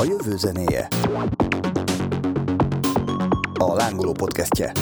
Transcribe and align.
A 0.00 0.04
jövő 0.04 0.36
zenéje. 0.36 0.88
A 3.54 3.74
lángoló 3.74 4.12
podcastje. 4.12 4.72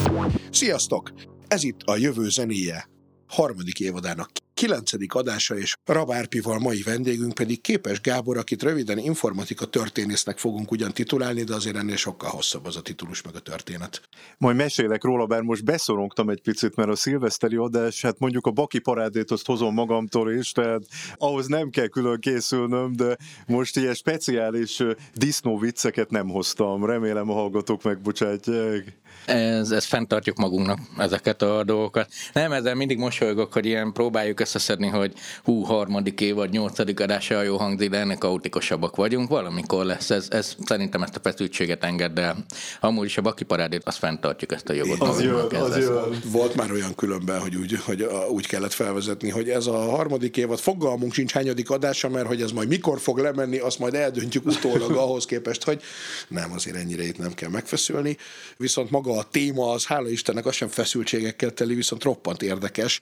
Sziasztok! 0.50 1.12
Ez 1.48 1.62
itt 1.62 1.80
a 1.84 1.96
Jövő 1.96 2.28
zenéje 2.28 2.88
harmadik 3.26 3.80
évadának 3.80 4.30
kilencedik 4.58 5.14
adása, 5.14 5.56
és 5.56 5.76
Rabárpival 5.84 6.58
mai 6.58 6.82
vendégünk 6.82 7.34
pedig 7.34 7.60
Képes 7.60 8.00
Gábor, 8.00 8.36
akit 8.36 8.62
röviden 8.62 8.98
informatika 8.98 9.64
történésznek 9.64 10.38
fogunk 10.38 10.70
ugyan 10.70 10.92
titulálni, 10.92 11.42
de 11.42 11.54
azért 11.54 11.76
ennél 11.76 11.96
sokkal 11.96 12.30
hosszabb 12.30 12.66
az 12.66 12.76
a 12.76 12.80
titulus 12.80 13.22
meg 13.22 13.34
a 13.34 13.38
történet. 13.38 14.00
Majd 14.38 14.56
mesélek 14.56 15.04
róla, 15.04 15.26
bár 15.26 15.42
most 15.42 15.64
beszorongtam 15.64 16.28
egy 16.28 16.40
picit, 16.40 16.76
mert 16.76 16.88
a 16.88 16.96
szilveszteri 16.96 17.56
adás, 17.56 18.02
hát 18.02 18.18
mondjuk 18.18 18.46
a 18.46 18.50
baki 18.50 18.78
parádét 18.78 19.30
azt 19.30 19.46
hozom 19.46 19.74
magamtól 19.74 20.32
is, 20.32 20.52
tehát 20.52 20.82
ahhoz 21.14 21.46
nem 21.46 21.70
kell 21.70 21.86
külön 21.86 22.20
készülnöm, 22.20 22.92
de 22.92 23.16
most 23.46 23.76
ilyen 23.76 23.94
speciális 23.94 24.82
disznó 25.14 25.58
vicceket 25.58 26.10
nem 26.10 26.28
hoztam. 26.28 26.84
Remélem 26.84 27.30
a 27.30 27.34
hallgatók 27.34 27.82
megbocsátják. 27.82 28.96
Ez, 29.26 29.70
ez 29.70 29.84
fenntartjuk 29.84 30.36
magunknak 30.36 30.78
ezeket 30.98 31.42
a 31.42 31.64
dolgokat. 31.64 32.08
Nem, 32.32 32.52
ezzel 32.52 32.74
mindig 32.74 32.98
mosolygok, 32.98 33.52
hogy 33.52 33.66
ilyen 33.66 33.92
próbáljuk 33.92 34.40
összeszedni, 34.40 34.86
hogy 34.86 35.12
hú, 35.44 35.62
harmadik 35.62 36.20
év 36.20 36.34
vagy 36.34 36.50
nyolcadik 36.50 37.00
adása 37.00 37.42
jó 37.42 37.56
hangzik, 37.56 37.90
de 37.90 37.98
ennek 37.98 38.18
kaotikusabbak 38.18 38.96
vagyunk. 38.96 39.28
Valamikor 39.28 39.84
lesz. 39.84 40.10
Ez, 40.10 40.26
ez 40.30 40.56
szerintem 40.64 41.02
ezt 41.02 41.16
a 41.16 41.20
feszültséget 41.22 41.84
enged, 41.84 42.12
de 42.12 42.34
amúgy 42.80 43.06
is 43.06 43.16
a 43.18 43.22
baki 43.22 43.44
parádét, 43.44 43.82
azt 43.84 43.98
fenntartjuk 43.98 44.52
ezt 44.52 44.68
a 44.68 44.72
jogot. 44.72 45.00
Az 45.00 45.22
jön, 45.22 45.54
az 45.54 45.76
jön. 45.76 46.20
Volt 46.24 46.54
már 46.54 46.72
olyan 46.72 46.94
különben, 46.94 47.40
hogy 47.40 47.56
úgy, 47.56 47.78
hogy 47.84 48.08
úgy 48.30 48.46
kellett 48.46 48.72
felvezetni, 48.72 49.30
hogy 49.30 49.48
ez 49.48 49.66
a 49.66 49.76
harmadik 49.76 50.36
évad 50.36 50.58
fogalmunk 50.58 51.12
sincs 51.12 51.32
hányadik 51.32 51.70
adása, 51.70 52.08
mert 52.08 52.26
hogy 52.26 52.42
ez 52.42 52.50
majd 52.50 52.68
mikor 52.68 53.00
fog 53.00 53.18
lemenni, 53.18 53.58
azt 53.58 53.78
majd 53.78 53.94
eldöntjük 53.94 54.46
utólag 54.46 54.90
ahhoz 54.90 55.24
képest, 55.24 55.64
hogy 55.64 55.82
nem, 56.28 56.52
azért 56.52 56.76
ennyire 56.76 57.02
itt 57.02 57.18
nem 57.18 57.34
kell 57.34 57.50
megfeszülni. 57.50 58.16
Viszont 58.56 58.90
maga 58.90 59.07
a 59.12 59.28
téma 59.30 59.72
az, 59.72 59.86
hála 59.86 60.08
Istennek, 60.08 60.46
az 60.46 60.54
sem 60.54 60.68
feszültségekkel 60.68 61.52
teli, 61.54 61.74
viszont 61.74 62.02
roppant 62.02 62.42
érdekes, 62.42 63.00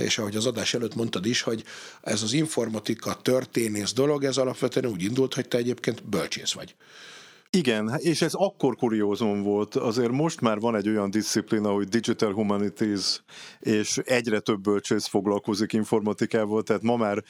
és 0.00 0.18
ahogy 0.18 0.36
az 0.36 0.46
adás 0.46 0.74
előtt 0.74 0.94
mondtad 0.94 1.26
is, 1.26 1.40
hogy 1.40 1.64
ez 2.02 2.22
az 2.22 2.32
informatika 2.32 3.14
történész 3.22 3.92
dolog, 3.92 4.24
ez 4.24 4.36
alapvetően 4.36 4.86
úgy 4.86 5.02
indult, 5.02 5.34
hogy 5.34 5.48
te 5.48 5.58
egyébként 5.58 6.08
bölcsész 6.08 6.52
vagy. 6.52 6.74
Igen, 7.50 7.92
és 7.98 8.22
ez 8.22 8.34
akkor 8.34 8.76
kuriózum 8.76 9.42
volt. 9.42 9.74
Azért 9.74 10.10
most 10.10 10.40
már 10.40 10.58
van 10.58 10.76
egy 10.76 10.88
olyan 10.88 11.10
disziplina, 11.10 11.70
hogy 11.70 11.88
Digital 11.88 12.32
Humanities, 12.32 13.22
és 13.60 13.98
egyre 14.04 14.40
több 14.40 14.60
bölcsész 14.60 15.06
foglalkozik 15.06 15.72
informatikával, 15.72 16.62
tehát 16.62 16.82
ma 16.82 16.96
már 16.96 17.22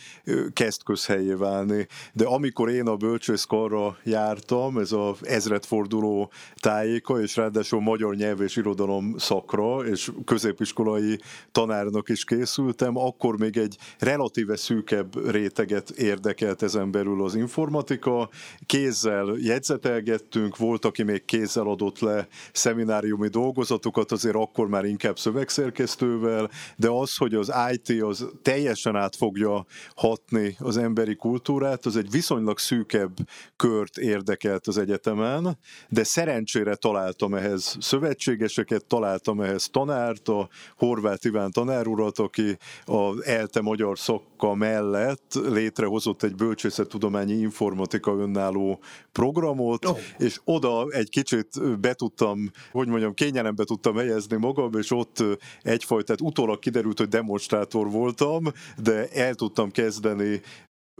kezd 0.52 0.82
közhelyé 0.82 1.32
válni. 1.32 1.86
De 2.12 2.24
amikor 2.24 2.70
én 2.70 2.86
a 2.86 2.96
bölcsészkarra 2.96 3.96
jártam, 4.04 4.78
ez 4.78 4.92
az 4.92 5.26
ezredforduló 5.26 6.30
tájéka, 6.56 7.20
és 7.20 7.36
ráadásul 7.36 7.80
magyar 7.80 8.14
nyelv 8.14 8.40
és 8.40 8.56
irodalom 8.56 9.14
szakra, 9.18 9.86
és 9.86 10.10
középiskolai 10.24 11.18
tanárnak 11.52 12.08
is 12.08 12.24
készültem, 12.24 12.96
akkor 12.96 13.38
még 13.38 13.56
egy 13.56 13.76
relatíve 13.98 14.56
szűkebb 14.56 15.30
réteget 15.30 15.90
érdekelt 15.90 16.62
ezen 16.62 16.90
belül 16.90 17.24
az 17.24 17.34
informatika, 17.34 18.28
kézzel 18.66 19.36
jegyzetelget, 19.38 20.05
beszélgettünk, 20.06 20.56
volt, 20.56 20.84
aki 20.84 21.02
még 21.02 21.24
kézzel 21.24 21.66
adott 21.66 21.98
le 21.98 22.26
szemináriumi 22.52 23.28
dolgozatokat, 23.28 24.12
azért 24.12 24.34
akkor 24.34 24.68
már 24.68 24.84
inkább 24.84 25.18
szövegszerkesztővel, 25.18 26.50
de 26.76 26.88
az, 26.88 27.16
hogy 27.16 27.34
az 27.34 27.52
IT 27.72 28.02
az 28.02 28.26
teljesen 28.42 28.96
át 28.96 29.16
fogja 29.16 29.66
hatni 29.94 30.56
az 30.58 30.76
emberi 30.76 31.14
kultúrát, 31.14 31.86
az 31.86 31.96
egy 31.96 32.10
viszonylag 32.10 32.58
szűkebb 32.58 33.16
kört 33.56 33.98
érdekelt 33.98 34.66
az 34.66 34.78
egyetemen, 34.78 35.58
de 35.88 36.04
szerencsére 36.04 36.74
találtam 36.74 37.34
ehhez 37.34 37.76
szövetségeseket, 37.80 38.84
találtam 38.84 39.40
ehhez 39.40 39.68
tanárt, 39.70 40.28
a 40.28 40.48
Horváth 40.76 41.26
Iván 41.26 41.50
tanárurat, 41.50 42.18
aki 42.18 42.58
a 42.84 43.28
ELTE 43.28 43.60
magyar 43.60 43.98
szakka 43.98 44.54
mellett 44.54 45.38
létrehozott 45.48 46.22
egy 46.22 46.34
bölcsészettudományi 46.34 47.32
informatika 47.32 48.12
önálló 48.12 48.80
programot, 49.12 49.84
oh 49.84 49.95
és 50.18 50.40
oda 50.44 50.86
egy 50.90 51.08
kicsit 51.08 51.80
be 51.80 51.94
tudtam, 51.94 52.50
hogy 52.72 52.88
mondjam, 52.88 53.14
kényelembe 53.14 53.64
tudtam 53.64 53.96
helyezni 53.96 54.36
magam, 54.36 54.70
és 54.78 54.90
ott 54.90 55.22
egyfajta, 55.62 56.04
tehát 56.04 56.20
utólag 56.20 56.58
kiderült, 56.58 56.98
hogy 56.98 57.08
demonstrátor 57.08 57.90
voltam, 57.90 58.44
de 58.76 59.08
el 59.08 59.34
tudtam 59.34 59.70
kezdeni 59.70 60.40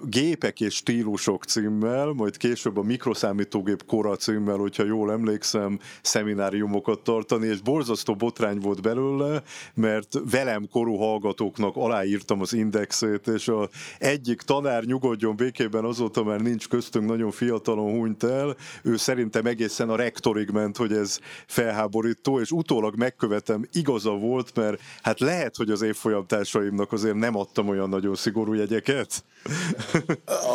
Gépek 0.03 0.61
és 0.61 0.75
stílusok 0.75 1.45
címmel, 1.45 2.07
majd 2.07 2.37
később 2.37 2.77
a 2.77 2.83
mikroszámítógép 2.83 3.85
kora 3.87 4.17
címmel, 4.17 4.57
hogyha 4.57 4.85
jól 4.85 5.13
emlékszem, 5.13 5.79
szemináriumokat 6.03 7.01
tartani, 7.01 7.47
és 7.47 7.61
borzasztó 7.61 8.15
botrány 8.15 8.59
volt 8.59 8.83
belőle, 8.83 9.43
mert 9.75 10.09
velem 10.31 10.69
korú 10.71 10.97
hallgatóknak 10.97 11.77
aláírtam 11.77 12.41
az 12.41 12.53
indexét, 12.53 13.27
és 13.27 13.49
a 13.49 13.69
egyik 13.99 14.41
tanár 14.41 14.85
nyugodjon 14.85 15.37
békében 15.37 15.85
azóta 15.85 16.25
már 16.25 16.41
nincs 16.41 16.69
köztünk, 16.69 17.09
nagyon 17.09 17.31
fiatalon 17.31 17.91
hunyt 17.91 18.23
el, 18.23 18.57
ő 18.83 18.97
szerintem 18.97 19.47
egészen 19.47 19.89
a 19.89 19.97
rektorig 19.97 20.51
ment, 20.51 20.77
hogy 20.77 20.93
ez 20.93 21.19
felháborító, 21.47 22.41
és 22.41 22.51
utólag 22.51 22.97
megkövetem, 22.97 23.69
igaza 23.73 24.11
volt, 24.11 24.55
mert 24.55 24.81
hát 25.03 25.21
lehet, 25.21 25.57
hogy 25.57 25.71
az 25.71 25.83
évfolyamtársaimnak 25.83 26.93
azért 26.93 27.17
nem 27.17 27.37
adtam 27.37 27.69
olyan 27.69 27.89
nagyon 27.89 28.15
szigorú 28.15 28.53
jegyeket. 28.53 29.25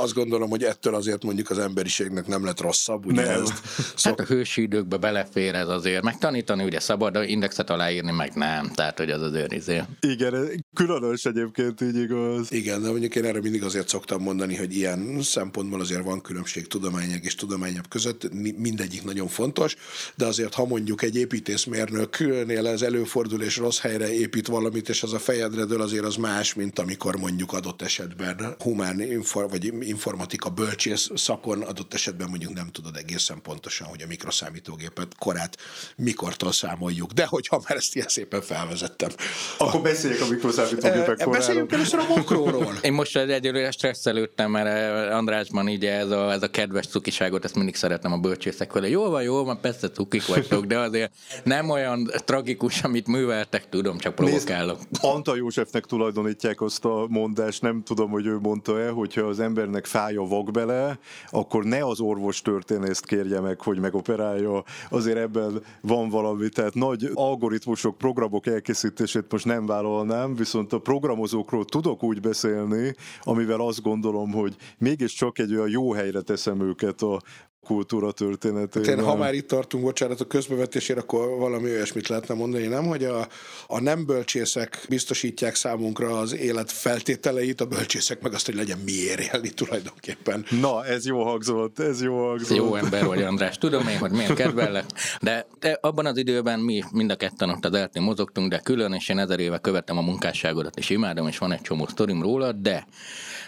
Azt 0.01 0.13
gondolom, 0.13 0.49
hogy 0.49 0.63
ettől 0.63 0.95
azért 0.95 1.23
mondjuk 1.23 1.49
az 1.49 1.59
emberiségnek 1.59 2.27
nem 2.27 2.45
lett 2.45 2.61
rosszabb. 2.61 3.05
Ugye 3.05 3.25
nem. 3.25 3.41
Ezt 3.41 3.53
szok... 3.95 4.19
Hát 4.19 4.29
a 4.29 4.33
hősi 4.33 4.61
időkbe 4.61 4.97
belefér 4.97 5.55
ez 5.55 5.67
azért. 5.67 6.03
Megtanítani 6.03 6.63
ugye 6.63 6.79
szabad, 6.79 7.13
de 7.13 7.25
indexet 7.25 7.69
aláírni 7.69 8.11
meg 8.11 8.31
nem. 8.33 8.71
Tehát, 8.75 8.97
hogy 8.97 9.09
az 9.09 9.21
az 9.21 9.33
őrizé. 9.33 9.81
Igen, 9.99 10.65
különös 10.73 11.25
egyébként 11.25 11.81
így 11.81 11.95
igaz. 11.95 12.51
Igen, 12.51 12.81
de 12.81 12.89
mondjuk 12.89 13.15
én 13.15 13.25
erre 13.25 13.41
mindig 13.41 13.63
azért 13.63 13.87
szoktam 13.87 14.21
mondani, 14.21 14.55
hogy 14.55 14.75
ilyen 14.75 15.21
szempontból 15.21 15.79
azért 15.79 16.03
van 16.03 16.21
különbség 16.21 16.67
tudományok 16.67 17.23
és 17.23 17.35
tudományabb 17.35 17.87
között, 17.89 18.33
mindegyik 18.57 19.03
nagyon 19.03 19.27
fontos, 19.27 19.75
de 20.15 20.25
azért 20.25 20.53
ha 20.53 20.65
mondjuk 20.65 21.01
egy 21.01 21.15
építészmérnöknél 21.15 22.67
ez 22.67 22.81
előfordul 22.81 23.41
és 23.41 23.57
rossz 23.57 23.79
helyre 23.79 24.13
épít 24.13 24.47
valamit, 24.47 24.89
és 24.89 25.03
az 25.03 25.13
a 25.13 25.19
fejedre 25.19 25.65
dől, 25.65 25.81
azért 25.81 26.05
az 26.05 26.15
más, 26.15 26.53
mint 26.53 26.79
amikor 26.79 27.15
mondjuk 27.15 27.53
adott 27.53 27.81
esetben 27.81 28.55
humán 28.59 28.99
infor, 29.21 29.49
vagy 29.49 29.73
informatika 29.87 30.49
bölcsész 30.49 31.09
szakon 31.15 31.61
adott 31.61 31.93
esetben 31.93 32.29
mondjuk 32.29 32.53
nem 32.53 32.67
tudod 32.71 32.95
egészen 32.95 33.41
pontosan, 33.41 33.87
hogy 33.87 34.01
a 34.01 34.07
mikroszámítógépet 34.07 35.07
korát 35.19 35.57
mikortól 35.95 36.51
számoljuk. 36.51 37.11
De 37.11 37.25
hogyha 37.25 37.61
már 37.67 37.77
ezt 37.77 37.95
ilyen 37.95 38.07
szépen 38.07 38.41
felvezettem. 38.41 39.09
Akkor 39.57 39.81
beszéljük 39.81 40.21
a 40.21 40.27
mikroszámítógépek 40.27 41.19
e, 41.19 41.23
koráról. 41.23 41.33
Beszéljünk 41.33 41.71
először 41.71 41.99
a 41.99 42.05
makróról. 42.15 42.77
Én 42.81 42.93
most 42.93 43.17
egyelőre 43.17 43.71
stresszelődtem, 43.71 44.51
mert 44.51 45.11
Andrásban 45.13 45.67
így 45.67 45.85
ez 45.85 46.09
a, 46.09 46.31
ez 46.31 46.43
a 46.43 46.49
kedves 46.49 46.87
cukiságot, 46.87 47.45
ezt 47.45 47.55
mindig 47.55 47.75
szeretem 47.75 48.11
a 48.11 48.17
bölcsészek 48.17 48.73
vele. 48.73 48.89
Jól 48.89 49.09
van, 49.09 49.23
jól 49.23 49.43
van, 49.43 49.61
persze 49.61 49.89
cukik 49.89 50.25
vagytok, 50.25 50.65
de 50.65 50.79
azért 50.79 51.13
nem 51.43 51.69
olyan 51.69 52.11
tragikus, 52.25 52.83
amit 52.83 53.07
műveltek, 53.07 53.69
tudom, 53.69 53.97
csak 53.97 54.15
provokálok. 54.15 54.79
Anta 55.01 55.35
Józsefnek 55.35 55.85
tulajdonítják 55.85 56.61
azt 56.61 56.85
a 56.85 57.05
mondást, 57.09 57.61
nem 57.61 57.83
tudom, 57.83 58.09
hogy 58.09 58.25
ő 58.25 58.37
mondta-e, 58.39 58.89
hogyha 59.13 59.29
az 59.29 59.39
embernek 59.39 59.85
fáj 59.85 60.15
a 60.15 60.27
vak 60.27 60.51
bele, 60.51 60.99
akkor 61.29 61.63
ne 61.63 61.85
az 61.85 61.99
orvos 61.99 62.41
történészt 62.41 63.05
kérje 63.05 63.39
meg, 63.39 63.61
hogy 63.61 63.79
megoperálja. 63.79 64.63
Azért 64.89 65.17
ebben 65.17 65.63
van 65.81 66.09
valami, 66.09 66.49
tehát 66.49 66.73
nagy 66.73 67.09
algoritmusok, 67.13 67.97
programok 67.97 68.47
elkészítését 68.47 69.31
most 69.31 69.45
nem 69.45 69.65
vállalnám, 69.65 70.35
viszont 70.35 70.73
a 70.73 70.79
programozókról 70.79 71.65
tudok 71.65 72.03
úgy 72.03 72.19
beszélni, 72.19 72.95
amivel 73.21 73.59
azt 73.59 73.81
gondolom, 73.81 74.31
hogy 74.31 74.55
mégiscsak 74.77 75.39
egy 75.39 75.55
olyan 75.55 75.69
jó 75.69 75.93
helyre 75.93 76.21
teszem 76.21 76.61
őket 76.61 77.01
a 77.01 77.21
kultúra 77.65 78.11
történetében. 78.11 78.97
Hát 78.97 79.05
ha 79.05 79.15
már 79.15 79.33
itt 79.33 79.47
tartunk, 79.47 79.83
bocsánat, 79.83 80.21
a 80.21 80.25
közbevetésére, 80.25 80.99
akkor 80.99 81.37
valami 81.37 81.69
olyasmit 81.69 82.07
lehetne 82.07 82.33
mondani, 82.33 82.67
nem? 82.67 82.85
Hogy 82.85 83.03
a, 83.03 83.27
a 83.67 83.79
nem 83.79 84.05
bölcsészek 84.05 84.85
biztosítják 84.89 85.55
számunkra 85.55 86.19
az 86.19 86.35
élet 86.35 86.71
feltételeit, 86.71 87.61
a 87.61 87.65
bölcsészek 87.65 88.21
meg 88.21 88.33
azt, 88.33 88.45
hogy 88.45 88.55
legyen 88.55 88.77
miért 88.85 89.33
élni 89.33 89.49
tulajdonképpen. 89.49 90.45
Na, 90.61 90.85
ez 90.85 91.05
jó 91.05 91.23
hangzott, 91.23 91.79
ez 91.79 92.01
jó 92.01 92.27
hangzott. 92.27 92.57
Jó 92.57 92.75
ember 92.75 93.05
vagy, 93.05 93.21
András. 93.21 93.57
Tudom 93.57 93.87
én, 93.87 93.97
hogy 93.97 94.11
milyen 94.11 94.35
kedvellek. 94.35 94.85
De, 95.21 95.47
de 95.59 95.77
abban 95.81 96.05
az 96.05 96.17
időben 96.17 96.59
mi 96.59 96.83
mind 96.91 97.11
a 97.11 97.15
ketten 97.15 97.49
ott 97.49 97.65
az 97.65 97.73
eltén 97.73 98.03
mozogtunk, 98.03 98.49
de 98.49 98.59
külön, 98.59 98.93
és 98.93 99.09
én 99.09 99.17
ezer 99.19 99.39
éve 99.39 99.57
követem 99.57 99.97
a 99.97 100.01
munkásságodat, 100.01 100.77
és 100.77 100.89
imádom, 100.89 101.27
és 101.27 101.37
van 101.37 101.51
egy 101.51 101.61
csomó 101.61 101.87
sztorim 101.87 102.21
róla, 102.21 102.51
de 102.51 102.87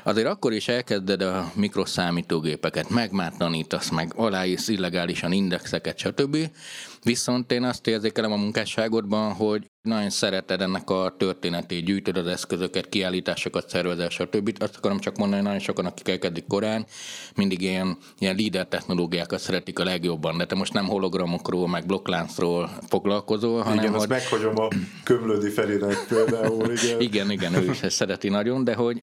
azért 0.03 0.27
akkor 0.27 0.53
is 0.53 0.67
elkezded 0.67 1.21
a 1.21 1.51
mikroszámítógépeket, 1.55 2.89
megmártanítasz, 2.89 3.89
meg 3.89 4.02
aláírsz 4.15 4.67
illegálisan 4.67 5.31
indexeket, 5.31 5.97
stb. 5.97 6.37
Viszont 7.03 7.51
én 7.51 7.63
azt 7.63 7.87
érzékelem 7.87 8.31
a 8.31 8.35
munkásságodban, 8.35 9.33
hogy 9.33 9.71
nagyon 9.81 10.09
szereted 10.09 10.61
ennek 10.61 10.89
a 10.89 11.15
történetét, 11.17 11.85
gyűjtöd 11.85 12.17
az 12.17 12.27
eszközöket, 12.27 12.89
kiállításokat 12.89 13.69
szervezel, 13.69 14.09
stb. 14.09 14.55
Azt 14.59 14.77
akarom 14.77 14.99
csak 14.99 15.17
mondani, 15.17 15.41
hogy 15.41 15.45
nagyon 15.45 15.65
sokan, 15.65 15.85
akik 15.85 16.07
elkezdik 16.07 16.47
korán, 16.47 16.85
mindig 17.35 17.61
ilyen, 17.61 17.97
ilyen 18.17 18.35
líder 18.35 18.67
technológiákat 18.67 19.39
szeretik 19.39 19.79
a 19.79 19.83
legjobban, 19.83 20.37
de 20.37 20.45
te 20.45 20.55
most 20.55 20.73
nem 20.73 20.87
hologramokról, 20.87 21.67
meg 21.67 21.85
blokkláncról 21.85 22.69
foglalkozol, 22.87 23.61
hanem 23.61 23.77
igen, 23.77 23.89
hogy... 23.89 23.99
azt 23.99 24.07
meghagyom 24.07 24.59
a 24.59 24.67
Kömlödi 25.03 25.49
Ferinek 25.49 26.05
például, 26.07 26.71
igen. 26.71 27.01
igen, 27.07 27.31
igen, 27.31 27.53
ő 27.53 27.69
is 27.69 27.81
ezt 27.81 27.95
szereti 27.95 28.29
nagyon, 28.29 28.63
de 28.63 28.73
hogy 28.73 29.03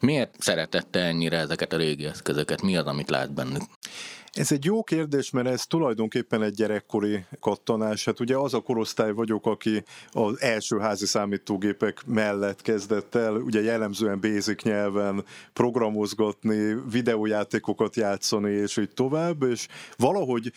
miért 0.00 0.34
szeretette 0.38 1.00
ennyire 1.00 1.38
ezeket 1.38 1.72
a 1.72 1.76
régi 1.76 2.04
eszközöket? 2.04 2.62
Mi 2.62 2.76
az, 2.76 2.86
amit 2.86 3.10
lát 3.10 3.34
bennük? 3.34 3.62
Ez 4.32 4.52
egy 4.52 4.64
jó 4.64 4.82
kérdés, 4.82 5.30
mert 5.30 5.46
ez 5.46 5.66
tulajdonképpen 5.66 6.42
egy 6.42 6.54
gyerekkori 6.54 7.24
kattanás. 7.40 8.04
Hát 8.04 8.20
ugye 8.20 8.36
az 8.36 8.54
a 8.54 8.60
korosztály 8.60 9.12
vagyok, 9.12 9.46
aki 9.46 9.84
az 10.10 10.40
első 10.40 10.78
házi 10.78 11.06
számítógépek 11.06 12.02
mellett 12.06 12.62
kezdett 12.62 13.14
el, 13.14 13.34
ugye 13.34 13.62
jellemzően 13.62 14.20
basic 14.20 14.62
nyelven 14.62 15.24
programozgatni, 15.52 16.76
videójátékokat 16.90 17.96
játszani, 17.96 18.50
és 18.50 18.76
így 18.76 18.90
tovább, 18.94 19.42
és 19.42 19.68
valahogy 19.96 20.52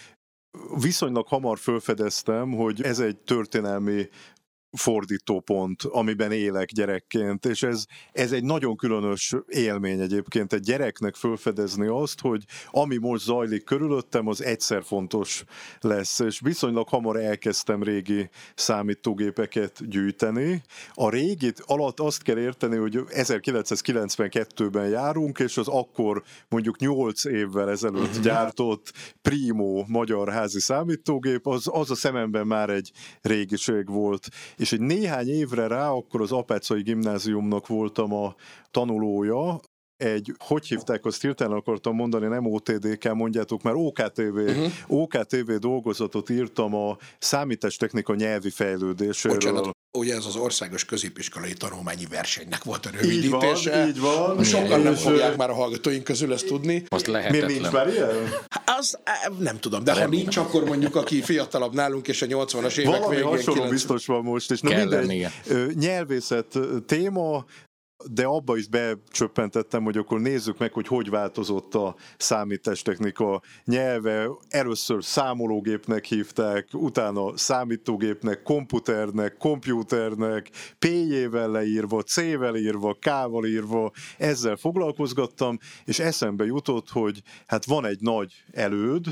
viszonylag 0.81 1.27
hamar 1.27 1.60
felfedeztem, 1.60 2.51
hogy 2.51 2.81
ez 2.81 3.00
egy 3.00 3.18
történelmi 3.18 4.07
fordítópont, 4.75 5.83
amiben 5.83 6.31
élek 6.31 6.69
gyerekként, 6.72 7.45
és 7.45 7.63
ez, 7.63 7.86
ez 8.12 8.31
egy 8.31 8.44
nagyon 8.44 8.75
különös 8.75 9.36
élmény 9.48 10.00
egyébként 10.00 10.54
egy 10.54 10.62
gyereknek 10.62 11.16
fölfedezni 11.16 11.88
azt, 11.88 12.22
hogy 12.22 12.44
ami 12.72 12.98
most 12.98 13.24
zajlik 13.24 13.63
körülöttem, 13.63 14.27
az 14.27 14.44
egyszer 14.44 14.83
fontos 14.83 15.44
lesz, 15.80 16.19
és 16.19 16.39
viszonylag 16.39 16.89
hamar 16.89 17.18
elkezdtem 17.18 17.83
régi 17.83 18.30
számítógépeket 18.56 19.89
gyűjteni. 19.89 20.62
A 20.94 21.10
régit 21.10 21.63
alatt 21.66 22.00
azt 22.00 22.22
kell 22.22 22.38
érteni, 22.38 22.77
hogy 22.77 23.00
1992-ben 23.10 24.88
járunk, 24.88 25.39
és 25.39 25.57
az 25.57 25.68
akkor 25.68 26.24
mondjuk 26.50 26.80
8 26.80 27.25
évvel 27.25 27.69
ezelőtt 27.69 28.13
mhm. 28.13 28.22
gyártott 28.22 28.94
Primo 29.22 29.83
magyar 29.88 30.30
házi 30.31 30.60
számítógép, 30.60 31.48
az, 31.48 31.63
az 31.72 31.92
a 31.92 31.95
szememben 31.95 32.48
már 32.48 32.69
egy 32.69 32.92
régiség 33.22 33.89
volt 33.89 34.27
és 34.66 34.72
egy 34.72 34.80
néhány 34.80 35.30
évre 35.30 35.68
rá 35.68 35.90
akkor 35.90 36.22
az 36.22 36.32
Apácai 36.32 36.82
Gimnáziumnak 36.82 37.68
voltam 37.68 38.14
a 38.14 38.36
tanulója, 38.72 39.60
egy, 39.98 40.34
hogy 40.38 40.68
hívták, 40.68 41.06
azt 41.06 41.22
hirtelen 41.22 41.58
akartam 41.58 41.96
mondani, 41.96 42.28
nem 42.28 42.46
OTDK, 42.46 43.14
mondjátok 43.14 43.62
már, 43.62 43.74
OKTV, 43.76 44.20
uh-huh. 44.20 44.72
OKTV 44.88 45.52
dolgozatot 45.52 46.30
írtam 46.30 46.76
a 46.76 46.98
számítástechnika 47.20 48.16
nyelvi 48.16 48.50
fejlődéséről. 48.50 49.38
Bocsánat, 49.38 49.70
ugye 49.98 50.16
ez 50.16 50.26
az 50.26 50.36
országos 50.36 50.86
középiskolai 50.86 51.54
tanulmányi 51.54 52.06
versenynek 52.10 52.64
volt 52.64 52.86
a 52.86 52.90
rövidítése. 52.90 53.88
Így 53.88 54.00
van, 54.00 54.28
így 54.28 54.36
van. 54.36 54.44
Sokan 54.44 54.82
nem 54.82 54.94
fogják 54.94 55.36
már 55.36 55.50
a 55.50 55.54
hallgatóink 55.54 56.04
közül 56.04 56.34
ezt 56.34 56.46
tudni. 56.46 56.84
Most 56.90 57.08
lehetetlen. 57.08 57.46
Miért 57.46 57.62
nincs 57.62 57.74
már 57.74 57.88
ilyen? 57.88 58.10
Az, 58.80 59.00
eh, 59.04 59.14
nem 59.40 59.60
tudom, 59.60 59.84
de 59.84 59.94
ha 59.94 60.08
nincs, 60.08 60.38
akkor 60.38 60.64
mondjuk 60.64 60.96
aki 60.96 61.22
fiatalabb 61.22 61.74
nálunk, 61.74 62.08
és 62.08 62.22
a 62.22 62.26
80-as 62.26 62.78
évek 62.78 62.92
Valami 62.92 63.16
végén... 63.16 63.30
hasonló 63.30 63.54
9... 63.54 63.72
biztos 63.72 64.06
van 64.06 64.24
most, 64.24 64.52
és 64.52 64.62
na 64.62 64.76
mindegy, 64.76 65.28
nyelvészet 65.74 66.60
téma, 66.86 67.46
de 68.12 68.25
abba 68.25 68.57
is 68.57 68.68
becsöppentettem, 68.68 69.84
hogy 69.84 69.98
akkor 69.98 70.19
nézzük 70.19 70.57
meg, 70.57 70.74
hogy 70.74 70.88
hogy 70.88 71.10
változott 71.10 71.75
a 71.75 71.96
számítástechnika 72.18 73.42
nyelve. 73.66 74.30
Először 74.50 75.04
számológépnek 75.04 76.06
hívták, 76.06 76.68
utána 76.72 77.38
számítógépnek, 77.38 78.44
komputernek, 78.44 79.38
kompjúternek, 79.38 80.50
P-jével 80.80 81.50
leírva, 81.50 82.02
C-vel 82.02 82.56
írva, 82.56 82.98
K-val 83.00 83.46
írva, 83.46 83.92
ezzel 84.18 84.56
foglalkozgattam, 84.56 85.58
és 85.86 86.00
eszembe 86.00 86.46
jutott, 86.46 86.90
hogy 86.90 87.22
hát 87.48 87.66
van 87.66 87.86
egy 87.86 88.01
nagy 88.01 88.44
előd, 88.51 89.06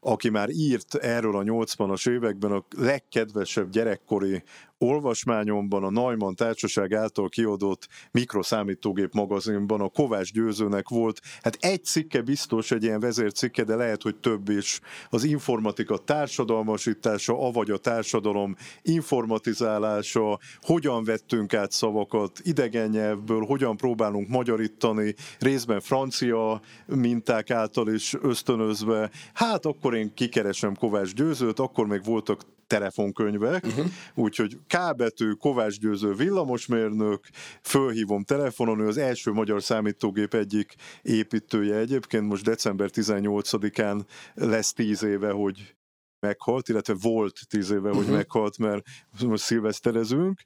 aki 0.00 0.28
már 0.28 0.48
írt 0.50 0.94
erről 0.94 1.36
a 1.36 1.42
80-as 1.42 2.08
években 2.08 2.52
a 2.52 2.64
legkedvesebb 2.76 3.70
gyerekkori 3.70 4.42
olvasmányomban 4.78 5.84
a 5.84 5.90
Neumann 5.90 6.34
Társaság 6.34 6.92
által 6.92 7.28
kiadott 7.28 7.88
mikroszámítógép 8.10 9.12
magazinban 9.12 9.80
a 9.80 9.88
Kovács 9.88 10.32
Győzőnek 10.32 10.88
volt, 10.88 11.20
hát 11.42 11.56
egy 11.60 11.84
cikke 11.84 12.22
biztos, 12.22 12.70
egy 12.70 12.82
ilyen 12.82 13.00
vezércikke, 13.00 13.64
de 13.64 13.76
lehet, 13.76 14.02
hogy 14.02 14.16
több 14.16 14.48
is. 14.48 14.80
Az 15.10 15.24
informatika 15.24 15.98
társadalmasítása, 15.98 17.46
avagy 17.46 17.70
a 17.70 17.76
társadalom 17.78 18.56
informatizálása, 18.82 20.38
hogyan 20.60 21.04
vettünk 21.04 21.54
át 21.54 21.72
szavakat 21.72 22.40
idegen 22.42 22.90
nyelvből, 22.90 23.44
hogyan 23.44 23.76
próbálunk 23.76 24.28
magyarítani, 24.28 25.14
részben 25.38 25.80
francia 25.80 26.60
minták 26.86 27.50
által 27.50 27.88
is 27.88 28.14
ösztönözve. 28.22 29.10
Hát 29.34 29.66
akkor 29.66 29.94
én 29.94 30.14
kikeresem 30.14 30.74
Kovács 30.74 31.14
Győzőt, 31.14 31.58
akkor 31.58 31.86
még 31.86 32.04
voltak 32.04 32.42
telefonkönyvek, 32.68 33.64
uh-huh. 33.64 33.86
úgyhogy 34.14 34.58
K 34.66 34.96
betű, 34.96 35.32
Kovács 35.32 35.78
Győző 35.78 36.12
villamosmérnök, 36.12 37.28
fölhívom 37.62 38.24
telefonon, 38.24 38.80
ő 38.80 38.86
az 38.86 38.96
első 38.96 39.32
magyar 39.32 39.62
számítógép 39.62 40.34
egyik 40.34 40.74
építője 41.02 41.76
egyébként, 41.76 42.26
most 42.26 42.44
december 42.44 42.90
18-án 42.92 44.00
lesz 44.34 44.72
tíz 44.72 45.02
éve, 45.02 45.30
hogy 45.30 45.76
meghalt, 46.20 46.68
illetve 46.68 46.94
volt 47.00 47.40
tíz 47.48 47.70
éve, 47.70 47.88
hogy 47.88 47.98
uh-huh. 47.98 48.14
meghalt, 48.14 48.58
mert 48.58 48.82
most 49.26 49.42
szilveszterezünk, 49.42 50.42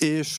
és 0.00 0.36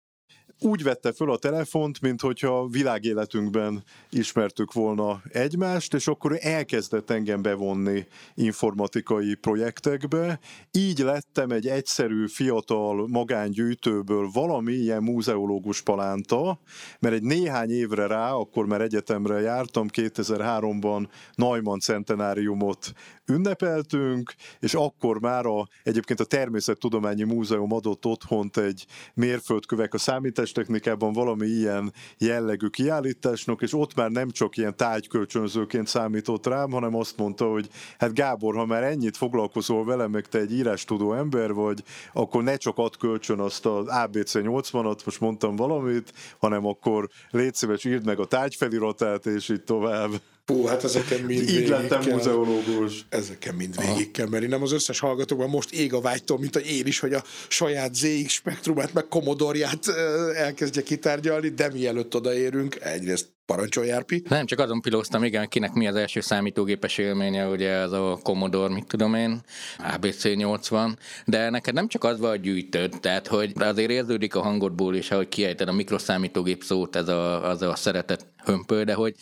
úgy 0.59 0.83
vette 0.83 1.11
föl 1.11 1.31
a 1.31 1.37
telefont, 1.37 2.01
mint 2.01 2.21
hogyha 2.21 2.67
világéletünkben 2.67 3.83
ismertük 4.09 4.73
volna 4.73 5.21
egymást, 5.29 5.93
és 5.93 6.07
akkor 6.07 6.37
elkezdett 6.39 7.09
engem 7.09 7.41
bevonni 7.41 8.05
informatikai 8.33 9.35
projektekbe. 9.35 10.39
Így 10.71 10.99
lettem 10.99 11.51
egy 11.51 11.67
egyszerű, 11.67 12.27
fiatal 12.27 13.07
magángyűjtőből 13.07 14.29
valami 14.33 14.73
ilyen 14.73 15.03
múzeológus 15.03 15.81
palánta, 15.81 16.59
mert 16.99 17.15
egy 17.15 17.23
néhány 17.23 17.71
évre 17.71 18.07
rá, 18.07 18.31
akkor 18.31 18.65
már 18.65 18.81
egyetemre 18.81 19.39
jártam, 19.39 19.87
2003-ban 19.91 21.07
Neumann 21.35 21.79
centenáriumot 21.79 22.93
ünnepeltünk, 23.27 24.33
és 24.59 24.73
akkor 24.73 25.19
már 25.19 25.45
a, 25.45 25.67
egyébként 25.83 26.19
a 26.19 26.25
Természettudományi 26.25 27.23
Múzeum 27.23 27.73
adott 27.73 28.05
otthont 28.05 28.57
egy 28.57 28.85
mérföldkövek 29.13 29.93
a 29.93 29.97
számítástechnikában 29.97 31.13
valami 31.13 31.47
ilyen 31.47 31.93
jellegű 32.17 32.67
kiállításnak, 32.67 33.61
és 33.61 33.73
ott 33.73 33.95
már 33.95 34.09
nem 34.09 34.29
csak 34.29 34.57
ilyen 34.57 34.75
tájkölcsönzőként 34.75 35.87
számított 35.87 36.47
rám, 36.47 36.71
hanem 36.71 36.95
azt 36.95 37.17
mondta, 37.17 37.45
hogy 37.45 37.69
hát 37.97 38.13
Gábor, 38.13 38.55
ha 38.55 38.65
már 38.65 38.83
ennyit 38.83 39.17
foglalkozol 39.17 39.85
velem, 39.85 40.11
meg 40.11 40.27
te 40.27 40.39
egy 40.39 40.53
írástudó 40.53 41.13
ember 41.13 41.53
vagy, 41.53 41.83
akkor 42.13 42.43
ne 42.43 42.55
csak 42.55 42.77
ad 42.77 42.97
kölcsön 42.97 43.39
azt 43.39 43.65
az 43.65 43.87
ABC 43.87 44.31
80-at, 44.33 45.05
most 45.05 45.19
mondtam 45.19 45.55
valamit, 45.55 46.13
hanem 46.39 46.65
akkor 46.65 47.09
légy 47.31 47.53
szíves, 47.53 47.85
írd 47.85 48.05
meg 48.05 48.19
a 48.19 48.25
tájfeliratát, 48.25 49.25
és 49.25 49.49
így 49.49 49.63
tovább. 49.63 50.11
Hú, 50.53 50.65
hát 50.65 50.83
ezeken 50.83 51.21
mind 51.21 51.49
Így 51.49 51.67
lettem 51.67 52.01
kell, 52.01 52.13
muzeológus. 52.13 53.05
Ezeken 53.09 53.55
mind 53.55 53.81
végig 53.81 54.11
kell 54.11 54.27
menni. 54.27 54.45
Nem 54.45 54.61
az 54.61 54.71
összes 54.71 54.99
hallgatóban 54.99 55.49
most 55.49 55.73
ég 55.73 55.93
a 55.93 56.01
vágytól, 56.01 56.39
mint 56.39 56.55
a 56.55 56.59
én 56.59 56.85
is, 56.85 56.99
hogy 56.99 57.13
a 57.13 57.23
saját 57.47 57.95
ZX 57.95 58.31
spektrumát, 58.31 58.93
meg 58.93 59.07
Commodore-ját 59.07 59.87
elkezdje 60.35 60.81
kitárgyalni, 60.81 61.49
de 61.49 61.69
mielőtt 61.71 62.15
odaérünk, 62.15 62.75
egyrészt 62.79 63.35
Parancsolj, 63.47 63.87
Járpi. 63.87 64.23
Nem, 64.29 64.45
csak 64.45 64.59
azon 64.59 64.81
pilóztam, 64.81 65.23
igen, 65.23 65.47
kinek 65.47 65.73
mi 65.73 65.87
az 65.87 65.95
első 65.95 66.19
számítógépes 66.19 66.97
élménye, 66.97 67.47
ugye 67.47 67.69
ez 67.69 67.91
a 67.91 68.19
Commodore, 68.23 68.73
mit 68.73 68.87
tudom 68.87 69.13
én, 69.13 69.41
ABC 69.95 70.23
80, 70.23 70.97
de 71.25 71.49
neked 71.49 71.73
nem 71.73 71.87
csak 71.87 72.03
az 72.03 72.19
van, 72.19 72.41
gyűjtöd, 72.41 72.93
tehát 72.99 73.27
hogy 73.27 73.51
azért 73.55 73.91
érződik 73.91 74.35
a 74.35 74.41
hangodból 74.41 74.95
is, 74.95 75.11
ahogy 75.11 75.29
kiejted 75.29 75.67
a 75.67 75.73
mikroszámítógép 75.73 76.63
szót, 76.63 76.95
ez 76.95 77.07
a, 77.07 77.49
az 77.49 77.61
a 77.61 77.75
szeretet 77.75 78.25
hömpő, 78.47 78.83
de 78.83 78.93
hogy, 78.93 79.15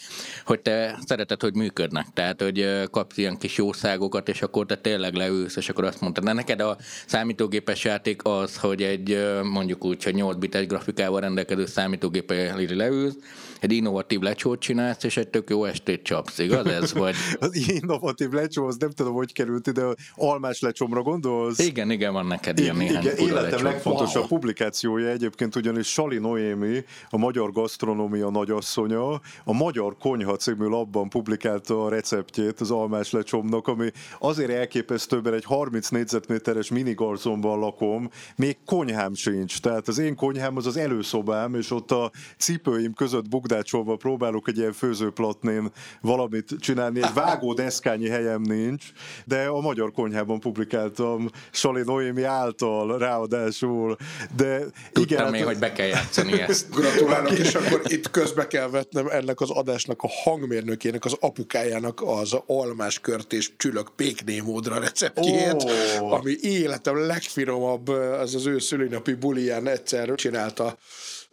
hogy 0.46 0.60
te 0.60 1.00
szereted, 1.06 1.42
hogy 1.42 1.56
működnek, 1.56 2.06
tehát 2.14 2.42
hogy 2.42 2.88
kapsz 2.92 3.18
ilyen 3.18 3.38
kis 3.38 3.58
jószágokat, 3.58 4.30
és 4.30 4.42
akkor 4.42 4.66
te 4.66 4.76
tényleg 4.76 5.14
leülsz, 5.14 5.56
és 5.56 5.70
akkor 5.70 5.84
azt 5.84 6.02
mondtad, 6.02 6.24
de 6.24 6.34
neked 6.34 6.60
a 6.60 6.78
számítógépes 7.06 7.84
játék 7.84 8.22
az, 8.24 8.58
hogy 8.58 8.84
egy 8.84 9.28
mondjuk 9.44 9.86
úgy, 9.86 10.04
hogy 10.04 10.14
8 10.14 10.38
bites 10.38 10.66
grafikával 10.66 11.20
rendelkező 11.20 11.66
számítógépel 11.66 12.56
leülsz, 12.76 13.16
egy 13.60 13.72
innovatív 13.72 14.06
innovatív 14.06 14.20
lecsót 14.20 14.60
csinálsz, 14.60 15.04
és 15.04 15.18
egy 15.18 15.28
tök 15.28 15.50
jó 15.50 15.66
estét 15.66 16.04
csapsz, 16.04 16.40
igaz 16.40 16.66
ez? 16.66 16.94
Vagy... 17.04 17.16
Az 17.40 17.68
innovatív 17.68 18.30
lecsó, 18.30 18.66
az 18.66 18.78
nem 18.78 18.90
tudom, 18.90 19.14
hogy 19.14 19.34
került 19.34 19.68
ide, 19.68 19.84
almás 20.16 20.60
lecsomra 20.60 21.02
gondolsz? 21.02 21.60
Igen, 21.60 21.92
igen, 21.92 22.14
van 22.14 22.26
neked 22.26 22.60
ilyen 22.60 22.82
igen, 22.82 22.88
néhány 22.88 23.06
igen, 23.06 23.18
életem 23.18 23.52
lecsó. 23.52 23.64
legfontosabb 23.64 24.22
Wow. 24.22 24.28
publikációja 24.28 25.10
egyébként 25.10 25.56
ugyanis 25.56 25.88
Sali 25.88 26.18
Noémi, 26.18 26.84
a 27.10 27.18
magyar 27.18 27.52
gasztronómia 27.52 28.30
nagyasszonya, 28.30 29.15
a 29.44 29.54
Magyar 29.54 29.98
Konyha 29.98 30.36
című 30.36 30.66
labban 30.66 31.10
publikálta 31.10 31.86
a 31.86 31.90
receptjét 31.90 32.60
az 32.60 32.72
almás 32.72 33.12
lecsomnak, 33.12 33.68
ami 33.68 33.92
azért 34.20 34.50
elképesztő, 34.50 35.20
mert 35.20 35.36
egy 35.36 35.44
30 35.44 35.90
négyzetméteres 35.90 36.70
minigarzonban 36.70 37.60
lakom, 37.60 38.10
még 38.36 38.58
konyhám 38.66 39.14
sincs. 39.14 39.60
Tehát 39.60 39.88
az 39.88 39.98
én 39.98 40.16
konyhám 40.16 40.58
az 40.58 40.66
az 40.66 40.78
előszobám, 40.78 41.56
és 41.56 41.72
ott 41.72 41.92
a 41.92 42.12
cipőim 42.38 42.94
között 42.94 43.30
bugdácsolva 43.30 43.96
próbálok 43.96 44.48
egy 44.48 44.58
ilyen 44.58 44.74
főzőplatnén 44.74 45.72
valamit 46.02 46.56
csinálni. 46.60 47.04
Egy 47.04 47.14
vágódeszkányi 47.14 48.10
helyem 48.10 48.42
nincs, 48.42 48.84
de 49.26 49.46
a 49.46 49.60
magyar 49.62 49.92
konyhában 49.92 50.40
publikáltam 50.40 51.30
Sali 51.52 51.82
Noémi 51.86 52.24
által 52.24 52.98
ráadásul. 52.98 53.98
De 54.36 54.60
Tudtam 54.92 55.18
igen, 55.18 55.32
még, 55.32 55.40
hát- 55.40 55.50
hogy 55.50 55.60
be 55.60 55.72
kell 55.72 55.88
játszani 55.88 56.42
ezt. 56.42 56.70
Gratulálok, 56.72 57.32
és 57.32 57.56
akkor 57.56 57.82
itt 57.84 58.10
közbe 58.12 58.48
kell 58.48 58.70
vetnem 58.70 59.05
ennek 59.12 59.42
az 59.42 59.50
adásnak 59.50 60.04
a 60.04 60.08
hangmérnökének, 60.24 61.06
az 61.06 61.16
apukájának 61.20 62.02
az 62.02 62.38
almás 62.46 63.00
kört 63.00 63.34
és 63.34 63.52
csülök 63.58 63.90
péknémódra 63.96 64.80
receptjét, 64.80 65.64
Ó. 66.02 66.12
ami 66.12 66.36
életem 66.42 67.06
legfinomabb, 67.06 67.88
az 67.88 68.36
az 68.36 68.46
ő 68.46 68.60
szülinapi 68.60 69.14
buliján 69.14 69.68
egyszer 69.68 70.16
csinálta 70.16 70.78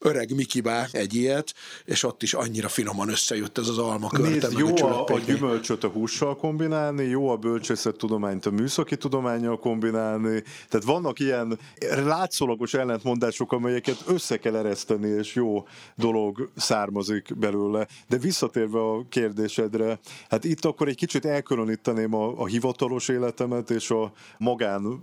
öreg 0.02 0.34
Mikibá 0.34 0.86
egy 0.92 1.14
ilyet, 1.14 1.54
és 1.84 2.02
ott 2.02 2.22
is 2.22 2.34
annyira 2.34 2.68
finoman 2.68 3.08
összejött 3.08 3.58
ez 3.58 3.68
az 3.68 3.78
alma 3.78 4.08
körte, 4.08 4.48
Nézd, 4.48 4.58
jó 4.58 4.86
a, 4.86 5.04
a 5.04 5.18
gyümölcsöt 5.18 5.84
a 5.84 5.88
hússal 5.88 6.36
kombinálni, 6.36 7.04
jó 7.04 7.28
a 7.28 7.36
bölcsészettudományt 7.36 8.46
a 8.46 8.50
műszaki 8.50 8.96
tudományjal 8.96 9.58
kombinálni, 9.58 10.42
tehát 10.68 10.86
vannak 10.86 11.18
ilyen 11.18 11.58
látszólagos 12.04 12.74
ellentmondások, 12.74 13.52
amelyeket 13.52 14.02
össze 14.06 14.36
kell 14.36 14.56
ereszteni, 14.56 15.08
és 15.08 15.34
jó 15.34 15.66
dolog 15.96 16.50
származik 16.56 17.38
belőle. 17.38 17.86
De 18.08 18.18
visszatérve 18.18 18.80
a 18.80 19.04
kérdésedre, 19.08 19.98
hát 20.28 20.44
itt 20.44 20.64
akkor 20.64 20.88
egy 20.88 20.96
kicsit 20.96 21.24
elkülöníteném 21.24 22.14
a, 22.14 22.40
a 22.40 22.46
hivatalos 22.46 23.08
életemet 23.08 23.70
és 23.70 23.90
a 23.90 24.12
magán 24.38 25.00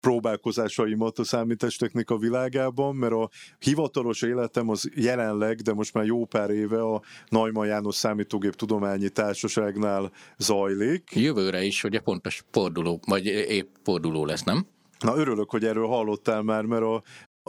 próbálkozásaimat 0.00 1.18
a 1.18 1.24
számítástechnika 1.24 2.16
világában, 2.16 2.94
mert 2.94 3.12
a 3.12 3.30
hivatalos 3.58 4.22
életem 4.22 4.68
az 4.68 4.90
jelenleg, 4.94 5.56
de 5.56 5.72
most 5.72 5.94
már 5.94 6.04
jó 6.04 6.24
pár 6.24 6.50
éve 6.50 6.80
a 6.80 7.02
Neumann 7.28 7.66
János 7.66 7.94
Számítógép 7.94 8.54
Tudományi 8.54 9.08
Társaságnál 9.08 10.12
zajlik. 10.36 11.10
Jövőre 11.14 11.62
is 11.62 11.84
ugye 11.84 12.00
pontos 12.00 12.44
forduló, 12.50 13.00
vagy 13.06 13.26
épp 13.26 13.74
forduló 13.82 14.24
lesz, 14.24 14.42
nem? 14.42 14.66
Na 14.98 15.16
örülök, 15.16 15.50
hogy 15.50 15.64
erről 15.64 15.86
hallottál 15.86 16.42
már, 16.42 16.64
mert 16.64 16.82
a 16.82 17.02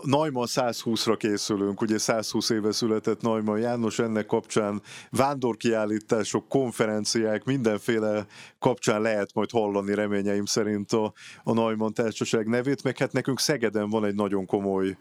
Neumann 0.03 0.45
120-ra 0.47 1.15
készülünk, 1.17 1.81
ugye 1.81 1.97
120 1.97 2.49
éve 2.49 2.71
született 2.71 3.21
Neumann 3.21 3.59
János, 3.59 3.99
ennek 3.99 4.25
kapcsán 4.25 4.81
vándorkiállítások, 5.09 6.47
konferenciák, 6.47 7.43
mindenféle 7.43 8.25
kapcsán 8.59 9.01
lehet 9.01 9.33
majd 9.33 9.51
hallani 9.51 9.93
reményeim 9.93 10.45
szerint 10.45 10.91
a, 10.91 11.13
a 11.43 11.53
Neumann 11.53 11.93
Társaság 11.93 12.47
nevét, 12.47 12.83
meg 12.83 12.97
hát 12.97 13.11
nekünk 13.11 13.39
Szegeden 13.39 13.89
van 13.89 14.05
egy 14.05 14.15
nagyon 14.15 14.45
komoly 14.45 14.97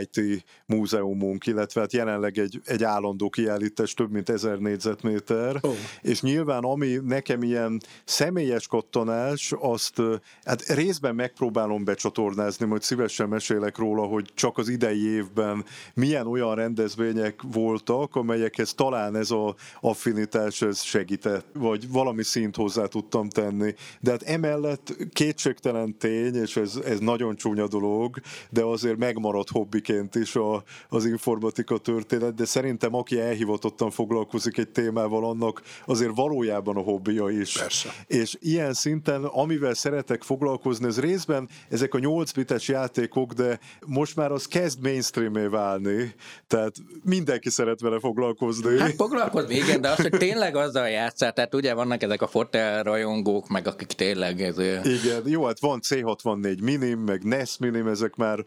IT 0.00 0.44
múzeumunk, 0.66 1.46
illetve 1.46 1.80
hát 1.80 1.92
jelenleg 1.92 2.38
egy, 2.38 2.60
egy 2.64 2.84
állandó 2.84 3.28
kiállítás, 3.28 3.94
több 3.94 4.10
mint 4.10 4.28
ezer 4.28 4.58
négyzetméter, 4.58 5.60
Ó. 5.66 5.70
és 6.00 6.20
nyilván 6.20 6.62
ami 6.62 6.98
nekem 7.04 7.42
ilyen 7.42 7.80
személyes 8.04 8.66
kattanás, 8.66 9.52
azt 9.58 10.02
hát 10.44 10.62
részben 10.62 11.14
megpróbálom 11.14 11.84
becsatornázni, 11.84 12.66
majd 12.66 12.82
szívesen 12.82 13.28
mesélek 13.28 13.78
róla, 13.78 14.02
hogy 14.02 14.30
csak 14.40 14.58
az 14.58 14.68
idei 14.68 15.06
évben 15.06 15.64
milyen 15.94 16.26
olyan 16.26 16.54
rendezvények 16.54 17.40
voltak, 17.52 18.16
amelyekhez 18.16 18.74
talán 18.74 19.16
ez 19.16 19.30
a 19.30 19.54
affinitás 19.80 20.62
ez 20.62 20.82
segített, 20.82 21.46
vagy 21.52 21.90
valami 21.90 22.22
szint 22.22 22.56
hozzá 22.56 22.84
tudtam 22.84 23.28
tenni. 23.28 23.74
De 24.00 24.10
hát 24.10 24.22
emellett 24.22 24.96
kétségtelen 25.12 25.98
tény, 25.98 26.34
és 26.34 26.56
ez, 26.56 26.76
ez 26.84 26.98
nagyon 26.98 27.36
csúnya 27.36 27.68
dolog, 27.68 28.20
de 28.50 28.62
azért 28.62 28.96
megmaradt 28.96 29.50
hobbiként 29.50 30.14
is 30.14 30.36
a, 30.36 30.62
az 30.88 31.04
informatika 31.04 31.78
történet, 31.78 32.34
de 32.34 32.44
szerintem 32.44 32.94
aki 32.94 33.20
elhivatottan 33.20 33.90
foglalkozik 33.90 34.58
egy 34.58 34.68
témával, 34.68 35.24
annak 35.24 35.62
azért 35.86 36.14
valójában 36.14 36.76
a 36.76 36.80
hobbija 36.80 37.28
is. 37.28 37.58
Persze. 37.58 37.88
És 38.06 38.36
ilyen 38.40 38.72
szinten, 38.72 39.24
amivel 39.24 39.74
szeretek 39.74 40.22
foglalkozni, 40.22 40.86
ez 40.86 41.00
részben 41.00 41.48
ezek 41.68 41.94
a 41.94 41.98
8 41.98 42.32
bites 42.32 42.68
játékok, 42.68 43.32
de 43.32 43.58
most 43.86 44.16
már 44.16 44.29
az 44.30 44.46
kezd 44.46 44.82
mainstreamé 44.82 45.46
válni, 45.46 46.14
tehát 46.46 46.74
mindenki 47.04 47.50
szeret 47.50 47.80
vele 47.80 47.98
foglalkozni. 47.98 48.78
Hát 48.78 48.94
foglalkozni, 48.94 49.54
igen, 49.54 49.80
de 49.80 49.88
az, 49.88 49.96
hogy 49.96 50.10
tényleg 50.10 50.56
azzal 50.56 50.88
játszál, 50.88 51.32
tehát 51.32 51.54
ugye 51.54 51.74
vannak 51.74 52.02
ezek 52.02 52.22
a 52.22 52.26
fotel 52.26 52.82
rajongók, 52.82 53.48
meg 53.48 53.66
akik 53.66 53.88
tényleg 53.88 54.42
ez, 54.42 54.58
Igen, 54.84 55.22
jó, 55.24 55.44
hát 55.44 55.60
van 55.60 55.80
C64 55.88 56.62
Minim, 56.62 56.98
meg 56.98 57.22
NES 57.22 57.58
Minim, 57.58 57.86
ezek 57.86 58.16
már 58.16 58.44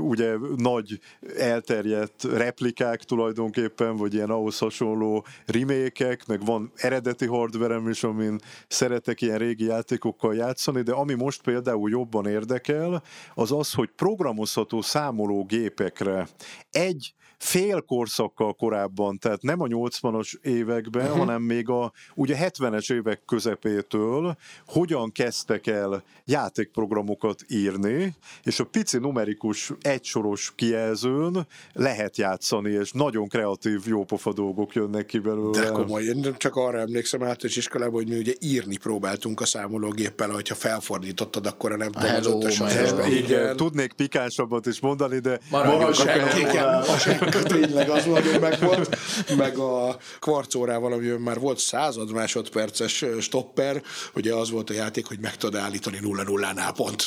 ugye 0.00 0.34
nagy 0.56 1.00
elterjedt 1.38 2.24
replikák 2.24 3.02
tulajdonképpen, 3.02 3.96
vagy 3.96 4.14
ilyen 4.14 4.30
ahhoz 4.30 4.58
hasonló 4.58 5.26
remékek, 5.46 6.26
meg 6.26 6.44
van 6.44 6.72
eredeti 6.76 7.26
hardverem 7.26 7.88
is, 7.88 8.04
amin 8.04 8.40
szeretek 8.68 9.20
ilyen 9.20 9.38
régi 9.38 9.64
játékokkal 9.64 10.34
játszani, 10.34 10.82
de 10.82 10.92
ami 10.92 11.14
most 11.14 11.42
például 11.42 11.90
jobban 11.90 12.26
érdekel, 12.26 13.02
az 13.34 13.52
az, 13.52 13.72
hogy 13.72 13.88
programozható 13.96 14.80
számológépekre 15.10 16.28
egy 16.70 17.14
fél 17.40 17.80
korszakkal 17.80 18.52
korábban, 18.52 19.18
tehát 19.18 19.42
nem 19.42 19.60
a 19.60 19.66
80-as 19.66 20.32
években, 20.42 21.04
uh-huh. 21.04 21.18
hanem 21.18 21.42
még 21.42 21.68
a 21.68 21.92
ugye 22.14 22.36
70-es 22.40 22.92
évek 22.92 23.22
közepétől 23.26 24.36
hogyan 24.66 25.12
kezdtek 25.12 25.66
el 25.66 26.02
játékprogramokat 26.24 27.40
írni, 27.48 28.14
és 28.42 28.60
a 28.60 28.64
pici 28.64 28.98
numerikus 28.98 29.72
egysoros 29.80 30.52
kijelzőn 30.56 31.46
lehet 31.72 32.16
játszani, 32.16 32.70
és 32.70 32.92
nagyon 32.92 33.28
kreatív, 33.28 33.80
jópofa 33.86 34.32
dolgok 34.32 34.74
jönnek 34.74 35.06
ki 35.06 35.18
belőle. 35.18 35.60
De 35.60 35.68
komoly, 35.68 36.02
én 36.02 36.34
csak 36.36 36.56
arra 36.56 36.78
emlékszem 36.78 37.22
általános 37.22 37.56
iskolában, 37.56 37.94
hogy 37.94 38.08
mi 38.08 38.18
ugye 38.18 38.32
írni 38.40 38.76
próbáltunk 38.76 39.40
a 39.40 39.46
számológéppel, 39.46 40.28
hogyha 40.30 40.54
felfordítottad, 40.54 41.46
akkor 41.46 41.72
a 41.72 41.76
nem 41.76 41.90
tudom, 42.20 42.40
az 42.44 42.60
esbe. 42.60 43.08
Igen, 43.08 43.56
tudnék 43.56 43.92
pikánsabbat 43.92 44.66
is 44.66 44.80
mondani, 44.80 45.18
de 45.18 45.38
Maradjunk 45.50 45.96
maradjunk 45.96 46.54
a 46.54 47.29
a 47.29 47.29
Igen, 47.30 47.42
hello-nál. 47.42 47.46
a 47.46 47.48
senk 47.48 47.64
tényleg 47.66 47.90
az 47.90 48.04
hogy 48.04 48.40
meg 48.40 48.60
volt, 48.60 48.98
meg 49.36 49.58
a 49.58 49.96
kvarcórával, 50.18 50.92
amiben 50.92 51.20
már 51.20 51.38
volt 51.38 51.58
század 51.58 52.12
másodperces 52.12 53.04
stopper, 53.20 53.82
ugye 54.14 54.34
az 54.34 54.50
volt 54.50 54.70
a 54.70 54.72
játék, 54.72 55.06
hogy 55.06 55.18
meg 55.20 55.36
tudod 55.36 55.60
állítani 55.60 55.98
0 56.00 56.22
0 56.22 56.52
nál 56.52 56.72
pont 56.72 57.06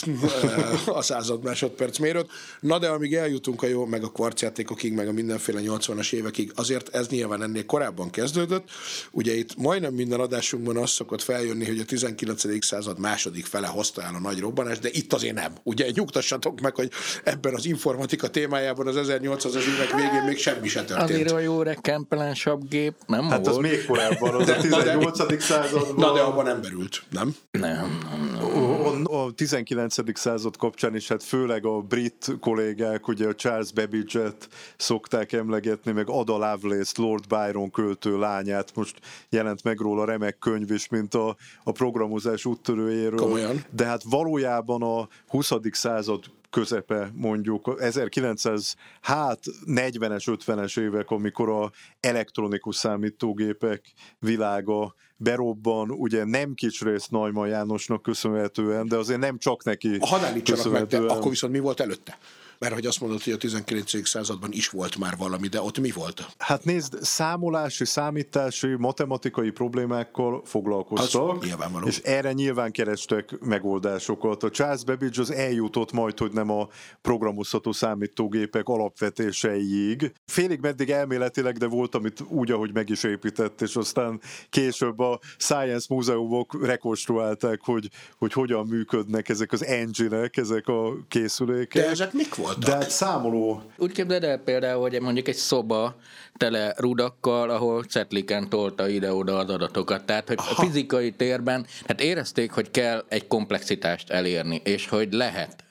a 0.85 1.01
század 1.01 1.43
másodperc 1.43 1.97
mérőt. 1.97 2.31
Na 2.59 2.79
de 2.79 2.87
amíg 2.87 3.15
eljutunk 3.15 3.63
a 3.63 3.67
jó, 3.67 3.85
meg 3.85 4.03
a 4.03 4.11
kvarcjátékokig, 4.11 4.93
meg 4.93 5.07
a 5.07 5.11
mindenféle 5.11 5.59
80-as 5.63 6.13
évekig, 6.13 6.51
azért 6.55 6.95
ez 6.95 7.07
nyilván 7.07 7.43
ennél 7.43 7.65
korábban 7.65 8.09
kezdődött. 8.09 8.69
Ugye 9.11 9.35
itt 9.35 9.55
majdnem 9.57 9.93
minden 9.93 10.19
adásunkban 10.19 10.77
az 10.77 10.89
szokott 10.89 11.21
feljönni, 11.21 11.65
hogy 11.65 11.79
a 11.79 11.85
19. 11.85 12.65
század 12.65 12.99
második 12.99 13.45
fele 13.45 13.67
hozta 13.67 14.01
el 14.01 14.15
a 14.15 14.19
nagy 14.19 14.39
robbanás, 14.39 14.79
de 14.79 14.89
itt 14.91 15.13
azért 15.13 15.35
nem. 15.35 15.53
Ugye 15.63 15.89
nyugtassatok 15.93 16.59
meg, 16.59 16.75
hogy 16.75 16.91
ebben 17.23 17.53
az 17.53 17.65
informatika 17.65 18.27
témájában 18.27 18.87
az 18.87 18.95
1800-as 18.99 19.65
évek 19.73 19.95
végén 19.95 20.12
még 20.21 20.37
semmi 20.37 20.67
se 20.67 20.83
történt. 20.83 21.09
azért 21.09 21.31
a 21.31 21.39
jó 21.39 21.61
rekempelánsabb 21.61 22.67
gép, 22.69 22.93
nem 23.07 23.29
Hát 23.29 23.47
az 23.47 23.53
volt? 23.55 23.61
még 23.71 23.85
korábban, 23.85 24.33
az 24.35 24.49
a 24.49 24.55
De- 24.61 24.67
na 24.69 24.77
de- 24.77 24.83
18. 24.83 25.41
században. 25.43 25.95
Na 25.95 26.13
de 26.13 26.19
abban 26.19 26.43
nem 26.45 26.61
berült, 26.61 27.03
nem? 27.09 27.35
Nem, 27.51 27.99
nem, 28.11 28.29
nem. 28.31 29.03
A 29.15 29.31
19. 29.35 30.19
század 30.19 30.57
kapcsán 30.57 30.95
is, 30.95 31.07
hát 31.07 31.23
főleg 31.23 31.65
a 31.65 31.79
brit 31.81 32.31
kollégák, 32.39 33.07
ugye 33.07 33.27
a 33.27 33.35
Charles 33.35 33.71
Babbage-et 33.71 34.47
szokták 34.77 35.31
emlegetni, 35.31 35.91
meg 35.91 36.09
Ada 36.09 36.33
Lovelace, 36.33 37.01
Lord 37.01 37.27
Byron 37.27 37.71
költő 37.71 38.17
lányát, 38.19 38.71
most 38.75 38.99
jelent 39.29 39.63
meg 39.63 39.79
róla 39.79 40.05
remek 40.05 40.37
könyv 40.39 40.71
is, 40.71 40.87
mint 40.89 41.13
a, 41.13 41.35
a 41.63 41.71
programozás 41.71 42.45
úttörőjéről. 42.45 43.17
Komolyan? 43.19 43.63
De 43.69 43.85
hát 43.85 44.01
valójában 44.03 44.81
a 44.81 45.07
20. 45.27 45.51
század 45.71 46.23
közepe 46.53 47.11
mondjuk, 47.15 47.75
1900, 47.79 48.75
hát 49.01 49.39
40-es, 49.65 50.37
50-es 50.45 50.79
évek, 50.79 51.09
amikor 51.09 51.49
a 51.49 51.71
elektronikus 51.99 52.75
számítógépek 52.75 53.93
világa 54.19 54.95
berobban, 55.17 55.91
ugye 55.91 56.25
nem 56.25 56.53
kis 56.53 56.81
rész 56.81 57.07
Neumann 57.07 57.49
Jánosnak 57.49 58.01
köszönhetően, 58.01 58.87
de 58.87 58.95
azért 58.95 59.19
nem 59.19 59.37
csak 59.37 59.63
neki 59.63 59.97
Hadd 59.99 60.23
állítsanak 60.23 60.33
meg, 60.33 60.45
de 60.45 60.51
köszönhetően. 60.53 61.17
akkor 61.17 61.29
viszont 61.29 61.53
mi 61.53 61.59
volt 61.59 61.79
előtte? 61.79 62.17
Mert 62.59 62.73
hogy 62.73 62.85
azt 62.85 62.99
mondod, 63.01 63.23
hogy 63.23 63.33
a 63.33 63.37
19. 63.37 64.07
században 64.07 64.51
is 64.51 64.69
volt 64.69 64.97
már 64.97 65.17
valami, 65.17 65.47
de 65.47 65.61
ott 65.61 65.79
mi 65.79 65.91
volt? 65.91 66.25
Hát 66.37 66.63
nézd, 66.63 66.97
számolási, 67.01 67.85
számítási, 67.85 68.67
matematikai 68.77 69.49
problémákkal 69.49 70.41
foglalkoztak, 70.45 71.29
Az 71.37 71.45
nyilvánvaló. 71.45 71.87
és 71.87 71.97
erre 71.97 72.31
nyilván 72.33 72.71
kerestek 72.71 73.39
megoldásokat. 73.39 74.43
A 74.43 74.49
Charles 74.49 74.83
Babbage 74.83 75.21
az 75.21 75.31
eljutott 75.31 75.91
majd, 75.91 76.17
hogy 76.19 76.31
nem 76.31 76.49
a 76.49 76.67
programozható 77.01 77.71
számítógépek 77.71 78.67
alapvetéseiig. 78.67 80.11
Félig 80.25 80.59
meddig 80.59 80.89
elméletileg, 80.89 81.57
de 81.57 81.65
volt, 81.67 81.95
amit 81.95 82.21
úgy, 82.27 82.51
ahogy 82.51 82.73
meg 82.73 82.89
is 82.89 83.03
épített, 83.03 83.61
és 83.61 83.75
aztán 83.75 84.21
később 84.49 84.99
a 84.99 85.19
Science 85.37 85.85
múzeumok 85.89 86.65
rekonstruálták, 86.65 87.59
hogy, 87.63 87.89
hogy 88.17 88.33
hogyan 88.33 88.67
működnek 88.67 89.29
ezek 89.29 89.51
az 89.51 89.65
engine-ek, 89.65 90.37
ezek 90.37 90.67
a 90.67 90.93
készülékek. 91.07 91.83
De 91.83 91.89
ezek 91.89 92.13
mik 92.13 92.35
voltak? 92.43 92.63
De 92.63 92.71
hát 92.71 92.89
számoló 92.89 93.61
Úgy 93.77 93.91
képzeld 93.91 94.23
el 94.23 94.37
például, 94.37 94.81
hogy 94.81 95.01
mondjuk 95.01 95.27
egy 95.27 95.35
szoba 95.35 95.95
tele 96.37 96.73
rudakkal, 96.77 97.49
ahol 97.49 97.83
cetliken 97.83 98.49
tolta 98.49 98.87
ide-oda 98.87 99.37
az 99.37 99.49
adatokat. 99.49 100.03
Tehát, 100.03 100.27
hogy 100.27 100.37
a 100.37 100.61
fizikai 100.61 101.11
térben, 101.11 101.65
hát 101.87 102.01
érezték, 102.01 102.51
hogy 102.51 102.71
kell 102.71 103.03
egy 103.07 103.27
komplexitást 103.27 104.09
elérni, 104.09 104.61
és 104.63 104.87
hogy 104.87 105.13
lehet. 105.13 105.63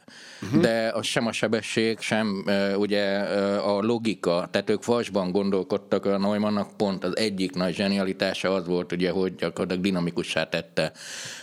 Uh-huh. 0.42 0.60
De 0.60 0.90
az 0.94 1.06
sem 1.06 1.26
a 1.26 1.32
sebesség, 1.32 2.00
sem 2.00 2.44
uh, 2.46 2.78
ugye 2.78 3.22
uh, 3.22 3.68
a 3.68 3.80
logika, 3.80 4.48
tehát 4.50 4.70
ők 4.70 4.84
vasban 4.84 5.30
gondolkodtak, 5.30 6.06
a 6.06 6.18
Neumannnak 6.18 6.76
pont 6.76 7.04
az 7.04 7.16
egyik 7.16 7.54
nagy 7.54 7.74
zsenialitása 7.74 8.54
az 8.54 8.66
volt, 8.66 8.92
ugye, 8.92 9.10
hogy 9.10 9.34
gyakorlatilag 9.34 9.82
dinamikussá 9.82 10.48
tette 10.48 10.92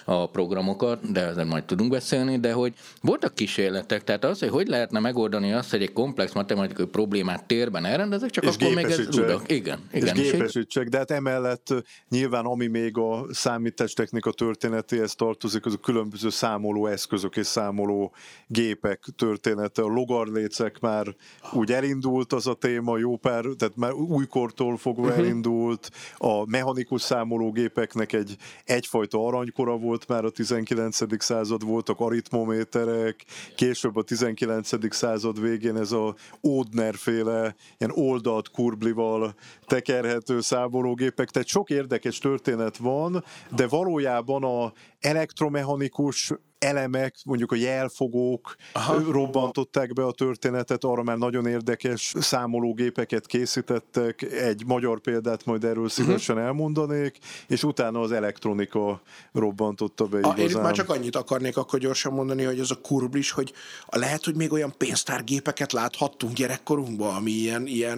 a 0.09 0.29
programokat, 0.29 1.11
de 1.11 1.21
ezen 1.25 1.47
majd 1.47 1.63
tudunk 1.63 1.91
beszélni, 1.91 2.39
de 2.39 2.51
hogy 2.53 2.73
voltak 3.01 3.35
kísérletek, 3.35 4.03
tehát 4.03 4.23
az, 4.23 4.39
hogy 4.39 4.49
hogy 4.49 4.67
lehetne 4.67 4.99
megoldani 4.99 5.53
azt, 5.53 5.71
hogy 5.71 5.81
egy 5.81 5.93
komplex 5.93 6.33
matematikai 6.33 6.85
problémát 6.85 7.45
térben 7.45 7.85
elrendezek, 7.85 8.29
csak 8.29 8.43
és 8.43 8.55
akkor 8.55 8.73
még 8.73 8.85
ez 8.85 9.15
rudak. 9.15 9.51
Igen, 9.51 9.79
igen. 9.93 10.15
És 10.15 10.31
gépesítsek, 10.31 10.87
de 10.87 10.97
hát 10.97 11.11
emellett 11.11 11.73
nyilván 12.09 12.45
ami 12.45 12.67
még 12.67 12.97
a 12.97 13.25
számítástechnika 13.31 14.31
történetéhez 14.31 15.15
tartozik, 15.15 15.65
az 15.65 15.73
a 15.73 15.77
különböző 15.77 16.29
számoló 16.29 16.87
eszközök 16.87 17.35
és 17.37 17.45
számoló 17.45 18.13
gépek 18.47 19.03
története. 19.15 19.81
A 19.81 19.87
logarlécek 19.87 20.79
már 20.79 21.15
úgy 21.53 21.71
elindult 21.71 22.33
az 22.33 22.47
a 22.47 22.53
téma, 22.53 22.97
jó 22.97 23.17
pár, 23.17 23.43
tehát 23.57 23.75
már 23.75 23.93
újkortól 23.93 24.77
fogva 24.77 25.01
Mhm. 25.01 25.09
uh-huh. 25.09 25.25
elindult. 25.25 25.89
A 26.17 26.45
mechanikus 26.45 27.01
számológépeknek 27.01 28.13
egy 28.13 28.35
egyfajta 28.65 29.25
aranykora 29.25 29.77
volt 29.77 29.98
már 30.07 30.25
a 30.25 30.29
19. 30.29 31.23
század, 31.23 31.65
voltak 31.65 31.99
aritmométerek, 31.99 33.25
később 33.55 33.95
a 33.95 34.03
19. 34.03 34.95
század 34.95 35.41
végén 35.41 35.77
ez 35.77 35.91
a 35.91 36.15
Ódner 36.43 36.95
féle 36.95 37.55
ilyen 37.77 37.93
oldalt 37.95 38.49
kurblival 38.51 39.35
tekerhető 39.65 40.41
számológépek, 40.41 41.29
tehát 41.29 41.47
sok 41.47 41.69
érdekes 41.69 42.17
történet 42.17 42.77
van, 42.77 43.23
de 43.55 43.67
valójában 43.67 44.43
a 44.43 44.73
elektromechanikus 44.99 46.31
elemek, 46.59 47.15
mondjuk 47.25 47.51
a 47.51 47.55
jelfogók 47.55 48.55
Aha. 48.73 49.11
robbantották 49.11 49.93
be 49.93 50.05
a 50.05 50.11
történetet, 50.11 50.83
arra 50.83 51.03
már 51.03 51.17
nagyon 51.17 51.45
érdekes 51.45 52.13
számológépeket 52.19 53.25
készítettek, 53.25 54.21
egy 54.21 54.63
magyar 54.65 54.99
példát 54.99 55.45
majd 55.45 55.63
erről 55.63 55.89
szívesen 55.89 56.35
uh-huh. 56.35 56.49
elmondanék, 56.49 57.17
és 57.47 57.63
utána 57.63 57.99
az 57.99 58.11
elektronika 58.11 59.01
robbantotta 59.31 60.05
be 60.05 60.17
A, 60.17 60.27
én 60.27 60.31
itt 60.31 60.37
igazán. 60.37 60.61
már 60.61 60.73
csak 60.73 60.89
annyit 60.89 61.15
akarnék 61.15 61.57
akkor 61.57 61.79
gyorsan 61.79 62.13
mondani, 62.13 62.43
hogy 62.43 62.59
ez 62.59 62.71
a 62.71 62.75
kurblis, 62.81 63.31
hogy 63.31 63.53
lehet, 63.85 64.25
hogy 64.25 64.35
még 64.35 64.51
olyan 64.51 64.73
pénztárgépeket 64.77 65.71
láthattunk 65.71 66.33
gyerekkorunkban, 66.33 67.15
ami 67.15 67.31
ilyen, 67.31 67.67
ilyen 67.67 67.97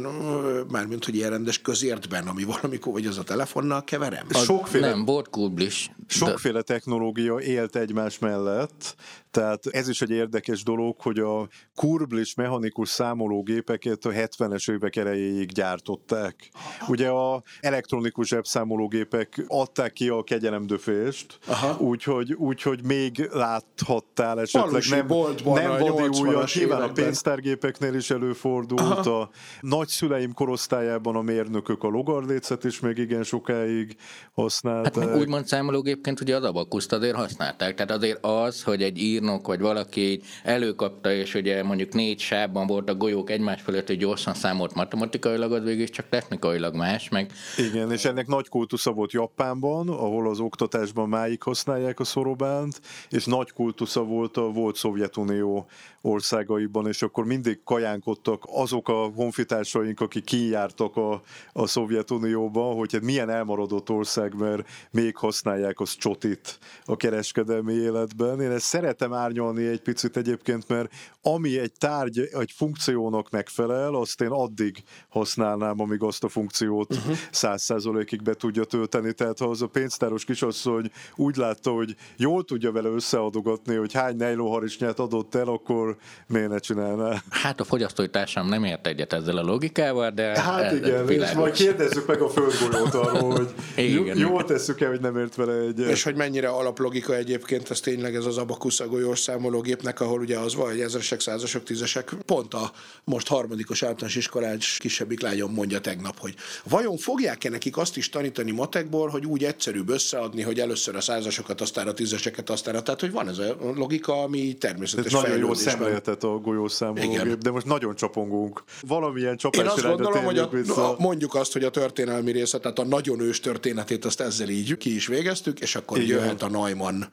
mármint, 0.69 1.05
hogy 1.05 1.15
ilyen 1.15 1.29
rendes 1.29 1.61
közértben, 1.61 2.27
ami 2.27 2.43
valamikor, 2.43 2.93
vagy 2.93 3.05
az 3.05 3.17
a 3.17 3.23
telefonnal 3.23 3.83
keverem. 3.83 4.25
Sokféle 4.29 4.89
Nem, 4.89 5.05
volt 5.05 5.29
kublis. 5.29 5.91
Sokféle 6.07 6.61
technológia 6.61 6.90
élt 7.39 7.75
egymás 7.75 8.19
mellett, 8.19 8.95
tehát 9.31 9.65
ez 9.67 9.89
is 9.89 10.01
egy 10.01 10.09
érdekes 10.09 10.63
dolog, 10.63 11.01
hogy 11.01 11.19
a 11.19 11.47
kurblis 11.75 12.33
mechanikus 12.33 12.89
számológépeket 12.89 14.05
a 14.05 14.09
70-es 14.09 14.71
évek 14.71 14.95
elejéig 14.95 15.51
gyártották. 15.51 16.49
Ugye 16.87 17.07
a 17.07 17.43
elektronikus 17.59 18.27
zsebszámológépek 18.27 19.43
adták 19.47 19.93
ki 19.93 20.09
a 20.09 20.23
kegyelemdöfést, 20.23 21.39
úgyhogy, 21.77 22.33
úgyhogy 22.33 22.83
még 22.83 23.29
láthattál 23.31 24.39
esetleg 24.39 24.69
Falusi 24.69 24.95
nem, 24.95 25.07
boltban 25.07 25.61
nem 25.61 25.71
a 25.71 25.77
vadi 25.77 26.07
80-as 26.07 26.27
újat, 26.27 26.53
nyilván 26.53 26.81
a 26.81 26.91
pénztárgépeknél 26.91 27.93
is 27.93 28.09
előfordult, 28.09 28.81
Aha. 28.81 29.19
a 29.21 29.29
nagyszüleim 29.61 30.33
korosztályában 30.33 31.15
a 31.15 31.21
mérnökök 31.21 31.83
a 31.83 31.87
logarlécet 31.87 32.63
is 32.63 32.79
még 32.79 32.97
igen 32.97 33.23
sokáig 33.23 33.95
használták. 34.33 35.03
Hát 35.03 35.15
úgymond 35.15 35.47
számológépként 35.47 36.21
ugye 36.21 36.35
az 36.35 36.43
abakuszt 36.43 36.91
azért 36.91 37.15
használták. 37.15 37.75
Tehát 37.75 37.91
azért 37.91 38.25
az, 38.25 38.63
hogy 38.63 38.83
egy 38.83 38.97
írnok 39.21 39.47
vagy 39.47 39.59
valaki 39.59 40.01
így 40.11 40.23
előkapta, 40.43 41.11
és 41.11 41.33
ugye 41.33 41.63
mondjuk 41.63 41.93
négy 41.93 42.19
sávban 42.19 42.67
volt 42.67 42.89
a 42.89 42.95
golyók 42.95 43.29
egymás 43.29 43.61
fölött, 43.61 43.87
hogy 43.87 43.97
gyorsan 43.97 44.33
számolt 44.33 44.73
matematikailag, 44.73 45.51
az 45.51 45.63
végig 45.63 45.89
csak 45.89 46.09
technikailag 46.09 46.75
más, 46.75 47.09
meg 47.09 47.31
Igen, 47.57 47.91
és 47.91 48.05
ennek 48.05 48.27
nagy 48.27 48.49
kultusza 48.49 48.91
volt 48.91 49.11
Japánban, 49.11 49.89
ahol 49.89 50.29
az 50.29 50.39
oktatásban 50.39 51.09
máig 51.09 51.41
használják 51.41 51.99
a 51.99 52.03
szorobánt, 52.03 52.81
és 53.09 53.25
nagy 53.25 53.51
kultusza 53.51 54.03
volt 54.03 54.37
a 54.37 54.41
volt 54.41 54.75
Szovjetunió 54.75 55.67
országaiban, 56.01 56.87
és 56.87 57.01
akkor 57.01 57.25
mindig 57.25 57.59
kajánkodtak 57.63 58.43
azok 58.45 58.89
a 58.89 59.11
honfitársaink, 59.15 59.99
akik 59.99 60.23
kijártak 60.23 60.95
a, 60.95 61.21
a 61.51 61.67
Szovjetunióban, 61.67 62.75
hogy 62.75 62.91
hát 62.91 63.01
milyen 63.01 63.29
elmaradott 63.29 63.89
ország, 63.89 64.33
mert 64.37 64.67
még 64.91 65.15
használják 65.15 65.79
az 65.79 65.95
csotit 65.95 66.59
a 66.85 66.95
kereskedelmi 66.95 67.73
életben. 67.73 68.41
Én 68.41 68.51
ezt 68.51 68.65
szeretem 68.65 69.10
árnyalni 69.13 69.67
egy 69.67 69.81
picit 69.81 70.17
egyébként, 70.17 70.67
mert 70.67 70.91
ami 71.21 71.59
egy 71.59 71.71
tárgy, 71.77 72.19
egy 72.19 72.51
funkciónak 72.55 73.29
megfelel, 73.29 73.95
azt 73.95 74.21
én 74.21 74.29
addig 74.29 74.83
használnám, 75.09 75.79
amíg 75.79 76.03
azt 76.03 76.23
a 76.23 76.29
funkciót 76.29 76.95
száz 77.31 77.61
százalékig 77.61 78.21
be 78.21 78.33
tudja 78.33 78.63
tölteni. 78.63 79.13
Tehát 79.13 79.39
ha 79.39 79.45
az 79.45 79.61
a 79.61 79.67
pénztáros 79.67 80.25
kisasszony 80.25 80.91
úgy 81.15 81.35
látta, 81.35 81.71
hogy 81.71 81.95
jól 82.17 82.43
tudja 82.43 82.71
vele 82.71 82.89
összeadogatni, 82.89 83.75
hogy 83.75 83.93
hány 83.93 84.15
nejlóharisnyát 84.15 84.99
adott 84.99 85.35
el, 85.35 85.47
akkor 85.47 85.97
miért 86.27 86.49
ne 86.49 86.57
csinálná? 86.57 87.21
hát 87.29 87.59
a 87.59 87.63
fogyasztói 87.63 88.09
társam 88.09 88.47
nem 88.47 88.63
ért 88.63 88.87
egyet 88.87 89.13
ezzel 89.13 89.37
a 89.37 89.43
logikával, 89.43 90.09
de 90.09 90.41
Hát 90.41 90.71
igen, 90.71 91.01
és 91.01 91.07
világos. 91.07 91.35
majd 91.35 91.53
kérdezzük 91.53 92.07
meg 92.07 92.21
a 92.21 92.29
földgolyót 92.29 92.93
arról, 92.93 93.31
hogy 93.31 93.49
Igen, 93.75 93.91
jó, 93.91 94.03
jól 94.03 94.33
igen. 94.33 94.45
tesszük-e, 94.45 94.87
hogy 94.87 94.99
nem 94.99 95.17
ért 95.17 95.35
vele 95.35 95.53
egyet. 95.53 95.89
És 95.89 96.03
hogy 96.03 96.15
mennyire 96.15 96.47
alaplogika 96.49 97.15
egyébként, 97.15 97.69
ez 97.69 97.79
tényleg 97.79 98.15
ez 98.15 98.25
az 98.25 98.37
abakusz 98.37 98.79
a 98.79 98.87
golyós 99.01 99.19
számológépnek, 99.19 99.99
ahol 99.99 100.19
ugye 100.19 100.37
az 100.37 100.55
van, 100.55 100.69
hogy 100.69 100.79
ezresek, 100.79 101.19
százasok, 101.19 101.63
tízesek. 101.63 102.13
Pont 102.25 102.53
a 102.53 102.71
most 103.03 103.27
harmadikos 103.27 103.83
általános 103.83 104.15
iskolás 104.15 104.77
kisebbik 104.77 105.21
lányom 105.21 105.53
mondja 105.53 105.79
tegnap, 105.79 106.19
hogy 106.19 106.35
vajon 106.69 106.97
fogják-e 106.97 107.49
nekik 107.49 107.77
azt 107.77 107.97
is 107.97 108.09
tanítani 108.09 108.51
matekból, 108.51 109.09
hogy 109.09 109.25
úgy 109.25 109.43
egyszerűbb 109.43 109.89
összeadni, 109.89 110.41
hogy 110.41 110.59
először 110.59 110.95
a 110.95 111.01
százasokat, 111.01 111.61
aztán 111.61 111.87
a 111.87 111.91
tízeseket, 111.93 112.49
aztán 112.49 112.75
a... 112.75 112.81
Tehát, 112.81 112.99
hogy 112.99 113.11
van 113.11 113.27
ez 113.27 113.37
a 113.37 113.55
logika, 113.75 114.21
ami 114.23 114.53
természetes 114.53 115.05
Ez 115.05 115.11
nagyon 115.11 115.37
jó 115.37 115.53
szemléletet 115.53 116.23
a 116.23 116.37
golyószámológép, 116.37 117.37
de 117.37 117.51
most 117.51 117.65
nagyon 117.65 117.95
csapongunk. 117.95 118.63
Valamilyen 118.81 119.31
Én 119.31 119.37
csapás 119.37 119.65
azt 119.65 119.77
irányba 119.77 120.03
gondolom, 120.03 120.25
hogy 120.25 120.37
a, 120.37 120.49
vissza. 120.49 120.89
a, 120.89 120.95
mondjuk 120.99 121.35
azt, 121.35 121.53
hogy 121.53 121.63
a 121.63 121.69
történelmi 121.69 122.31
része, 122.31 122.57
tehát 122.57 122.79
a 122.79 122.85
nagyon 122.85 123.19
ős 123.19 123.39
történetét, 123.39 124.05
azt 124.05 124.21
ezzel 124.21 124.49
így 124.49 124.77
ki 124.77 124.95
is 124.95 125.07
végeztük, 125.07 125.59
és 125.59 125.75
akkor 125.75 125.97
Igen. 125.97 126.17
jöhet 126.17 126.41
a 126.41 126.49
Neumann. 126.49 127.03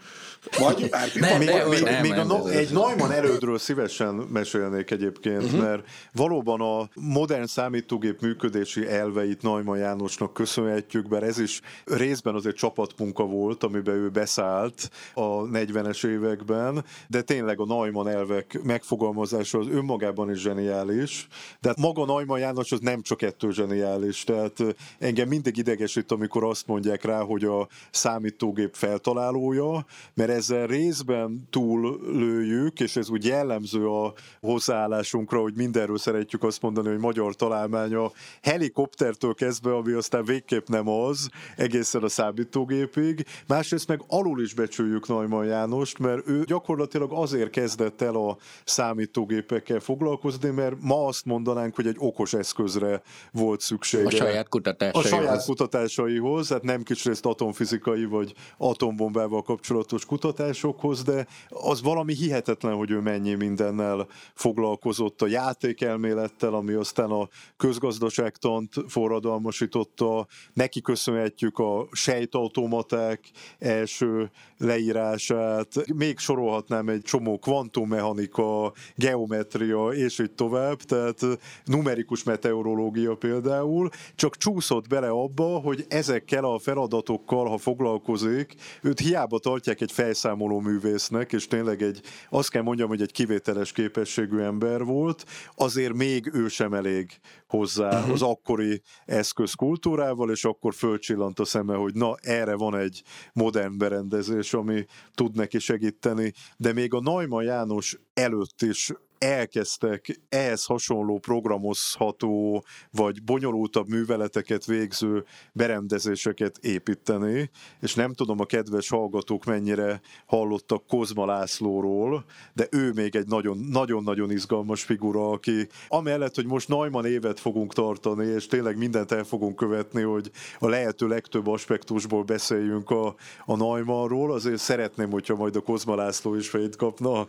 Vagy 0.58 0.88
bárki. 0.90 1.18
Nem, 1.18 1.40
Még, 1.82 1.92
de- 1.92 2.00
még, 2.00 2.10
nem, 2.10 2.30
a 2.30 2.32
nem, 2.32 2.42
no, 2.42 2.46
egy 2.46 2.72
Neumann 2.72 3.10
erődről 3.10 3.58
szívesen 3.58 4.14
mesélnék 4.14 4.90
egyébként, 4.90 5.42
uh-huh. 5.42 5.60
mert 5.60 5.84
valóban 6.12 6.60
a 6.60 6.88
modern 6.94 7.46
számítógép 7.46 8.20
működési 8.20 8.86
elveit 8.86 9.42
Neumann 9.42 9.78
Jánosnak 9.78 10.32
köszönhetjük, 10.32 11.08
bár 11.08 11.22
ez 11.22 11.38
is 11.38 11.60
részben 11.84 12.34
azért 12.34 12.56
csapatmunka 12.56 13.24
volt, 13.24 13.64
amiben 13.64 13.94
ő 13.94 14.08
beszállt 14.08 14.90
a 15.14 15.42
40-es 15.42 16.06
években, 16.06 16.84
de 17.08 17.22
tényleg 17.22 17.60
a 17.60 17.66
Neumann 17.66 18.08
elvek 18.08 18.60
megfogalmazása 18.62 19.58
az 19.58 19.68
önmagában 19.68 20.30
is 20.30 20.38
zseniális, 20.38 21.26
de 21.60 21.68
hát 21.68 21.78
maga 21.78 22.04
Neumann 22.04 22.40
János 22.40 22.72
az 22.72 22.80
nem 22.80 23.02
csak 23.02 23.22
ettől 23.22 23.52
zseniális, 23.52 24.24
tehát 24.24 24.62
engem 24.98 25.28
mindig 25.28 25.56
idegesít, 25.56 26.12
amikor 26.12 26.44
azt 26.44 26.66
mondják 26.66 27.04
rá, 27.04 27.20
hogy 27.20 27.44
a 27.44 27.68
számítógép 27.90 28.74
feltalálója, 28.74 29.86
mert 30.14 30.30
ezzel 30.30 30.66
részben 30.66 31.46
túl 31.50 31.67
túl 31.68 32.00
lőjük, 32.12 32.80
és 32.80 32.96
ez 32.96 33.08
úgy 33.08 33.24
jellemző 33.24 33.88
a 33.88 34.12
hozzáállásunkra, 34.40 35.40
hogy 35.40 35.54
mindenről 35.56 35.98
szeretjük 35.98 36.42
azt 36.42 36.62
mondani, 36.62 36.88
hogy 36.88 36.98
magyar 36.98 37.34
találmány 37.34 37.94
a 37.94 38.10
helikoptertől 38.42 39.34
kezdve, 39.34 39.74
ami 39.74 39.92
aztán 39.92 40.24
végképp 40.24 40.66
nem 40.66 40.88
az, 40.88 41.28
egészen 41.56 42.02
a 42.02 42.08
számítógépig. 42.08 43.24
Másrészt 43.46 43.88
meg 43.88 44.02
alul 44.06 44.42
is 44.42 44.54
becsüljük 44.54 45.08
Neumann 45.08 45.46
Jánost, 45.46 45.98
mert 45.98 46.28
ő 46.28 46.44
gyakorlatilag 46.44 47.12
azért 47.12 47.50
kezdett 47.50 48.00
el 48.02 48.14
a 48.14 48.36
számítógépekkel 48.64 49.80
foglalkozni, 49.80 50.50
mert 50.50 50.74
ma 50.80 51.06
azt 51.06 51.24
mondanánk, 51.24 51.74
hogy 51.74 51.86
egy 51.86 51.96
okos 51.98 52.32
eszközre 52.32 53.02
volt 53.32 53.60
szüksége. 53.60 54.06
A 54.06 54.10
saját 54.10 54.48
kutatásaihoz. 54.48 55.12
A 55.12 55.16
saját 55.16 55.44
kutatásaihoz, 55.44 56.48
hát 56.48 56.62
nem 56.62 56.82
kicsit 56.82 57.18
atomfizikai 57.22 58.04
vagy 58.04 58.34
atombombával 58.58 59.42
kapcsolatos 59.42 60.06
kutatásokhoz, 60.06 61.02
de 61.02 61.26
az 61.60 61.82
valami 61.82 62.14
hihetetlen, 62.14 62.74
hogy 62.74 62.90
ő 62.90 63.00
mennyi 63.00 63.34
mindennel 63.34 64.06
foglalkozott 64.34 65.22
a 65.22 65.26
játékelmélettel, 65.26 66.54
ami 66.54 66.72
aztán 66.72 67.10
a 67.10 67.28
közgazdaságtant 67.56 68.74
forradalmasította. 68.88 70.26
Neki 70.52 70.80
köszönhetjük 70.80 71.58
a 71.58 71.86
sejtautomaták 71.92 73.30
első 73.58 74.30
leírását. 74.58 75.92
Még 75.94 76.18
sorolhatnám 76.18 76.88
egy 76.88 77.02
csomó 77.02 77.38
kvantummechanika, 77.38 78.72
geometria, 78.96 79.88
és 79.88 80.18
így 80.18 80.32
tovább, 80.32 80.76
tehát 80.82 81.20
numerikus 81.64 82.22
meteorológia 82.22 83.14
például, 83.14 83.88
csak 84.14 84.36
csúszott 84.36 84.88
bele 84.88 85.08
abba, 85.08 85.44
hogy 85.44 85.84
ezekkel 85.88 86.44
a 86.44 86.58
feladatokkal, 86.58 87.46
ha 87.48 87.58
foglalkozik, 87.58 88.54
őt 88.82 88.98
hiába 88.98 89.38
tartják 89.38 89.80
egy 89.80 89.92
felszámoló 89.92 90.60
művésznek, 90.60 91.32
és 91.38 91.46
tényleg 91.46 91.82
egy, 91.82 92.00
azt 92.30 92.50
kell 92.50 92.62
mondjam, 92.62 92.88
hogy 92.88 93.02
egy 93.02 93.12
kivételes 93.12 93.72
képességű 93.72 94.38
ember 94.38 94.84
volt, 94.84 95.24
azért 95.54 95.94
még 95.94 96.30
ő 96.32 96.48
sem 96.48 96.74
elég 96.74 97.20
hozzá 97.46 97.98
uh-huh. 97.98 98.12
az 98.12 98.22
akkori 98.22 98.82
eszközkultúrával, 99.04 100.30
és 100.30 100.44
akkor 100.44 100.74
fölcsillant 100.74 101.38
a 101.38 101.44
szeme, 101.44 101.74
hogy 101.74 101.94
na, 101.94 102.14
erre 102.20 102.54
van 102.54 102.76
egy 102.76 103.02
modern 103.32 103.78
berendezés, 103.78 104.54
ami 104.54 104.84
tud 105.14 105.34
neki 105.34 105.58
segíteni, 105.58 106.32
de 106.56 106.72
még 106.72 106.94
a 106.94 107.00
Neumann 107.00 107.44
János 107.44 107.98
előtt 108.14 108.62
is 108.62 108.92
elkezdtek 109.18 110.20
ehhez 110.28 110.64
hasonló 110.64 111.18
programozható 111.18 112.64
vagy 112.90 113.22
bonyolultabb 113.22 113.88
műveleteket 113.88 114.64
végző 114.64 115.24
berendezéseket 115.52 116.58
építeni, 116.60 117.50
és 117.80 117.94
nem 117.94 118.12
tudom 118.12 118.40
a 118.40 118.44
kedves 118.44 118.88
hallgatók 118.88 119.44
mennyire 119.44 120.00
hallottak 120.26 120.86
Kozma 120.86 121.26
Lászlóról, 121.26 122.24
de 122.54 122.66
ő 122.70 122.92
még 122.92 123.16
egy 123.16 123.26
nagyon-nagyon 123.70 124.30
izgalmas 124.30 124.82
figura, 124.82 125.30
aki 125.30 125.68
amellett, 125.88 126.34
hogy 126.34 126.46
most 126.46 126.68
Neumann 126.68 127.04
évet 127.04 127.40
fogunk 127.40 127.72
tartani, 127.72 128.26
és 128.26 128.46
tényleg 128.46 128.76
mindent 128.76 129.12
el 129.12 129.24
fogunk 129.24 129.56
követni, 129.56 130.02
hogy 130.02 130.30
a 130.58 130.68
lehető 130.68 131.06
legtöbb 131.06 131.46
aspektusból 131.46 132.22
beszéljünk 132.22 132.90
a, 132.90 133.14
a 133.44 133.56
Neumannról, 133.56 134.32
azért 134.32 134.58
szeretném, 134.58 135.10
hogyha 135.10 135.36
majd 135.36 135.56
a 135.56 135.60
Kozma 135.60 135.94
László 135.94 136.34
is 136.34 136.48
fejét 136.48 136.76
kapna. 136.76 137.28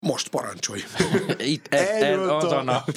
Most 0.00 0.28
parancsolj. 0.28 0.80
Itt 1.38 1.66
ez, 1.68 1.88
ez 1.88 2.18
az 2.18 2.52
a 2.52 2.62
nap, 2.62 2.90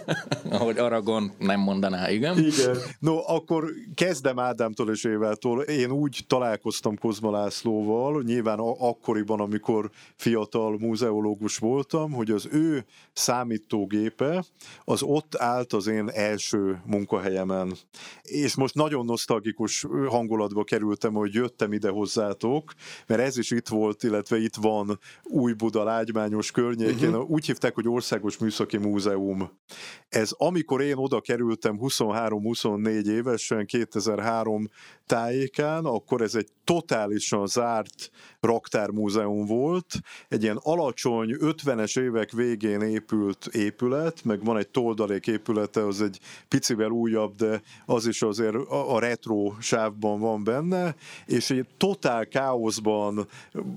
ahogy 0.58 0.78
Aragon 0.78 1.32
nem 1.38 1.60
mondaná, 1.60 2.10
igen. 2.10 2.38
Igen. 2.38 2.76
No, 2.98 3.18
akkor 3.26 3.64
kezdem 3.94 4.38
Ádámtól 4.38 4.90
és 4.90 5.04
Évától. 5.04 5.62
Én 5.62 5.90
úgy 5.90 6.24
találkoztam 6.26 6.98
Kozma 6.98 7.30
Lászlóval, 7.30 8.22
nyilván 8.22 8.58
akkoriban, 8.58 9.40
amikor 9.40 9.90
fiatal 10.16 10.78
múzeológus 10.78 11.56
voltam, 11.56 12.12
hogy 12.12 12.30
az 12.30 12.48
ő 12.50 12.84
számítógépe 13.12 14.44
az 14.84 15.02
ott 15.02 15.36
állt 15.36 15.72
az 15.72 15.86
én 15.86 16.08
első 16.08 16.82
munkahelyemen. 16.86 17.76
És 18.22 18.54
most 18.54 18.74
nagyon 18.74 19.04
nosztalgikus 19.04 19.86
hangulatba 20.08 20.64
kerültem, 20.64 21.12
hogy 21.12 21.34
jöttem 21.34 21.72
ide 21.72 21.88
hozzátok, 21.88 22.72
mert 23.06 23.20
ez 23.20 23.36
is 23.38 23.50
itt 23.50 23.68
volt, 23.68 24.02
illetve 24.02 24.38
itt 24.38 24.56
van 24.56 24.98
Új 25.22 25.52
Buda 25.52 25.84
lágymányos 25.84 26.41
János 26.42 26.76
környékén, 26.76 27.08
uh-huh. 27.08 27.30
úgy 27.30 27.46
hívták, 27.46 27.74
hogy 27.74 27.88
Országos 27.88 28.38
Műszaki 28.38 28.76
Múzeum. 28.76 29.50
Ez 30.08 30.30
amikor 30.32 30.80
én 30.80 30.96
oda 30.96 31.20
kerültem 31.20 31.78
23-24 31.80 33.06
évesen, 33.06 33.66
2003 33.66 34.68
tájékán, 35.06 35.84
akkor 35.84 36.20
ez 36.20 36.34
egy 36.34 36.48
totálisan 36.64 37.46
zárt 37.46 38.10
raktármúzeum 38.40 39.46
volt, 39.46 40.00
egy 40.28 40.42
ilyen 40.42 40.58
alacsony 40.62 41.36
50-es 41.40 42.00
évek 42.00 42.30
végén 42.30 42.80
épült 42.80 43.46
épület, 43.52 44.24
meg 44.24 44.44
van 44.44 44.56
egy 44.56 44.68
toldalék 44.68 45.26
épülete, 45.26 45.86
az 45.86 46.02
egy 46.02 46.18
picivel 46.48 46.90
újabb, 46.90 47.34
de 47.34 47.62
az 47.86 48.06
is 48.06 48.22
azért 48.22 48.54
a 48.68 48.98
retro 48.98 49.52
sávban 49.60 50.20
van 50.20 50.44
benne, 50.44 50.94
és 51.26 51.50
egy 51.50 51.66
totál 51.76 52.26
káoszban, 52.26 53.26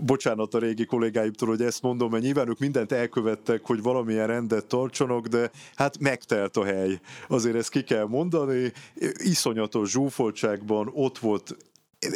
bocsánat 0.06 0.54
a 0.54 0.60
régi 0.60 0.86
kollégáimtól, 0.86 1.50
hogy 1.50 1.62
ezt 1.62 1.82
mondom, 1.82 2.12
mert 2.12 2.24
nyilván 2.24 2.48
ők 2.56 2.62
mindent 2.62 2.92
elkövettek, 2.92 3.66
hogy 3.66 3.82
valamilyen 3.82 4.28
rendet 4.28 4.66
tartsanak, 4.66 5.28
de 5.28 5.52
hát 5.76 6.00
megtelt 6.00 6.58
a 6.58 6.64
hely. 6.64 7.00
Azért 7.28 7.56
ezt 7.56 7.70
ki 7.70 7.84
kell 7.84 8.06
mondani, 8.06 8.72
iszonyatos 9.18 9.90
zsúfoltságban 9.90 10.90
ott 10.94 11.18
volt 11.18 11.56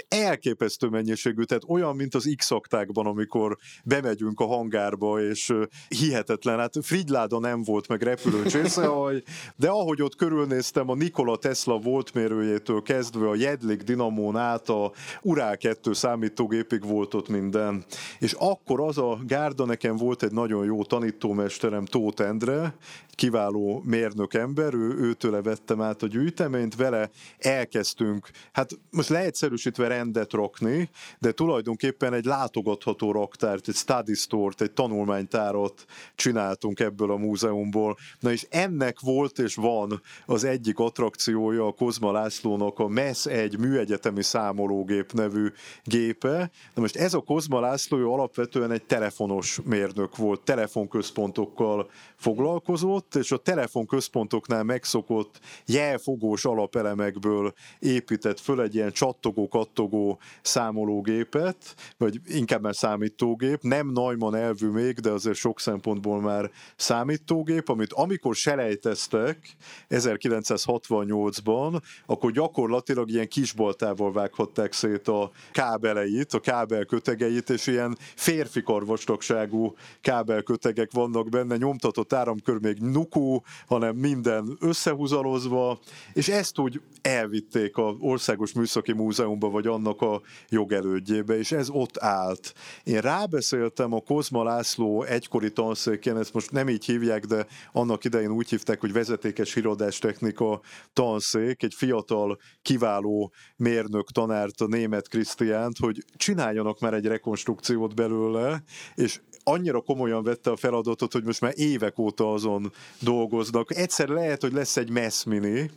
elképesztő 0.08 0.88
mennyiségű, 0.88 1.44
tehát 1.44 1.64
olyan, 1.68 1.96
mint 1.96 2.16
az 2.16 2.34
x 2.38 2.52
amikor 2.94 3.58
bemegyünk 3.84 4.40
a 4.40 4.46
hangárba, 4.46 5.22
és 5.22 5.54
hihetetlen, 5.88 6.60
hát 6.60 6.74
Fridláda 6.82 7.40
nem 7.40 7.64
volt, 7.64 7.88
meg 7.88 8.02
repülőcsészehaj, 8.02 9.24
de 9.56 9.70
ahogy 9.70 10.02
ott 10.02 10.16
körülnéztem, 10.16 10.90
a 10.90 10.96
Nikola 10.96 11.38
Tesla 11.38 11.78
volt 11.78 12.14
mérőjétől 12.14 12.82
kezdve 12.82 13.30
a 13.30 13.36
Jedlik 13.36 13.82
Dinamón 13.82 14.38
át 14.38 14.70
a 14.70 14.92
Urál 15.22 15.58
2 15.58 15.94
számítógépig 15.94 16.86
volt 16.86 17.14
ott 17.14 17.28
minden. 17.28 17.86
És 18.20 18.34
akkor 18.34 18.82
az 18.82 18.98
a 18.98 19.20
gárda 19.28 19.66
nekem 19.66 19.96
volt 19.96 20.24
egy 20.24 20.32
nagyon 20.32 20.66
jó 20.66 20.84
tanítómesterem, 20.84 21.86
Tóth 21.86 22.22
Endre, 22.22 22.74
kiváló 23.20 23.82
mérnök 23.86 24.34
ember, 24.34 24.74
ő, 24.74 24.96
őtőle 24.98 25.42
vettem 25.42 25.82
át 25.82 26.04
a 26.04 26.08
gyűjteményt, 26.08 26.76
vele 26.76 27.10
elkezdtünk, 27.38 28.30
hát 28.52 28.80
most 28.92 29.10
leegyszerűsítve 29.10 29.88
rendet 29.88 30.34
rakni, 30.34 30.90
de 31.20 31.32
tulajdonképpen 31.32 32.14
egy 32.14 32.26
látogatható 32.26 33.12
raktárt, 33.12 33.68
egy 33.68 33.76
study 33.76 34.14
store-t, 34.14 34.62
egy 34.62 34.72
tanulmánytárat 34.72 35.86
csináltunk 36.16 36.80
ebből 36.80 37.12
a 37.12 37.18
múzeumból. 37.18 37.98
Na 38.20 38.32
és 38.32 38.48
ennek 38.50 39.00
volt 39.00 39.40
és 39.40 39.56
van 39.56 40.02
az 40.26 40.44
egyik 40.44 40.80
attrakciója 40.80 41.66
a 41.66 41.72
Kozma 41.72 42.12
Lászlónak 42.12 42.80
a 42.80 42.88
MESZ 42.88 43.26
egy 43.26 43.58
műegyetemi 43.58 44.24
számológép 44.24 45.12
nevű 45.12 45.52
gépe. 45.84 46.52
Na 46.74 46.82
most 46.82 46.96
ez 46.96 47.14
a 47.14 47.20
Kozma 47.20 47.60
László 47.60 48.14
alapvetően 48.14 48.72
egy 48.72 48.84
telefonos 48.84 49.60
mérnök 49.66 50.18
volt, 50.18 50.42
telefonközpontokkal 50.42 51.90
foglalkozott, 52.16 53.09
és 53.16 53.32
a 53.32 53.38
telefonközpontoknál 53.38 54.64
megszokott 54.64 55.40
jelfogós 55.66 56.46
alapelemekből 56.46 57.54
épített 57.80 58.40
föl 58.40 58.62
egy 58.62 58.76
ilyen 58.76 58.92
csattogó-kattogó 58.92 60.20
számológépet, 60.42 61.76
vagy 61.98 62.20
inkább 62.26 62.62
már 62.62 62.76
számítógép, 62.76 63.62
nem 63.62 63.88
Neumann 63.88 64.36
elvű 64.36 64.68
még, 64.68 65.00
de 65.00 65.10
azért 65.10 65.36
sok 65.38 65.60
szempontból 65.60 66.22
már 66.22 66.52
számítógép, 66.76 67.70
amit 67.70 67.94
amikor 67.94 68.36
selejteztek 68.36 69.56
1968-ban, 69.90 71.82
akkor 72.06 72.32
gyakorlatilag 72.32 73.10
ilyen 73.10 73.28
kisboltával 73.28 74.12
vághatták 74.12 74.74
szét 74.74 75.08
a 75.08 75.32
kábeleit, 75.52 76.34
a 76.34 76.40
kábelkötegeit, 76.40 77.50
és 77.50 77.68
ilyen 77.68 77.98
férfi 78.16 78.62
karvastagságú 78.62 79.76
kábelkötegek 80.02 80.92
vannak 80.92 81.30
benne, 81.30 81.58
nyomtatott 81.58 82.14
áramkör 82.14 82.60
még 82.60 82.78
nukú, 83.00 83.42
hanem 83.68 83.96
minden 83.96 84.58
összehúzalozva, 84.60 85.80
és 86.14 86.28
ezt 86.28 86.60
úgy 86.60 86.82
elvitték 87.02 87.78
a 87.78 87.96
Országos 88.00 88.54
Műszaki 88.54 88.94
Múzeumba, 88.94 89.50
vagy 89.50 89.68
annak 89.68 90.02
a 90.02 90.22
jogelődjébe, 90.50 91.38
és 91.38 91.52
ez 91.52 91.70
ott 91.70 91.98
állt. 91.98 92.54
Én 92.84 93.00
rábeszéltem 93.00 93.94
a 93.94 94.00
Kozma 94.00 94.44
László 94.44 95.04
egykori 95.04 95.52
tanszékén, 95.52 96.18
ezt 96.18 96.34
most 96.34 96.52
nem 96.52 96.70
így 96.70 96.86
hívják, 96.86 97.26
de 97.26 97.48
annak 97.72 98.04
idején 98.04 98.32
úgy 98.32 98.50
hívták, 98.50 98.80
hogy 98.80 98.94
vezetékes 98.94 99.58
technika 100.00 100.62
tanszék, 100.94 101.64
egy 101.64 101.74
fiatal, 101.74 102.38
kiváló 102.62 103.34
mérnök 103.56 104.12
tanárt, 104.12 104.62
a 104.62 104.68
német 104.68 105.08
Krisztiánt, 105.08 105.78
hogy 105.78 106.04
csináljanak 106.16 106.80
már 106.80 106.94
egy 106.94 107.06
rekonstrukciót 107.06 107.96
belőle, 107.96 108.64
és 108.96 109.20
annyira 109.44 109.82
komolyan 109.82 110.24
vette 110.24 110.52
a 110.52 110.56
feladatot, 110.56 111.12
hogy 111.12 111.24
most 111.24 111.42
már 111.42 111.54
évek 111.56 112.00
óta 112.00 112.34
azon 112.34 112.72
dolgoznak. 113.00 113.76
Egyszer 113.76 114.08
lehet, 114.08 114.42
hogy 114.42 114.54
lesz 114.54 114.78
egy 114.78 114.90
MES 114.90 115.24
Mini, 115.24 115.70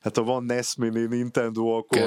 hát 0.00 0.16
ha 0.16 0.22
van 0.22 0.44
NES 0.44 0.74
Mini, 0.76 1.06
Nintendo, 1.06 1.66
akkor 1.66 1.98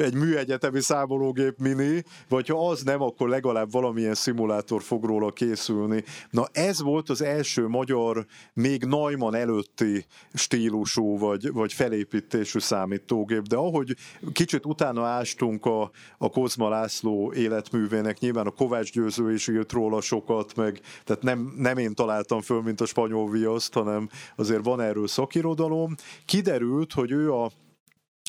egy 0.00 0.14
műegyetemi 0.14 0.80
számológép 0.80 1.58
mini, 1.58 2.04
vagy 2.28 2.48
ha 2.48 2.68
az 2.68 2.82
nem, 2.82 3.02
akkor 3.02 3.28
legalább 3.28 3.72
valamilyen 3.72 4.14
szimulátor 4.14 4.82
fog 4.82 5.04
róla 5.04 5.30
készülni. 5.30 6.04
Na 6.30 6.46
ez 6.52 6.82
volt 6.82 7.10
az 7.10 7.22
első 7.22 7.66
magyar, 7.66 8.26
még 8.54 8.84
Neumann 8.84 9.34
előtti 9.34 10.06
stílusú, 10.34 11.18
vagy, 11.18 11.52
vagy 11.52 11.72
felépítésű 11.72 12.58
számítógép, 12.58 13.42
de 13.42 13.56
ahogy 13.56 13.96
kicsit 14.32 14.66
utána 14.66 15.04
ástunk 15.06 15.66
a, 15.66 15.90
a 16.18 16.28
Kozma 16.28 16.68
László 16.68 17.32
életművének, 17.32 18.18
nyilván 18.18 18.46
a 18.46 18.50
Kovács 18.50 18.92
Győző 18.92 19.32
is 19.32 19.48
írt 19.48 19.72
róla 19.72 20.00
sokat, 20.00 20.56
meg 20.56 20.80
tehát 21.04 21.22
nem, 21.22 21.54
nem 21.56 21.78
én 21.78 21.94
találtam 21.94 22.40
föl, 22.40 22.62
mint 22.62 22.80
a 22.80 22.86
spanyol 22.86 23.30
viaszt, 23.30 23.72
hanem 23.72 23.89
azért 24.36 24.64
van 24.64 24.80
erről 24.80 25.08
szakirodalom. 25.08 25.94
Kiderült, 26.24 26.92
hogy 26.92 27.10
ő 27.10 27.32
a 27.32 27.50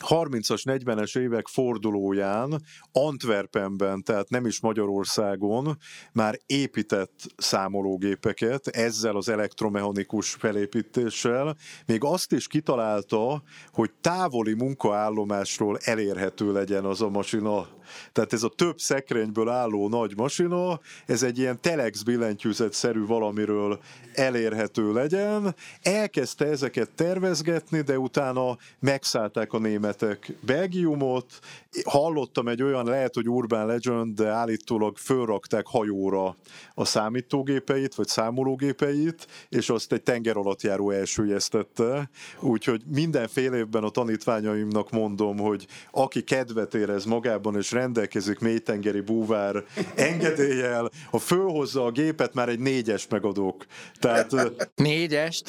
30-as, 0.07 0.61
40-es 0.65 1.17
évek 1.17 1.47
fordulóján 1.47 2.61
Antwerpenben, 2.91 4.03
tehát 4.03 4.29
nem 4.29 4.45
is 4.45 4.61
Magyarországon 4.61 5.77
már 6.13 6.39
épített 6.45 7.13
számológépeket 7.37 8.67
ezzel 8.67 9.15
az 9.15 9.29
elektromechanikus 9.29 10.29
felépítéssel. 10.33 11.55
Még 11.85 12.03
azt 12.03 12.31
is 12.31 12.47
kitalálta, 12.47 13.43
hogy 13.71 13.91
távoli 14.01 14.53
munkaállomásról 14.53 15.77
elérhető 15.77 16.51
legyen 16.51 16.85
az 16.85 17.01
a 17.01 17.09
masina. 17.09 17.67
Tehát 18.11 18.33
ez 18.33 18.43
a 18.43 18.49
több 18.49 18.79
szekrényből 18.79 19.49
álló 19.49 19.89
nagy 19.89 20.13
masina, 20.15 20.79
ez 21.05 21.23
egy 21.23 21.37
ilyen 21.37 21.61
telex 21.61 22.01
billentyűzet-szerű 22.01 23.05
valamiről 23.05 23.79
elérhető 24.13 24.93
legyen. 24.93 25.55
Elkezdte 25.81 26.45
ezeket 26.45 26.89
tervezgetni, 26.95 27.81
de 27.81 27.97
utána 27.97 28.57
megszállták 28.79 29.53
a 29.53 29.59
németek 29.59 30.33
Belgiumot. 30.45 31.39
Hallottam 31.83 32.47
egy 32.47 32.63
olyan, 32.63 32.85
lehet, 32.85 33.15
hogy 33.15 33.29
Urban 33.29 33.65
Legend, 33.65 34.15
de 34.15 34.27
állítólag 34.27 34.97
fölrakták 34.97 35.67
hajóra 35.67 36.35
a 36.73 36.85
számítógépeit, 36.85 37.95
vagy 37.95 38.07
számológépeit, 38.07 39.27
és 39.49 39.69
azt 39.69 39.91
egy 39.91 40.03
tenger 40.03 40.37
alatt 40.37 40.61
járó 40.61 40.89
elsőjeztette. 40.89 42.09
Úgyhogy 42.39 42.81
mindenféle 42.87 43.57
évben 43.57 43.83
a 43.83 43.89
tanítványaimnak 43.89 44.91
mondom, 44.91 45.37
hogy 45.37 45.67
aki 45.91 46.23
kedvet 46.23 46.73
érez 46.73 47.05
magában, 47.05 47.55
és 47.55 47.71
rendelkezik 47.81 48.39
mélytengeri 48.39 48.99
búvár 48.99 49.63
engedéllyel, 49.95 50.91
ha 51.11 51.17
fölhozza 51.17 51.85
a 51.85 51.91
gépet, 51.91 52.33
már 52.33 52.49
egy 52.49 52.59
négyes 52.59 53.07
megadok. 53.09 53.65
Tehát? 53.99 54.31
Nagyon 54.31 54.53
négyest 54.75 55.43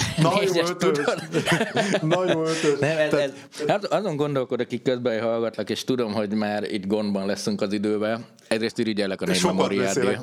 ötös. 0.78 1.04
Nagyon 2.02 2.46
ötös. 2.46 2.78
Nem, 2.80 2.98
ez, 2.98 3.10
Tehát... 3.10 3.32
ez, 3.58 3.68
hát 3.68 3.84
azon 3.84 4.16
gondolkodok, 4.16 4.66
akik 4.66 4.82
közben 4.82 5.22
hallgatlak, 5.22 5.70
és 5.70 5.84
tudom, 5.84 6.12
hogy 6.12 6.34
már 6.34 6.72
itt 6.72 6.86
gondban 6.86 7.26
leszünk 7.26 7.60
az 7.60 7.72
időben. 7.72 8.24
Egyrészt 8.48 8.78
irigyellek 8.78 9.20
a 9.20 9.26
négy 9.26 9.44
memóriádé. 9.44 10.18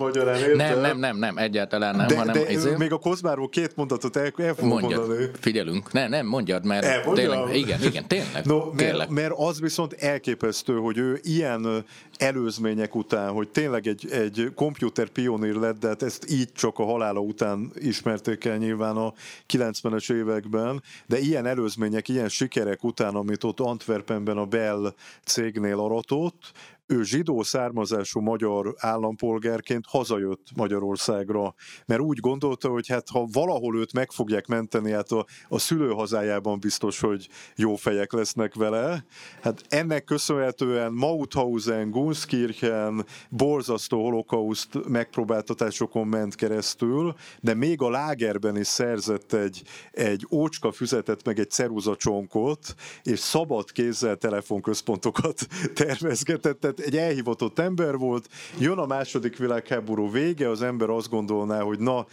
Nem, 0.55 0.79
nem, 0.81 0.99
nem, 0.99 1.17
nem, 1.17 1.37
egyáltalán 1.37 1.95
nem. 1.95 2.07
De, 2.07 2.17
hanem 2.17 2.33
de 2.33 2.51
izé... 2.51 2.75
még 2.77 2.91
a 2.91 2.97
Kozmáról 2.97 3.49
két 3.49 3.75
mondatot 3.75 4.15
el, 4.15 4.31
el 4.37 4.53
fogom 4.53 4.69
mondjad, 4.69 5.07
mondani. 5.07 5.29
Figyelünk. 5.39 5.91
Ne, 5.91 6.07
nem, 6.07 6.25
mondjad, 6.25 6.65
mert 6.65 7.13
tényleg, 7.13 7.55
igen, 7.55 7.83
igen, 7.83 8.07
tényleg. 8.07 8.45
No, 8.45 8.71
mert, 8.73 9.09
mert 9.09 9.33
az 9.35 9.59
viszont 9.59 9.93
elképesztő, 9.93 10.75
hogy 10.75 10.97
ő 10.97 11.19
ilyen 11.23 11.85
előzmények 12.17 12.95
után, 12.95 13.31
hogy 13.31 13.49
tényleg 13.49 13.87
egy, 13.87 14.11
egy 14.11 14.51
komputer 14.55 15.09
pionír 15.09 15.55
lett, 15.55 15.79
de 15.79 15.87
hát 15.87 16.03
ezt 16.03 16.31
így 16.31 16.51
csak 16.51 16.79
a 16.79 16.83
halála 16.83 17.19
után 17.19 17.71
ismerték 17.75 18.45
el 18.45 18.57
nyilván 18.57 18.97
a 18.97 19.13
90-es 19.53 20.11
években, 20.13 20.83
de 21.05 21.19
ilyen 21.19 21.45
előzmények, 21.45 22.07
ilyen 22.07 22.29
sikerek 22.29 22.83
után, 22.83 23.15
amit 23.15 23.43
ott 23.43 23.59
Antwerpenben 23.59 24.37
a 24.37 24.45
Bell 24.45 24.93
cégnél 25.23 25.79
aratott, 25.79 26.51
ő 26.89 27.03
zsidó 27.03 27.43
származású 27.43 28.19
magyar 28.19 28.75
állampolgárként 28.77 29.85
hazajött 29.87 30.47
Magyarországra, 30.55 31.53
mert 31.85 32.01
úgy 32.01 32.19
gondolta, 32.19 32.69
hogy 32.69 32.87
hát 32.87 33.09
ha 33.09 33.27
valahol 33.31 33.77
őt 33.77 33.93
meg 33.93 34.11
fogják 34.11 34.47
menteni, 34.47 34.91
hát 34.91 35.11
a, 35.11 35.25
a 35.47 35.59
szülőhazájában 35.59 36.59
biztos, 36.59 36.99
hogy 36.99 37.29
jó 37.55 37.75
fejek 37.75 38.13
lesznek 38.13 38.53
vele. 38.53 39.05
Hát 39.41 39.63
ennek 39.67 40.03
köszönhetően 40.03 40.93
Mauthausen, 40.93 41.91
Gunskirchen 41.91 43.05
borzasztó 43.29 44.03
holokauszt 44.03 44.87
megpróbáltatásokon 44.87 46.07
ment 46.07 46.35
keresztül, 46.35 47.13
de 47.39 47.53
még 47.53 47.81
a 47.81 47.89
lágerben 47.89 48.57
is 48.57 48.67
szerzett 48.67 49.33
egy, 49.33 49.61
egy 49.91 50.27
ócska 50.31 50.71
füzetet, 50.71 51.25
meg 51.25 51.39
egy 51.39 51.49
ceruzacsonkot, 51.49 52.75
és 53.03 53.19
szabad 53.19 53.71
kézzel 53.71 54.15
telefonközpontokat 54.15 55.47
tervezgetett, 55.73 56.78
egy 56.81 56.97
elhivatott 56.97 57.59
ember 57.59 57.97
volt, 57.97 58.29
jön 58.59 58.77
a 58.77 58.85
második 58.85 59.37
világháború 59.37 60.11
vége, 60.11 60.49
az 60.49 60.61
ember 60.61 60.89
azt 60.89 61.09
gondolná, 61.09 61.61
hogy 61.61 61.79
na, 61.79 62.05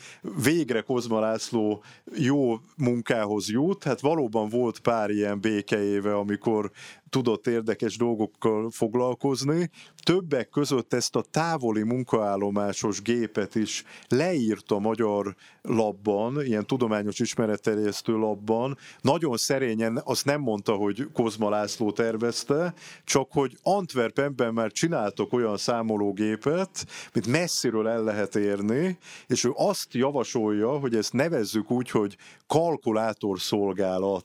végre 0.42 0.80
Kozma 0.80 1.20
László 1.20 1.82
jó 2.16 2.60
munkához 2.76 3.50
jut, 3.50 3.84
hát 3.84 4.00
valóban 4.00 4.48
volt 4.48 4.78
pár 4.78 5.10
ilyen 5.10 5.40
békeéve, 5.40 6.14
amikor 6.16 6.70
tudott 7.10 7.46
érdekes 7.46 7.96
dolgokkal 7.96 8.70
foglalkozni. 8.70 9.70
Többek 10.02 10.48
között 10.48 10.92
ezt 10.92 11.16
a 11.16 11.24
távoli 11.30 11.82
munkaállomásos 11.82 13.02
gépet 13.02 13.54
is 13.54 13.84
leírta 14.08 14.78
magyar 14.78 15.34
labban, 15.62 16.44
ilyen 16.44 16.66
tudományos 16.66 17.18
ismeretterjesztő 17.18 18.16
labban. 18.16 18.78
Nagyon 19.00 19.36
szerényen 19.36 20.00
azt 20.04 20.24
nem 20.24 20.40
mondta, 20.40 20.72
hogy 20.72 21.08
Kozma 21.12 21.50
László 21.50 21.92
tervezte, 21.92 22.74
csak 23.04 23.32
hogy 23.32 23.56
Antwerpenben 23.62 24.54
már 24.56 24.72
csináltok 24.72 25.32
olyan 25.32 25.56
számológépet, 25.56 26.86
mint 27.12 27.26
messziről 27.26 27.88
el 27.88 28.02
lehet 28.02 28.34
érni, 28.34 28.98
és 29.26 29.44
ő 29.44 29.52
azt 29.54 29.94
javasolja, 29.94 30.78
hogy 30.78 30.94
ezt 30.94 31.12
nevezzük 31.12 31.70
úgy, 31.70 31.90
hogy 31.90 32.16
kalkulátorszolgálat. 32.46 34.24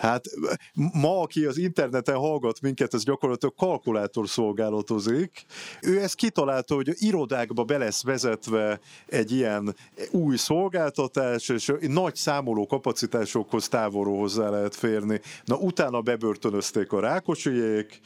Hát 0.00 0.24
ma, 0.92 1.20
aki 1.20 1.44
az 1.44 1.58
interneten 1.58 2.16
hallgat 2.16 2.60
minket, 2.60 2.94
ez 2.94 3.04
gyakorlatilag 3.04 3.54
kalkulátor 3.54 4.28
szolgálatozik. 4.28 5.44
Ő 5.82 6.00
ezt 6.00 6.14
kitalálta, 6.14 6.74
hogy 6.74 6.92
irodákba 6.98 7.64
be 7.64 7.78
lesz 7.78 8.02
vezetve 8.02 8.80
egy 9.06 9.32
ilyen 9.32 9.74
új 10.10 10.36
szolgáltatás, 10.36 11.48
és 11.48 11.72
nagy 11.80 12.14
számoló 12.14 12.66
kapacitásokhoz 12.66 13.68
távolról 13.68 14.18
hozzá 14.18 14.48
lehet 14.48 14.74
férni. 14.74 15.20
Na, 15.44 15.56
utána 15.56 16.00
bebörtönözték 16.00 16.92
a 16.92 17.00
Rákosiék, 17.00 18.00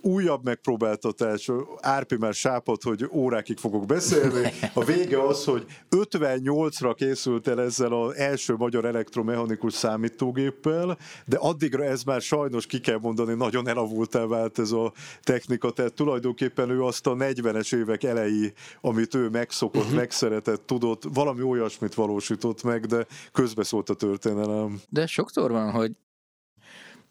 újabb 0.00 0.44
megpróbáltatás, 0.44 1.50
Árpi 1.80 2.16
már 2.16 2.34
sápat, 2.34 2.82
hogy 2.82 3.08
órákig 3.12 3.58
fogok 3.58 3.86
beszélni. 3.86 4.52
A 4.74 4.84
vége 4.84 5.22
az, 5.22 5.44
hogy 5.44 5.66
58-ra 5.90 6.92
készült 6.96 7.48
el 7.48 7.60
ezzel 7.60 7.92
az 7.92 8.14
első 8.14 8.54
magyar 8.54 8.84
elektromechanikus 8.84 9.72
számítógéppel, 9.72 10.98
de 11.26 11.36
addigra 11.36 11.84
ez 11.84 12.02
már 12.02 12.20
sajnos 12.20 12.66
ki 12.66 12.80
kell 12.80 12.98
mondani, 12.98 13.34
nagyon 13.34 13.68
elavultá 13.68 14.24
vált 14.24 14.58
ez 14.58 14.70
a 14.70 14.92
technika, 15.22 15.70
tehát 15.70 15.94
tulajdonképpen 15.94 16.70
ő 16.70 16.82
azt 16.82 17.06
a 17.06 17.14
40-es 17.14 17.74
évek 17.74 18.02
elejé, 18.02 18.52
amit 18.80 19.14
ő 19.14 19.28
megszokott, 19.28 19.82
uh-huh. 19.82 19.96
megszeretett, 19.96 20.66
tudott, 20.66 21.02
valami 21.14 21.42
olyasmit 21.42 21.94
valósított 21.94 22.62
meg, 22.62 22.86
de 22.86 23.06
közbeszólt 23.32 23.90
a 23.90 23.94
történelem. 23.94 24.80
De 24.88 25.06
sokszor 25.06 25.50
van, 25.50 25.70
hogy 25.70 25.92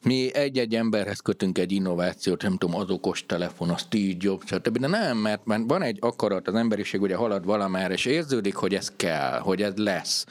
mi 0.04 0.34
egy-egy 0.34 0.76
emberhez 0.76 1.20
kötünk 1.20 1.58
egy 1.58 1.72
innovációt, 1.72 2.42
nem 2.42 2.58
tudom, 2.58 2.76
az 2.76 2.90
okos 2.90 3.26
telefon, 3.26 3.70
a 3.70 3.78
Steve 3.78 4.14
Jobs, 4.18 4.46
stb. 4.46 4.78
De 4.78 4.88
nem, 4.88 5.18
mert, 5.18 5.46
mert 5.46 5.64
van 5.68 5.82
egy 5.82 5.98
akarat, 6.02 6.48
az 6.48 6.54
emberiség 6.54 7.02
ugye 7.02 7.16
halad 7.16 7.46
valamára, 7.46 7.94
és 7.94 8.06
érződik, 8.06 8.56
hogy 8.56 8.76
ez 8.76 8.92
kell, 8.96 9.40
hogy 9.40 9.62
ez 9.62 9.76
lesz 9.76 10.26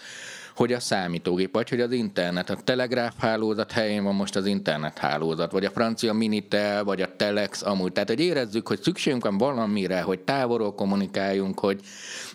hogy 0.61 0.73
a 0.73 0.81
számítógép, 0.81 1.53
vagy 1.53 1.69
hogy 1.69 1.81
az 1.81 1.93
internet, 1.93 2.51
a 2.51 2.57
telegráf 2.65 3.15
hálózat 3.19 3.73
helyén 3.73 4.05
van 4.05 4.15
most 4.15 4.37
az 4.37 4.47
internet 4.47 4.99
hálózat, 4.99 5.53
vagy 5.53 5.65
a 5.65 5.71
francia 5.71 6.13
Minitel, 6.13 6.85
vagy 6.85 7.03
a 7.03 7.17
Telex 7.17 7.63
amúgy. 7.63 7.93
Tehát, 7.93 8.09
hogy 8.09 8.21
érezzük, 8.21 8.69
hogy 8.69 8.83
szükségünk 8.83 9.25
van 9.25 9.39
valamire, 9.39 10.01
hogy 10.01 10.21
távolról 10.21 10.75
kommunikáljunk, 10.75 11.59
hogy 11.59 11.81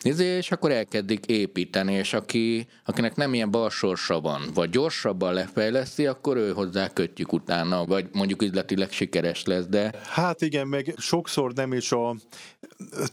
izé, 0.01 0.25
és 0.25 0.51
akkor 0.51 0.71
elkezdik 0.71 1.25
építeni, 1.25 1.93
és 1.93 2.13
aki, 2.13 2.67
akinek 2.85 3.15
nem 3.15 3.33
ilyen 3.33 3.51
balsorsa 3.51 4.21
van, 4.21 4.41
vagy 4.53 4.69
gyorsabban 4.69 5.33
lefejleszti, 5.33 6.05
akkor 6.05 6.37
ő 6.37 6.51
hozzá 6.51 6.87
kötjük 6.87 7.33
utána, 7.33 7.85
vagy 7.85 8.05
mondjuk 8.11 8.41
üzletileg 8.41 8.91
sikeres 8.91 9.43
lesz, 9.43 9.65
de... 9.65 9.91
Hát 10.07 10.41
igen, 10.41 10.67
meg 10.67 10.93
sokszor 10.97 11.53
nem 11.53 11.73
is 11.73 11.91
a, 11.91 12.15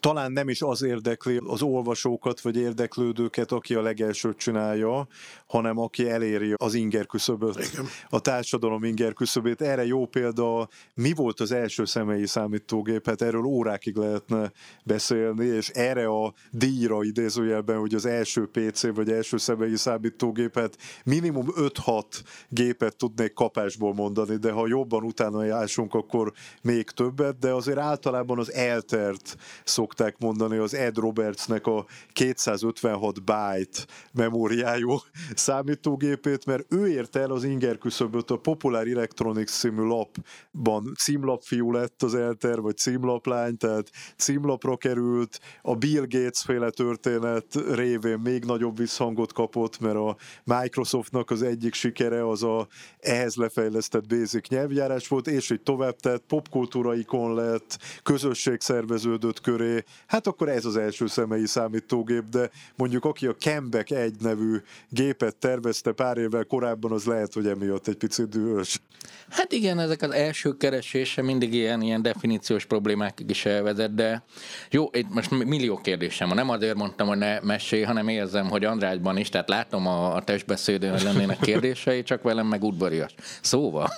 talán 0.01 0.33
nem 0.33 0.49
is 0.49 0.63
az 0.63 0.83
érdekli 0.83 1.41
az 1.47 1.63
olvasókat, 1.63 2.41
vagy 2.41 2.57
érdeklődőket, 2.57 3.53
aki 3.53 3.75
a 3.75 3.83
legelsőt 3.83 4.37
csinálja, 4.37 5.02
hanem 5.47 5.79
aki 5.79 6.09
eléri 6.09 6.55
az 6.57 6.75
inger 6.75 7.07
küszöböt, 7.07 7.83
a 8.09 8.21
társadalom 8.21 8.85
inger 8.85 9.13
küszöbét. 9.13 9.61
Erre 9.61 9.87
jó 9.87 10.07
példa, 10.07 10.69
mi 10.95 11.13
volt 11.13 11.41
az 11.41 11.53
első 11.53 11.85
személyi 11.85 12.27
számítógép, 12.27 13.07
hát 13.07 13.23
erről 13.23 13.45
órákig 13.45 13.97
lehetne 13.97 14.53
beszélni, 14.85 15.45
és 15.47 15.69
erre 15.69 16.07
a 16.07 16.33
díj 16.51 16.81
újra 16.83 17.05
idézőjelben, 17.05 17.79
hogy 17.79 17.95
az 17.95 18.07
első 18.07 18.47
PC 18.47 18.95
vagy 18.95 19.11
első 19.11 19.37
személyi 19.37 19.77
számítógépet 19.77 20.77
minimum 21.05 21.47
5-6 21.57 22.03
gépet 22.49 22.97
tudnék 22.97 23.33
kapásból 23.33 23.95
mondani, 23.95 24.37
de 24.37 24.51
ha 24.51 24.67
jobban 24.67 25.03
utána 25.03 25.45
jásunk, 25.45 25.95
akkor 25.95 26.33
még 26.63 26.91
többet, 26.91 27.39
de 27.39 27.51
azért 27.53 27.79
általában 27.79 28.39
az 28.39 28.53
eltert 28.53 29.37
szokták 29.65 30.19
mondani 30.19 30.57
az 30.57 30.75
Ed 30.75 30.97
Robertsnek 30.97 31.67
a 31.67 31.87
256 32.13 33.25
byte 33.25 33.87
memóriájú 34.13 34.91
számítógépét, 35.35 36.47
mert 36.47 36.73
ő 36.73 36.89
érte 36.89 37.21
el 37.21 37.31
az 37.31 37.45
inger 37.45 37.79
küszöböt 37.79 38.31
a 38.31 38.37
Popular 38.37 38.87
Electronics 38.87 39.51
című 39.51 39.83
lapban. 39.83 40.95
Címlapfiú 40.99 41.73
lett 41.73 42.03
az 42.03 42.15
elter, 42.15 42.61
vagy 42.61 42.77
címlaplány, 42.77 43.57
tehát 43.57 43.91
címlapra 44.17 44.77
került. 44.77 45.41
A 45.63 45.75
Bill 45.75 46.07
Gates 46.09 46.43
féle 46.43 46.71
történet 46.71 47.47
révén 47.75 48.19
még 48.19 48.45
nagyobb 48.45 48.77
visszhangot 48.77 49.33
kapott, 49.33 49.81
mert 49.81 49.97
a 49.97 50.17
Microsoftnak 50.45 51.31
az 51.31 51.43
egyik 51.43 51.75
sikere 51.75 52.29
az 52.29 52.43
a 52.43 52.67
ehhez 52.99 53.35
lefejlesztett 53.35 54.07
basic 54.07 54.49
nyelvjárás 54.49 55.09
volt, 55.09 55.27
és 55.27 55.51
így 55.51 55.63
tovább 55.63 55.97
tett, 55.97 56.25
popkultúra 56.27 56.95
ikon 56.95 57.35
lett, 57.35 57.79
közösség 58.03 58.61
szerveződött 58.61 59.41
köré, 59.41 59.85
hát 60.07 60.27
akkor 60.27 60.49
ez 60.49 60.65
az 60.65 60.77
első 60.77 61.07
személyi 61.07 61.47
számítógép, 61.47 62.25
de 62.25 62.51
mondjuk 62.77 63.05
aki 63.05 63.27
a 63.27 63.35
Kembek 63.35 63.91
egy 63.91 64.15
nevű 64.21 64.57
gépet 64.89 65.37
tervezte 65.37 65.93
pár 65.93 66.17
évvel 66.17 66.45
korábban, 66.45 66.93
az 66.93 67.05
lehet, 67.05 67.33
hogy 67.33 67.47
emiatt 67.47 67.89
egy 67.89 67.97
picit 67.97 68.29
dühös. 68.29 68.81
Hát 69.29 69.53
igen, 69.53 69.79
ezek 69.79 70.03
az 70.03 70.11
első 70.11 70.57
keresése 70.57 71.23
mindig 71.23 71.55
ilyen, 71.55 71.83
ilyen 71.83 72.03
definíciós 72.03 72.65
problémák 72.65 73.23
is 73.27 73.45
elvezet, 73.45 73.95
de 73.95 74.25
jó, 74.71 74.89
itt 74.93 75.15
most 75.15 75.31
millió 75.31 75.77
kérdésem 75.77 76.29
van. 76.29 76.37
Nem 76.37 76.51
azért 76.51 76.77
mondtam, 76.77 77.07
hogy 77.07 77.19
ne 77.19 77.41
mesélj, 77.41 77.83
hanem 77.83 78.09
érzem, 78.09 78.49
hogy 78.49 78.65
Andrásban 78.65 79.17
is, 79.17 79.29
tehát 79.29 79.49
látom 79.49 79.87
a, 79.87 80.15
a 80.15 80.23
testbeszédőn, 80.23 80.91
hogy 80.91 81.03
lennének 81.03 81.39
kérdései, 81.39 82.03
csak 82.03 82.23
velem 82.23 82.47
meg 82.47 82.65
udvarias. 82.65 83.15
Szóval, 83.41 83.93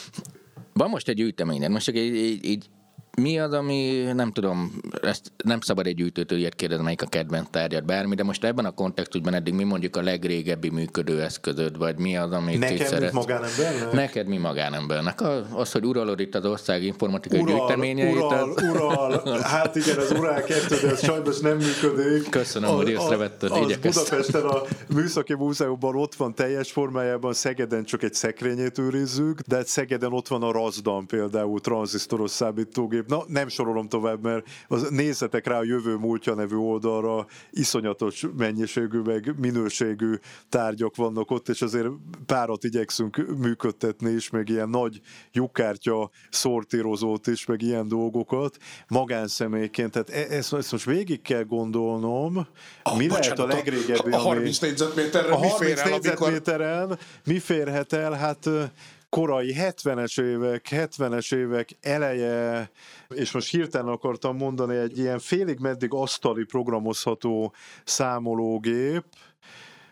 van 0.72 0.88
most 0.88 1.08
egy 1.08 1.16
gyűjteményed, 1.16 1.70
most 1.70 1.84
csak 1.84 1.96
így, 1.96 2.14
így, 2.14 2.44
így 2.44 2.66
mi 3.20 3.38
az, 3.38 3.52
ami, 3.52 4.02
nem 4.14 4.32
tudom, 4.32 4.72
ezt 5.02 5.32
nem 5.44 5.60
szabad 5.60 5.86
egy 5.86 5.94
gyűjtőtől 5.94 6.38
ilyet 6.38 6.54
kérdezni, 6.54 6.84
melyik 6.84 7.02
a 7.02 7.06
kedvenc 7.06 7.48
tárgyad, 7.50 7.84
bármi, 7.84 8.14
de 8.14 8.22
most 8.22 8.44
ebben 8.44 8.64
a 8.64 8.70
kontextusban 8.70 9.34
eddig 9.34 9.54
mi 9.54 9.64
mondjuk 9.64 9.96
a 9.96 10.02
legrégebbi 10.02 10.70
működő 10.70 11.22
eszközöd, 11.22 11.78
vagy 11.78 11.98
mi 11.98 12.16
az, 12.16 12.32
amit 12.32 12.58
Nekem, 12.58 12.86
szeretsz? 12.86 13.12
magánembernek? 13.12 13.92
Neked, 13.92 14.26
mi 14.26 14.36
magánembernek? 14.36 15.20
Az, 15.52 15.72
hogy 15.72 15.84
uralod 15.84 16.20
itt 16.20 16.34
az 16.34 16.44
ország 16.44 16.82
informatikai 16.82 17.40
ural, 17.40 17.58
gyűjteményeit. 17.58 18.14
Ural, 18.16 18.52
az... 18.56 18.62
ural, 18.62 19.38
hát 19.40 19.76
igen, 19.76 19.98
az 19.98 20.10
urál 20.10 20.42
kettő, 20.42 20.76
de 20.82 20.90
ez 20.90 21.04
sajnos 21.04 21.40
nem 21.40 21.56
működik. 21.56 22.30
Köszönöm, 22.30 22.70
hogy 22.70 22.88
észrevetted, 22.88 23.50
az. 23.50 23.58
Budapesten 23.58 24.44
a 24.44 24.62
Műszaki 24.94 25.34
Múzeumban 25.34 25.96
ott 25.96 26.14
van 26.14 26.34
teljes 26.34 26.72
formájában, 26.72 27.32
Szegeden 27.32 27.84
csak 27.84 28.02
egy 28.02 28.14
szekrényét 28.14 28.78
őrizzük, 28.78 29.40
de 29.40 29.64
Szegeden 29.64 30.12
ott 30.12 30.28
van 30.28 30.42
a 30.42 30.52
Razdan 30.52 31.06
például, 31.06 31.60
tranzisztoros 31.60 32.30
számítógép. 32.30 33.00
Na, 33.08 33.24
nem 33.26 33.48
sorolom 33.48 33.88
tovább, 33.88 34.22
mert 34.22 34.48
az, 34.68 34.88
nézzetek 34.90 35.46
rá 35.46 35.58
a 35.58 35.64
Jövő 35.64 35.96
Múltja 35.96 36.34
nevű 36.34 36.56
oldalra, 36.56 37.26
iszonyatos 37.50 38.26
mennyiségű, 38.36 38.98
meg 38.98 39.34
minőségű 39.38 40.14
tárgyak 40.48 40.96
vannak 40.96 41.30
ott, 41.30 41.48
és 41.48 41.62
azért 41.62 41.88
párat 42.26 42.64
igyekszünk 42.64 43.38
működtetni 43.38 44.10
is, 44.10 44.30
meg 44.30 44.48
ilyen 44.48 44.68
nagy 44.68 45.00
lyukkártya 45.32 46.10
szortírozót 46.30 47.26
is, 47.26 47.46
meg 47.46 47.62
ilyen 47.62 47.88
dolgokat 47.88 48.56
magánszemélyként. 48.88 49.90
Tehát 49.90 50.10
e- 50.10 50.34
ezt, 50.34 50.54
ezt 50.54 50.72
most 50.72 50.84
végig 50.84 51.22
kell 51.22 51.42
gondolnom, 51.42 52.46
Ah, 52.82 52.96
mi 52.96 53.08
lehet 53.08 53.24
a 53.24 53.46
bocsánat, 53.46 53.54
legrégebbi, 53.54 54.10
A 54.10 54.18
30 54.18 54.58
négyzetméterre 54.58 55.32
a 55.32 55.38
mi 55.38 55.48
30 55.48 55.58
fér 55.58 55.78
el, 55.78 55.92
amikor... 55.92 56.98
mi 57.24 57.38
férhet 57.38 57.92
el? 57.92 58.12
Hát 58.12 58.48
korai 59.16 59.54
70-es 59.58 60.20
évek, 60.20 60.66
70-es 60.70 61.34
évek 61.34 61.76
eleje, 61.80 62.70
és 63.08 63.32
most 63.32 63.50
hirtelen 63.50 63.88
akartam 63.88 64.36
mondani 64.36 64.76
egy 64.76 64.98
ilyen 64.98 65.18
félig 65.18 65.58
meddig 65.58 65.94
asztali 65.94 66.44
programozható 66.44 67.54
számológép, 67.84 69.04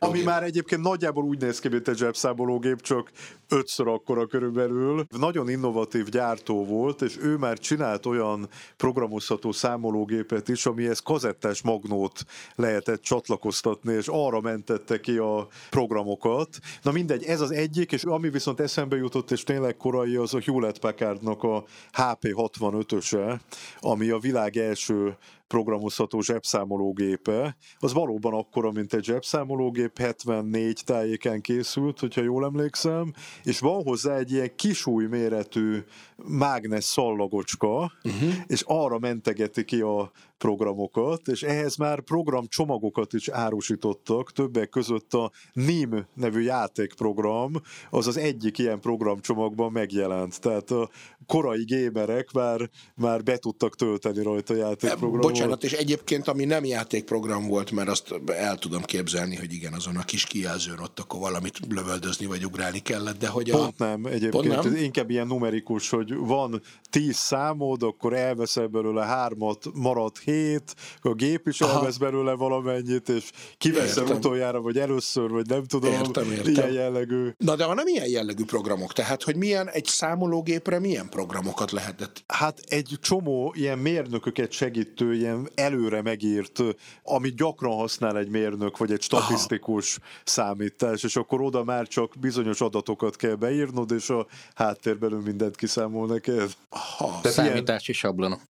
ami 0.02 0.22
már 0.22 0.42
egyébként 0.42 0.82
nagyjából 0.82 1.24
úgy 1.24 1.40
néz 1.40 1.58
ki, 1.58 1.68
mint 1.68 1.88
egy 1.88 1.96
zsebszámológép, 1.96 2.80
csak 2.80 3.10
ötször 3.48 3.88
akkora 3.88 4.26
körülbelül. 4.26 5.04
Nagyon 5.18 5.48
innovatív 5.48 6.08
gyártó 6.08 6.64
volt, 6.64 7.02
és 7.02 7.18
ő 7.22 7.36
már 7.36 7.58
csinált 7.58 8.06
olyan 8.06 8.48
programozható 8.76 9.52
számológépet 9.52 10.48
is, 10.48 10.66
amihez 10.66 10.98
kazettás 10.98 11.62
magnót 11.62 12.24
lehetett 12.54 13.02
csatlakoztatni, 13.02 13.92
és 13.92 14.06
arra 14.08 14.40
mentette 14.40 15.00
ki 15.00 15.16
a 15.16 15.48
programokat. 15.70 16.58
Na 16.82 16.90
mindegy, 16.90 17.24
ez 17.24 17.40
az 17.40 17.50
egyik, 17.50 17.92
és 17.92 18.02
ami 18.02 18.30
viszont 18.30 18.60
eszembe 18.60 18.96
jutott, 18.96 19.30
és 19.30 19.42
tényleg 19.42 19.76
korai, 19.76 20.16
az 20.16 20.34
a 20.34 20.40
Hewlett 20.44 20.78
Packardnak 20.78 21.42
a 21.42 21.64
HP65-öse, 21.92 23.38
ami 23.80 24.10
a 24.10 24.18
világ 24.18 24.56
első 24.56 25.16
programozható 25.50 26.20
zsebszámológépe, 26.20 27.56
az 27.78 27.92
valóban 27.92 28.32
akkora, 28.34 28.70
mint 28.70 28.94
egy 28.94 29.04
zsebszámológép, 29.04 29.98
74 29.98 30.82
tájéken 30.84 31.40
készült, 31.40 31.98
hogyha 31.98 32.22
jól 32.22 32.44
emlékszem, 32.44 33.12
és 33.42 33.58
van 33.58 33.82
hozzá 33.82 34.16
egy 34.16 34.32
ilyen 34.32 34.54
kisúj 34.56 35.06
méretű 35.06 35.78
mágnes 36.16 36.84
szallagocska, 36.84 37.92
uh-huh. 38.02 38.32
és 38.46 38.62
arra 38.66 38.98
mentegeti 38.98 39.64
ki 39.64 39.80
a 39.80 40.10
programokat, 40.40 41.28
és 41.28 41.42
ehhez 41.42 41.76
már 41.76 42.00
programcsomagokat 42.00 43.12
is 43.12 43.28
árusítottak, 43.28 44.32
többek 44.32 44.68
között 44.68 45.14
a 45.14 45.30
NIM 45.52 46.06
nevű 46.14 46.40
játékprogram, 46.42 47.52
az 47.90 48.06
az 48.06 48.16
egyik 48.16 48.58
ilyen 48.58 48.80
programcsomagban 48.80 49.72
megjelent. 49.72 50.40
Tehát 50.40 50.70
a 50.70 50.90
korai 51.26 51.64
gémerek 51.64 52.32
már, 52.32 52.70
már 52.94 53.22
be 53.22 53.36
tudtak 53.36 53.76
tölteni 53.76 54.22
rajta 54.22 54.54
játékprogramot. 54.54 55.20
Bocsánat, 55.20 55.64
és 55.64 55.72
egyébként 55.72 56.28
ami 56.28 56.44
nem 56.44 56.64
játékprogram 56.64 57.48
volt, 57.48 57.70
mert 57.70 57.88
azt 57.88 58.14
el 58.26 58.58
tudom 58.58 58.82
képzelni, 58.82 59.36
hogy 59.36 59.52
igen, 59.52 59.72
azon 59.72 59.96
a 59.96 60.02
kis 60.02 60.24
kijelzőn 60.24 60.78
ott 60.78 60.98
akkor 60.98 61.20
valamit 61.20 61.58
lövöldözni 61.68 62.26
vagy 62.26 62.44
ugrálni 62.44 62.78
kellett, 62.78 63.18
de 63.18 63.28
hogy 63.28 63.50
a... 63.50 63.56
Pont 63.56 63.78
nem, 63.78 64.06
egyébként 64.06 64.48
Pont 64.48 64.62
nem? 64.64 64.76
inkább 64.76 65.10
ilyen 65.10 65.26
numerikus, 65.26 65.88
hogy 65.88 66.14
van 66.14 66.62
tíz 66.90 67.16
számod, 67.16 67.82
akkor 67.82 68.14
elveszel 68.14 68.66
belőle 68.66 69.04
hármat, 69.04 69.66
marad 69.74 70.18
hét, 70.30 70.74
a 71.00 71.12
gép 71.14 71.48
is 71.48 71.60
Aha. 71.60 71.72
elvesz 71.72 71.96
belőle 71.96 72.32
valamennyit, 72.32 73.08
és 73.08 73.30
kiveszel 73.58 74.02
Értem. 74.02 74.16
utoljára, 74.16 74.60
vagy 74.60 74.78
először, 74.78 75.30
vagy 75.30 75.46
nem 75.46 75.64
tudom, 75.64 75.92
Értem, 75.92 76.30
értem. 76.30 76.52
ilyen 76.52 76.72
jellegű. 76.72 77.28
Na 77.38 77.56
de 77.56 77.64
hanem 77.64 77.86
ilyen 77.86 78.08
jellegű 78.08 78.44
programok, 78.44 78.92
tehát 78.92 79.22
hogy 79.22 79.36
milyen 79.36 79.68
egy 79.68 79.84
számológépre 79.84 80.78
milyen 80.78 81.08
programokat 81.08 81.70
lehetett 81.70 82.22
Hát 82.26 82.60
egy 82.68 82.96
csomó 83.00 83.54
ilyen 83.56 83.78
mérnököket 83.78 84.52
segítő, 84.52 85.14
ilyen 85.14 85.48
előre 85.54 86.02
megírt, 86.02 86.62
amit 87.02 87.36
gyakran 87.36 87.76
használ 87.76 88.18
egy 88.18 88.28
mérnök, 88.28 88.76
vagy 88.76 88.92
egy 88.92 89.02
statisztikus 89.02 89.98
számítás, 90.24 91.02
és 91.02 91.16
akkor 91.16 91.40
oda 91.40 91.64
már 91.64 91.86
csak 91.86 92.12
bizonyos 92.20 92.60
adatokat 92.60 93.16
kell 93.16 93.34
beírnod, 93.34 93.90
és 93.90 94.10
a 94.10 94.26
háttérbelül 94.54 95.20
mindent 95.20 95.56
kiszámol 95.56 96.06
neked. 96.06 96.50
Ha, 96.68 97.20
ilyen 97.22 97.34
Számítási 97.34 97.92
sablonok. 97.92 98.40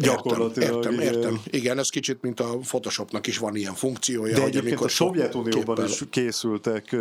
Gyakorlatilag. 0.00 0.74
Értem, 0.76 0.92
értem, 0.92 1.14
értem. 1.14 1.40
Igen, 1.44 1.78
ez 1.78 1.88
kicsit, 1.88 2.22
mint 2.22 2.40
a 2.40 2.56
Photoshopnak 2.56 3.26
is 3.26 3.38
van 3.38 3.56
ilyen 3.56 3.74
funkciója, 3.74 4.34
De 4.34 4.42
hogy 4.42 4.56
amikor 4.56 4.86
a 4.86 4.88
Szovjetunióban 4.88 5.74
képpel- 5.74 5.90
is 5.90 6.02
készültek 6.10 6.96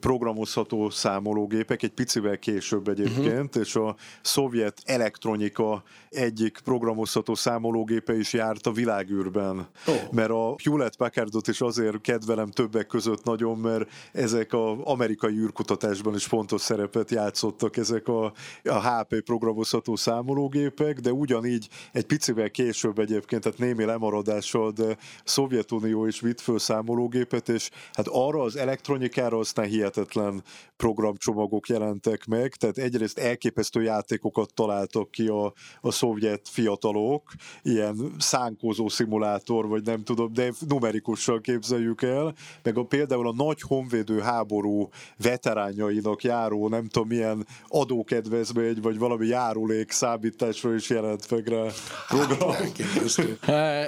programozható 0.00 0.90
számológépek, 0.90 1.82
egy 1.82 1.90
picivel 1.90 2.38
később 2.38 2.88
egyébként, 2.88 3.56
uh-huh. 3.56 3.62
és 3.62 3.74
a 3.74 3.96
szovjet 4.22 4.82
elektronika 4.84 5.82
egyik 6.10 6.60
programozható 6.64 7.34
számológépe 7.34 8.16
is 8.16 8.32
járt 8.32 8.66
a 8.66 8.72
világűrben. 8.72 9.68
Ó. 9.88 9.92
Mert 10.10 10.30
a 10.30 10.54
Hewlett 10.64 10.96
Packardot 10.96 11.48
is 11.48 11.60
azért 11.60 12.00
kedvelem 12.00 12.50
többek 12.50 12.86
között 12.86 13.24
nagyon, 13.24 13.58
mert 13.58 13.88
ezek 14.12 14.52
az 14.52 14.76
amerikai 14.84 15.34
űrkutatásban 15.34 16.14
is 16.14 16.24
fontos 16.24 16.60
szerepet 16.60 17.10
játszottak 17.10 17.76
ezek 17.76 18.08
a, 18.08 18.32
a 18.64 19.00
HP 19.00 19.20
programozható 19.20 19.96
számológépek, 19.96 21.00
de 21.00 21.12
ugyanígy 21.12 21.68
egy 22.00 22.06
picivel 22.06 22.50
később 22.50 22.98
egyébként, 22.98 23.42
tehát 23.42 23.58
némi 23.58 23.84
lemaradással, 23.84 24.70
de 24.70 24.96
Szovjetunió 25.24 26.06
is 26.06 26.20
vitt 26.20 26.40
föl 26.40 26.58
számológépet, 26.58 27.48
és 27.48 27.70
hát 27.92 28.06
arra 28.08 28.42
az 28.42 28.56
elektronikára 28.56 29.38
aztán 29.38 29.66
hihetetlen 29.66 30.42
programcsomagok 30.76 31.68
jelentek 31.68 32.26
meg, 32.26 32.54
tehát 32.54 32.78
egyrészt 32.78 33.18
elképesztő 33.18 33.82
játékokat 33.82 34.54
találtak 34.54 35.10
ki 35.10 35.26
a, 35.26 35.52
a 35.80 35.90
szovjet 35.90 36.48
fiatalok, 36.48 37.32
ilyen 37.62 38.14
szánkózó 38.18 38.88
szimulátor, 38.88 39.68
vagy 39.68 39.84
nem 39.84 40.02
tudom, 40.02 40.32
de 40.32 40.52
numerikussal 40.68 41.40
képzeljük 41.40 42.02
el, 42.02 42.34
meg 42.62 42.78
a, 42.78 42.84
például 42.84 43.28
a 43.28 43.34
nagy 43.36 43.60
honvédő 43.60 44.20
háború 44.20 44.88
veteránjainak 45.22 46.22
járó, 46.22 46.68
nem 46.68 46.88
tudom 46.88 47.08
milyen 47.08 47.46
adókedvezmény, 47.66 48.78
vagy 48.82 48.98
valami 48.98 49.26
járulék 49.26 49.90
számításra 49.90 50.74
is 50.74 50.90
jelent 50.90 51.30
meg 51.30 51.48
rá 51.48 51.66
program. 52.08 52.54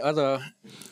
Az 0.11 0.17
a 0.17 0.41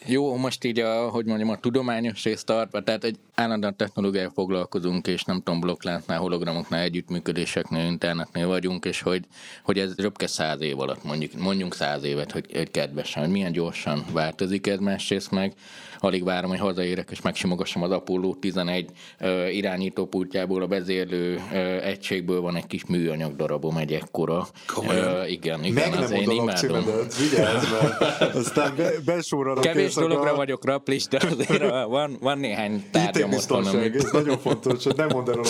jó, 0.06 0.36
most 0.36 0.64
így 0.64 0.78
a, 0.78 1.08
hogy 1.08 1.24
mondjam, 1.24 1.48
a 1.48 1.56
tudományos 1.56 2.24
részt 2.24 2.46
tartva, 2.46 2.82
tehát 2.82 3.04
egy 3.04 3.16
állandóan 3.34 3.76
technológiával 3.76 4.32
foglalkozunk, 4.34 5.06
és 5.06 5.24
nem 5.24 5.36
tudom, 5.36 5.60
blokklántnál, 5.60 6.18
hologramoknál, 6.18 6.80
együttműködéseknél, 6.80 7.84
internetnél 7.84 8.46
vagyunk, 8.46 8.84
és 8.84 9.00
hogy, 9.02 9.24
hogy 9.62 9.78
ez 9.78 9.96
röpke 9.96 10.26
száz 10.26 10.60
év 10.60 10.80
alatt, 10.80 11.04
mondjuk, 11.04 11.32
mondjunk 11.34 11.74
száz 11.74 12.04
évet, 12.04 12.32
hogy, 12.32 12.46
hogy 12.52 12.70
kedvesen, 12.70 13.22
hogy 13.22 13.32
milyen 13.32 13.52
gyorsan 13.52 14.04
változik 14.12 14.66
ez, 14.66 14.78
másrészt 14.78 15.30
meg 15.30 15.54
alig 16.00 16.24
várom, 16.24 16.50
hogy 16.50 16.58
hazaérek, 16.58 17.08
és 17.10 17.20
megsimogassam 17.20 17.82
az 17.82 17.90
Apollo 17.90 18.34
11 18.34 18.90
uh, 19.20 19.55
irányítópultjából, 19.55 20.62
a 20.62 20.66
vezérlő 20.66 21.40
egységből 21.82 22.40
van 22.40 22.57
egy 22.57 22.66
kis 22.66 22.86
műanyag 22.86 23.36
darabom, 23.36 23.76
egy 23.76 23.92
ekkora. 23.92 24.46
Komolyan? 24.74 25.28
Igen, 25.28 25.64
igen, 25.64 25.90
Meg 25.90 26.01
az 26.01 26.11
nem 26.11 26.20
én 26.20 26.30
imádom. 26.30 26.84
vigyázz, 27.18 27.64
mert 27.70 28.34
aztán 28.34 28.76
be, 28.76 28.90
besorolok 29.05 29.61
Kevés 29.61 29.94
dologra 29.94 30.34
vagyok 30.34 30.64
raplis, 30.64 31.07
de 31.07 31.20
azért 31.38 31.70
van, 31.86 32.16
van 32.20 32.38
néhány 32.38 32.84
tárgyam 32.90 33.32
otthon, 33.32 33.62
IT-biztonság, 33.62 33.74
amit... 33.74 34.05
ez 34.05 34.11
nagyon 34.11 34.38
fontos, 34.38 34.84
hogy 34.84 34.96
nem 34.96 35.09
mondd 35.09 35.30
el 35.30 35.38
a. 35.38 35.48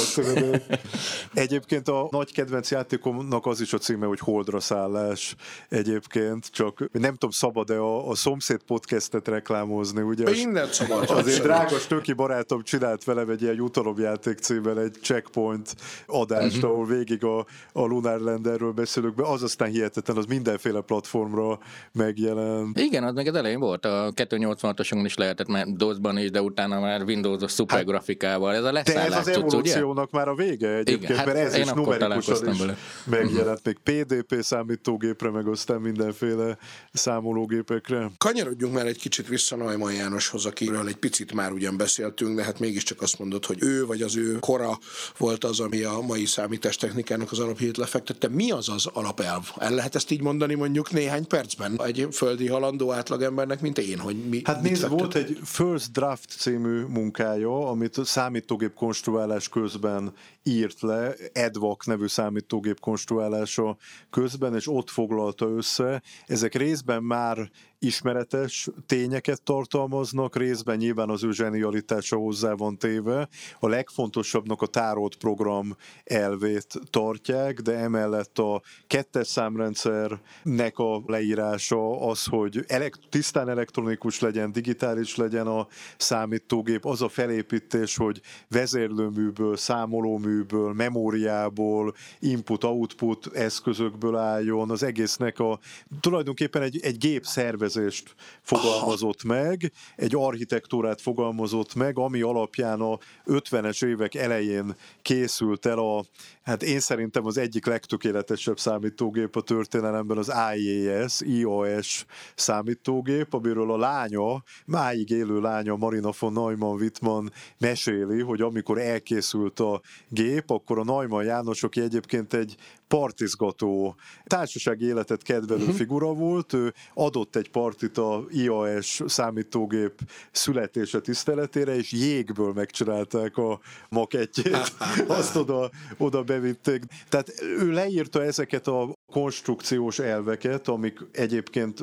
Egyébként 1.35 1.89
a 1.89 2.09
nagy 2.11 2.33
kedvenc 2.33 2.71
játékomnak 2.71 3.47
az 3.47 3.61
is 3.61 3.73
a 3.73 3.79
címe, 3.79 4.07
hogy 4.07 4.19
Holdra 4.19 4.61
szállás 4.61 5.35
egyébként, 5.69 6.47
csak 6.53 6.89
nem 6.93 7.13
tudom, 7.13 7.31
szabad-e 7.31 7.79
a, 7.81 8.09
a 8.09 8.15
szomszéd 8.15 8.63
podcastet 8.63 9.29
reklámozni, 9.29 10.03
ugye? 10.03 10.25
Mindent 10.45 10.73
szabad. 10.73 11.03
Azért 11.03 11.17
abszolút. 11.17 11.43
drágas 11.43 11.87
töki 11.87 12.13
barátom 12.13 12.63
csinált 12.63 13.05
velem 13.05 13.29
egy 13.29 13.43
ilyen 13.43 13.55
jutalomjáték 13.55 14.39
címmel 14.39 14.81
egy 14.81 14.97
checkpoint 15.03 15.75
adást, 16.07 16.57
uh-huh. 16.57 16.71
ahol 16.71 16.87
végig 16.87 17.25
a, 17.25 17.39
a 17.73 17.81
Lunar 17.81 18.21
Landerről 18.21 18.73
beszélünk, 18.73 19.15
be 19.15 19.23
az 19.27 19.43
aztán 19.43 19.71
hihetetlen, 19.71 20.17
az 20.17 20.25
mindenféle 20.25 20.81
platformra 20.81 21.59
megjelent. 21.93 22.79
Igen, 22.79 23.05
az 23.05 23.15
még 23.15 23.29
az 23.29 23.35
elején 23.35 23.61
volt, 23.61 23.85
a 23.85 24.13
286-oson 24.15 25.03
is 25.05 25.17
lehetett 25.17 25.49
már 25.49 25.67
DOS-ban 25.67 26.19
is, 26.19 26.31
de 26.31 26.43
utána 26.43 26.81
már 26.81 27.03
Windows-os 27.03 27.53
szuper 27.53 27.85
grafikával. 27.85 28.55
Ez 28.55 28.65
a 28.65 28.73
De 28.73 28.79
ez 28.79 28.87
leszállás 28.87 29.19
az 29.19 29.27
ugye? 29.27 29.37
evolúciónak 29.37 30.11
már 30.11 30.29
a 30.29 30.35
vége 30.35 30.69
egyébként, 30.69 31.03
Igen, 31.03 31.17
hát 31.17 31.27
mert 31.27 31.39
ez 31.39 31.55
én 31.55 31.63
is 31.63 31.71
numerikusan 31.71 32.19
is 32.19 32.29
találkoztam 32.29 32.77
megjelent, 33.05 33.61
még 33.65 33.79
PDP 33.79 34.43
számítógépre, 34.43 35.31
meg 35.31 35.47
aztán 35.47 35.81
mindenféle 35.81 36.59
számológépekre. 36.93 38.11
Kanyarodjunk 38.19 38.75
már 38.75 38.87
egy 38.87 38.99
kicsit 38.99 39.29
vissza 39.29 39.57
Neumann 39.57 39.93
Jánoshoz, 40.31 40.53
akiről 40.53 40.89
egy 40.89 40.97
picit 40.97 41.33
már 41.33 41.53
ugyan 41.53 41.77
beszéltünk, 41.77 42.37
de 42.37 42.45
hát 42.45 42.59
mégiscsak 42.59 43.03
azt 43.03 43.19
mondod, 43.19 43.45
hogy 43.47 43.57
ő 43.61 43.87
vagy 43.87 44.03
az 44.03 44.17
ő 44.17 44.39
kora 44.39 44.79
volt 45.17 45.45
az, 45.45 45.61
ami 45.61 45.83
a 45.83 46.01
mai 46.01 46.25
számítástechnikának 46.27 47.31
az 47.33 47.39
alapjét 47.39 47.77
lefektette. 47.77 48.29
Mi 48.29 48.51
az 48.51 48.69
az 48.69 48.87
alapelv? 48.87 49.51
El 49.59 49.75
lehet 49.75 49.95
ezt 49.95 50.11
így 50.11 50.23
mondani 50.23 50.55
mondjuk 50.55 50.91
néhány 50.91 51.27
percben 51.27 51.83
egy 51.85 52.09
földi 52.13 52.49
halandó 52.49 52.93
átlagembernek, 52.93 53.61
mint 53.61 53.79
én, 53.79 53.99
hogy 53.99 54.17
mi 54.29 54.41
Hát 54.45 54.63
nézd, 54.63 54.89
volt 54.89 55.15
egy 55.15 55.39
First 55.45 55.93
Draft 55.93 56.31
című 56.39 56.81
munkája, 56.81 57.69
amit 57.69 58.05
számítógép 58.05 58.75
konstruálás 58.75 59.49
közben 59.49 60.13
írt 60.43 60.81
le, 60.81 61.15
EDVAC 61.33 61.87
nevű 61.87 62.07
számítógép 62.07 62.81
konstruálása 62.81 63.77
közben, 64.11 64.55
és 64.55 64.69
ott 64.69 64.91
foglalta 64.91 65.47
össze. 65.47 66.03
Ezek 66.27 66.55
részben 66.55 67.03
már 67.03 67.51
ismeretes 67.79 68.69
tényeket 68.87 69.43
tartalmaznak, 69.43 70.20
részben 70.29 70.77
nyilván 70.77 71.11
az 71.11 71.25
ő 71.25 71.33
zsenialitása 71.33 72.17
hozzá 72.17 72.53
van 72.53 72.79
téve. 72.79 73.29
A 73.61 73.69
legfontosabbnak 73.69 74.63
a 74.63 74.67
tárolt 74.67 75.17
program 75.17 75.77
elvét 76.05 76.81
tartják, 76.91 77.61
de 77.61 77.73
emellett 77.73 78.39
a 78.39 78.63
kettes 78.87 79.27
számrendszernek 79.27 80.79
a 80.79 81.03
leírása 81.07 82.01
az, 82.09 82.25
hogy 82.25 82.65
elekt- 82.67 83.09
tisztán 83.09 83.49
elektronikus 83.49 84.21
legyen, 84.21 84.53
digitális 84.53 85.17
legyen 85.17 85.47
a 85.47 85.67
számítógép, 85.97 86.85
az 86.85 87.03
a 87.03 87.09
felépítés, 87.09 87.97
hogy 87.97 88.21
vezérlőműből, 88.49 89.57
számolóműből, 89.57 90.73
memóriából, 90.73 91.95
input-output 92.19 93.27
eszközökből 93.35 94.17
álljon, 94.17 94.71
az 94.71 94.83
egésznek 94.83 95.39
a 95.39 95.59
tulajdonképpen 96.01 96.63
egy, 96.63 96.81
egy 96.83 96.99
gép 96.99 97.25
szervezést 97.25 98.15
fogalmazott 98.43 99.23
meg, 99.23 99.73
egy 99.97 100.10
architektúrát 100.15 101.01
fogalmazott 101.01 101.75
meg, 101.75 101.99
ami 101.99 102.21
alapján 102.21 102.81
a 102.81 102.99
50-es 103.27 103.85
évek 103.85 104.15
elején 104.15 104.75
készült 105.03 105.67
el 105.67 105.79
a, 105.79 106.05
hát 106.43 106.63
én 106.63 106.81
szerintem 106.81 107.27
az 107.27 107.37
egyik 107.37 107.67
legtökéletesebb 107.67 108.59
számítógép 108.59 109.37
a 109.37 109.41
történelemben 109.41 110.19
az 110.19 110.33
IAS, 110.57 111.21
IOS 111.21 112.05
számítógép, 112.35 113.35
amiről 113.35 113.73
a 113.73 113.79
lánya, 113.79 114.43
máig 114.67 115.11
élő 115.11 115.41
lánya 115.41 115.77
Marina 115.77 116.11
von 116.19 116.33
Neumann 116.33 116.81
Wittmann 116.81 117.29
meséli, 117.59 118.21
hogy 118.21 118.41
amikor 118.41 118.79
elkészült 118.79 119.61
a 119.61 119.81
gép, 120.09 120.51
akkor 120.51 120.79
a 120.79 120.85
Neumann 120.85 121.25
János, 121.25 121.63
aki 121.63 121.81
egyébként 121.81 122.35
egy 122.35 122.57
partizgató, 122.99 123.97
társasági 124.25 124.85
életet 124.85 125.23
kedvelő 125.23 125.61
uh-huh. 125.61 125.77
figura 125.77 126.13
volt, 126.13 126.53
ő 126.53 126.75
adott 126.95 127.37
egy 127.37 127.51
partit 127.51 127.99
a 127.99 128.25
IAS 128.31 129.03
számítógép 129.07 130.01
születése 130.31 131.01
tiszteletére, 131.01 131.75
és 131.77 131.93
jégből 131.93 132.53
megcsinálták 132.53 133.37
a 133.37 133.61
makettjét, 133.89 134.73
azt 135.19 135.37
oda, 135.37 135.71
oda 135.99 136.23
bevitték. 136.23 136.83
Tehát 137.09 137.33
ő 137.41 137.71
leírta 137.71 138.23
ezeket 138.23 138.67
a 138.67 138.95
konstrukciós 139.11 139.99
elveket, 139.99 140.69
amik 140.69 140.99
egyébként 141.13 141.83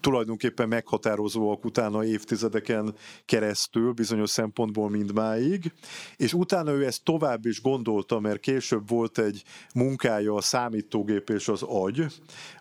tulajdonképpen 0.00 0.68
meghatározóak 0.68 1.64
utána 1.64 2.04
évtizedeken 2.04 2.94
keresztül, 3.24 3.92
bizonyos 3.92 4.30
szempontból 4.30 4.90
mindmáig, 4.90 5.72
és 6.16 6.32
utána 6.32 6.70
ő 6.70 6.86
ezt 6.86 7.04
tovább 7.04 7.46
is 7.46 7.62
gondolta, 7.62 8.20
mert 8.20 8.40
később 8.40 8.88
volt 8.88 9.18
egy 9.18 9.42
munkája 9.74 10.34
a 10.34 10.40
számítógép 10.40 11.30
és 11.30 11.48
az 11.48 11.62
agy, 11.62 12.06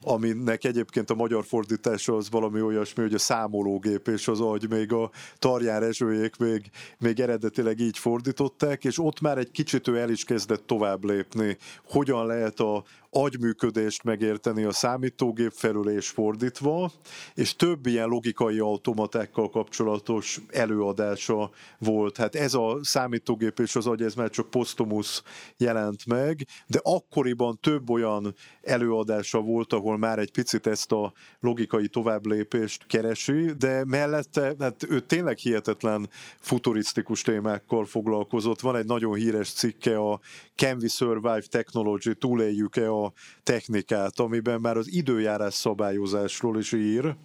aminek 0.01 0.63
egyébként 0.63 1.09
a 1.09 1.15
magyar 1.15 1.45
fordítása 1.45 2.15
az 2.15 2.29
valami 2.29 2.61
olyasmi, 2.61 3.03
hogy 3.03 3.13
a 3.13 3.17
számológép 3.17 4.07
és 4.07 4.27
az 4.27 4.39
agy, 4.39 4.69
még 4.69 4.91
a 4.91 5.11
Tarján 5.39 5.79
Rezsőjék 5.79 6.37
még, 6.37 6.69
még 6.99 7.19
eredetileg 7.19 7.79
így 7.79 7.97
fordították, 7.97 8.83
és 8.83 8.99
ott 8.99 9.21
már 9.21 9.37
egy 9.37 9.51
kicsit 9.51 9.87
ő 9.87 9.97
el 9.97 10.09
is 10.09 10.23
kezdett 10.23 10.67
tovább 10.67 11.03
lépni, 11.03 11.57
hogyan 11.83 12.25
lehet 12.25 12.59
a 12.59 12.83
agyműködést 13.09 14.03
megérteni 14.03 14.63
a 14.63 14.71
számítógép 14.71 15.51
felül 15.51 15.89
és 15.89 16.09
fordítva, 16.09 16.91
és 17.33 17.55
több 17.55 17.85
ilyen 17.85 18.07
logikai 18.07 18.59
automatákkal 18.59 19.49
kapcsolatos 19.49 20.41
előadása 20.49 21.49
volt. 21.77 22.17
Hát 22.17 22.35
ez 22.35 22.53
a 22.53 22.79
számítógép 22.81 23.59
és 23.59 23.75
az 23.75 23.87
agy, 23.87 24.01
ez 24.01 24.15
már 24.15 24.29
csak 24.29 24.49
posztumusz 24.49 25.23
jelent 25.57 26.05
meg, 26.05 26.47
de 26.67 26.79
akkoriban 26.83 27.57
több 27.61 27.89
olyan 27.89 28.35
előadása 28.61 29.41
volt, 29.41 29.73
ahol 29.73 29.97
már 29.97 30.19
egy 30.19 30.31
picit 30.31 30.67
ezt 30.67 30.91
a 30.91 31.13
logikai 31.39 31.87
továbblépést 31.87 32.85
keresi, 32.87 33.51
de 33.57 33.85
mellette 33.85 34.55
hát 34.59 34.85
ő 34.89 34.99
tényleg 34.99 35.37
hihetetlen 35.37 36.09
futurisztikus 36.39 37.21
témákkal 37.21 37.85
foglalkozott. 37.85 38.59
Van 38.59 38.75
egy 38.75 38.85
nagyon 38.85 39.13
híres 39.13 39.51
cikke 39.51 39.97
a 39.97 40.19
Can 40.55 40.77
we 40.81 40.87
survive 40.87 41.43
technology, 41.49 42.17
túléljük-e 42.17 42.91
a 42.91 42.96
technikát, 43.43 44.19
amiben 44.19 44.61
már 44.61 44.77
az 44.77 44.91
időjárás 44.91 45.53
szabályozásról 45.53 46.57
is 46.57 46.71
ír, 46.71 47.15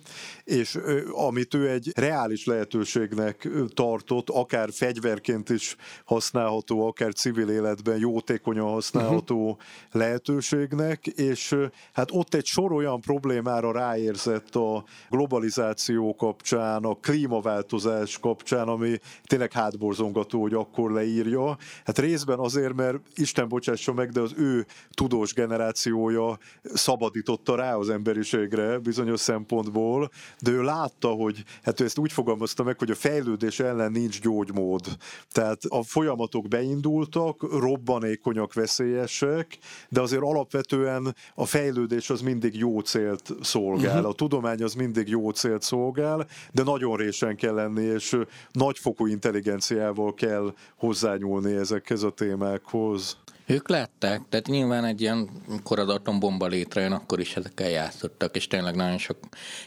és 0.45 0.79
amit 1.13 1.55
ő 1.55 1.71
egy 1.71 1.93
reális 1.95 2.45
lehetőségnek 2.47 3.49
tartott, 3.75 4.31
akár 4.31 4.69
fegyverként 4.73 5.51
is 5.51 5.77
használható, 6.05 6.87
akár 6.87 7.13
civil 7.13 7.49
életben 7.49 7.99
jótékonyan 7.99 8.69
használható 8.69 9.37
uh-huh. 9.37 9.63
lehetőségnek, 9.93 11.07
és 11.07 11.57
hát 11.93 12.09
ott 12.13 12.35
egy 12.35 12.47
sor 12.47 12.73
olyan 12.73 13.01
problémára 13.01 13.73
ráérzett 13.73 14.55
a 14.55 14.85
globalizáció 15.11 16.15
kapcsán, 16.15 16.85
a 16.85 16.95
klímaváltozás 16.95 18.19
kapcsán, 18.19 18.69
ami 18.69 18.99
tényleg 19.25 19.53
hátborzongató, 19.53 20.41
hogy 20.41 20.55
akkor 20.55 20.93
leírja. 20.93 21.57
Hát 21.85 21.99
részben 21.99 22.39
azért, 22.39 22.75
mert 22.75 22.99
Isten 23.15 23.49
bocsássa 23.49 23.93
meg, 23.93 24.11
de 24.11 24.21
az 24.21 24.33
ő 24.37 24.67
tudós 24.91 25.33
generációja 25.63 26.39
szabadította 26.63 27.57
rá 27.57 27.75
az 27.75 27.89
emberiségre 27.89 28.79
bizonyos 28.79 29.21
szempontból, 29.21 30.11
de 30.39 30.51
ő 30.51 30.63
látta, 30.63 31.09
hogy 31.09 31.45
hát 31.63 31.81
ő 31.81 31.85
ezt 31.85 31.99
úgy 31.99 32.13
fogalmazta 32.13 32.63
meg, 32.63 32.79
hogy 32.79 32.91
a 32.91 32.95
fejlődés 32.95 33.61
ellen 33.61 33.93
nincs 33.93 34.21
gyógymód. 34.21 34.87
Tehát 35.33 35.63
a 35.69 35.83
folyamatok 35.83 36.49
beindultak, 36.49 37.61
robbanékonyak, 37.61 38.53
veszélyesek, 38.53 39.59
de 39.89 40.01
azért 40.01 40.23
alapvetően 40.23 41.15
a 41.35 41.47
fejlődés 41.47 42.11
az 42.11 42.21
mindig 42.21 42.57
jó 42.57 42.81
célt 42.81 43.31
szolgál, 43.41 43.95
uh-huh. 43.95 44.09
a 44.09 44.13
tudomány 44.13 44.63
az 44.63 44.75
mindig 44.75 45.09
jó 45.09 45.31
célt 45.31 45.63
szolgál, 45.63 46.27
de 46.53 46.63
nagyon 46.63 46.97
résen 46.97 47.37
kell 47.37 47.55
lenni, 47.55 47.83
és 47.83 48.17
nagyfokú 48.51 49.07
intelligenciával 49.07 50.15
kell 50.15 50.55
hozzányúlni 50.77 51.55
ezekhez 51.55 52.03
a 52.03 52.11
témákhoz. 52.11 53.22
Ők 53.53 53.69
látták, 53.69 54.21
tehát 54.29 54.47
nyilván 54.47 54.85
egy 54.85 55.01
ilyen, 55.01 55.29
mikor 55.49 55.79
az 55.79 55.89
atombomba 55.89 56.47
létrejön, 56.47 56.93
akkor 56.93 57.21
is 57.21 57.37
ezekkel 57.37 57.71
játszottak, 57.71 58.37
és 58.37 58.47
tényleg 58.47 58.75
nagyon 58.75 58.99
sok 58.99 59.17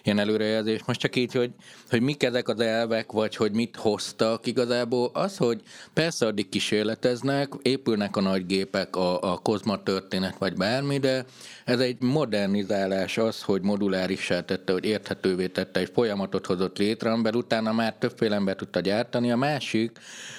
ilyen 0.03 0.19
előrejelzés. 0.19 0.83
Most 0.85 0.99
csak 0.99 1.15
így, 1.15 1.33
hogy, 1.33 1.51
hogy 1.89 2.01
mik 2.01 2.23
ezek 2.23 2.47
az 2.47 2.59
elvek, 2.59 3.11
vagy 3.11 3.35
hogy 3.35 3.51
mit 3.51 3.75
hoztak 3.75 4.47
igazából, 4.47 5.09
az, 5.13 5.37
hogy 5.37 5.61
persze 5.93 6.25
addig 6.25 6.49
kísérleteznek, 6.49 7.53
épülnek 7.61 8.15
a 8.15 8.21
nagy 8.21 8.45
gépek, 8.45 8.95
a, 8.95 9.33
a 9.33 9.37
kozma 9.37 9.83
történet, 9.83 10.37
vagy 10.37 10.53
bármi, 10.53 10.97
de 10.97 11.25
ez 11.65 11.79
egy 11.79 12.01
modernizálás 12.01 13.17
az, 13.17 13.41
hogy 13.41 13.61
modulárissá 13.61 14.41
tette, 14.41 14.73
hogy 14.73 14.85
érthetővé 14.85 15.47
tette, 15.47 15.79
egy 15.79 15.91
folyamatot 15.93 16.45
hozott 16.45 16.77
létre, 16.77 17.11
amiben 17.11 17.35
utána 17.35 17.71
már 17.71 17.95
többféle 17.99 18.35
ember 18.35 18.55
tudta 18.55 18.79
gyártani. 18.79 19.31
A 19.31 19.35
másik 19.35 19.91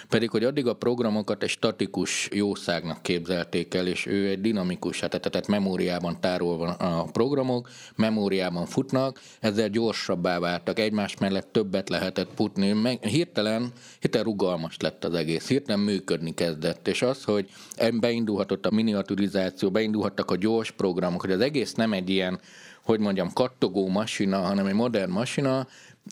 pedig, 0.09 0.31
hogy 0.31 0.45
addig 0.45 0.67
a 0.67 0.75
programokat 0.75 1.43
egy 1.43 1.49
statikus 1.49 2.29
jószágnak 2.33 3.03
képzelték 3.37 3.75
el, 3.75 3.87
és 3.87 4.07
ő 4.07 4.29
egy 4.29 4.41
dinamikus, 4.41 5.01
hát, 5.01 5.11
tehát 5.11 5.47
memóriában 5.47 6.21
tárolva 6.21 6.69
a 6.69 7.09
programok, 7.13 7.69
memóriában 7.97 8.67
futnak, 8.67 9.21
ezzel 9.41 9.69
gyorsabbá 9.69 10.39
váltak, 10.39 10.79
egymás 10.79 11.17
mellett 11.19 11.53
többet 11.53 11.89
lehetett 11.89 12.31
futni, 12.35 12.73
meg 12.73 13.05
hirtelen, 13.05 13.73
hirtelen 14.01 14.27
rugalmas 14.27 14.77
lett 14.79 15.05
az 15.05 15.15
egész, 15.15 15.49
hirtelen 15.49 15.81
működni 15.81 16.35
kezdett, 16.35 16.89
és 16.89 17.03
az, 17.03 17.25
hogy 17.25 17.49
beindulhatott 18.01 18.67
a 18.67 18.71
miniaturizáció, 18.71 19.71
beindulhattak 19.71 20.31
a 20.31 20.37
gyors 20.37 20.71
programok, 20.71 21.21
hogy 21.21 21.33
az 21.33 21.41
egész 21.41 21.75
nem 21.75 21.93
egy 21.93 22.11
ilyen 22.11 22.41
hogy 22.87 23.01
mondjam, 23.01 23.33
kattogó 23.33 23.89
masina, 23.89 24.39
hanem 24.39 24.67
egy 24.67 24.75
modern 24.75 25.11
masina, 25.11 25.67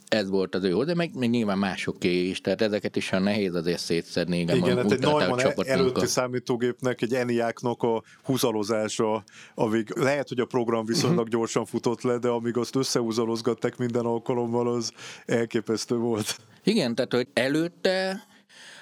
ez 0.09 0.29
volt 0.29 0.55
az 0.55 0.65
ő 0.65 0.71
hozzá, 0.71 0.93
meg, 0.95 1.11
meg 1.15 1.31
nyilván 1.31 1.59
másoké 1.59 2.29
is, 2.29 2.41
tehát 2.41 2.63
ezeket 2.63 2.97
is 2.97 3.13
a 3.13 3.19
nehéz 3.19 3.55
azért 3.55 3.79
szétszedni. 3.79 4.39
Igen, 4.39 4.57
igen 4.57 4.77
hát 4.77 4.93
egy 4.93 4.99
Neumann 4.99 5.41
előtti 5.67 6.07
számítógépnek, 6.07 7.03
egy 7.03 7.15
ENIAC-nak 7.15 7.83
a 7.83 8.03
húzalozása, 8.23 9.25
amíg 9.55 9.97
lehet, 9.97 10.29
hogy 10.29 10.41
a 10.41 10.45
program 10.45 10.85
viszonylag 10.85 11.27
mhm. 11.27 11.37
gyorsan 11.37 11.65
futott 11.65 12.03
le, 12.03 12.19
de 12.19 12.29
amíg 12.29 12.57
azt 12.57 12.77
összehúzalozgatták 12.77 13.77
minden 13.77 14.05
alkalommal, 14.05 14.69
az 14.69 14.93
elképesztő 15.27 15.97
volt. 15.97 16.37
Igen, 16.65 16.95
tehát 16.95 17.13
hogy 17.13 17.29
előtte 17.33 18.27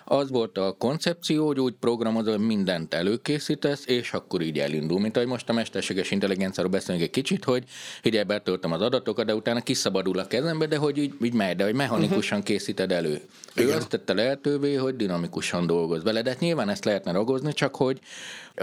az 0.04 0.30
volt 0.30 0.58
a 0.58 0.74
koncepció, 0.78 1.46
hogy 1.46 1.60
úgy 1.60 1.74
programozol, 1.80 2.36
hogy 2.36 2.46
mindent 2.46 2.94
előkészítesz, 2.94 3.86
és 3.86 4.12
akkor 4.12 4.40
így 4.40 4.58
elindul. 4.58 5.00
Mint 5.00 5.16
ahogy 5.16 5.28
most 5.28 5.48
a 5.48 5.52
mesterséges 5.52 6.10
intelligenciáról 6.10 6.72
beszélünk 6.72 7.04
egy 7.04 7.10
kicsit, 7.10 7.44
hogy 7.44 7.64
így 8.02 8.26
betöltöm 8.26 8.72
az 8.72 8.80
adatokat, 8.80 9.26
de 9.26 9.34
utána 9.34 9.60
kiszabadul 9.60 10.18
a 10.18 10.26
kezembe, 10.26 10.66
de 10.66 10.76
hogy 10.76 10.98
így, 10.98 11.14
így 11.22 11.34
megy, 11.34 11.56
de 11.56 11.64
hogy 11.64 11.74
mechanikusan 11.74 12.38
uh-huh. 12.38 12.56
készíted 12.56 12.92
elő. 12.92 13.20
Igen. 13.54 13.68
Ő 13.68 13.72
azt 13.72 13.88
tette 13.88 14.12
lehetővé, 14.12 14.74
hogy 14.74 14.96
dinamikusan 14.96 15.66
dolgoz 15.66 16.02
vele, 16.02 16.22
de 16.22 16.30
hát 16.30 16.40
nyilván 16.40 16.68
ezt 16.68 16.84
lehetne 16.84 17.12
ragozni, 17.12 17.52
csak 17.52 17.76
hogy 17.76 18.00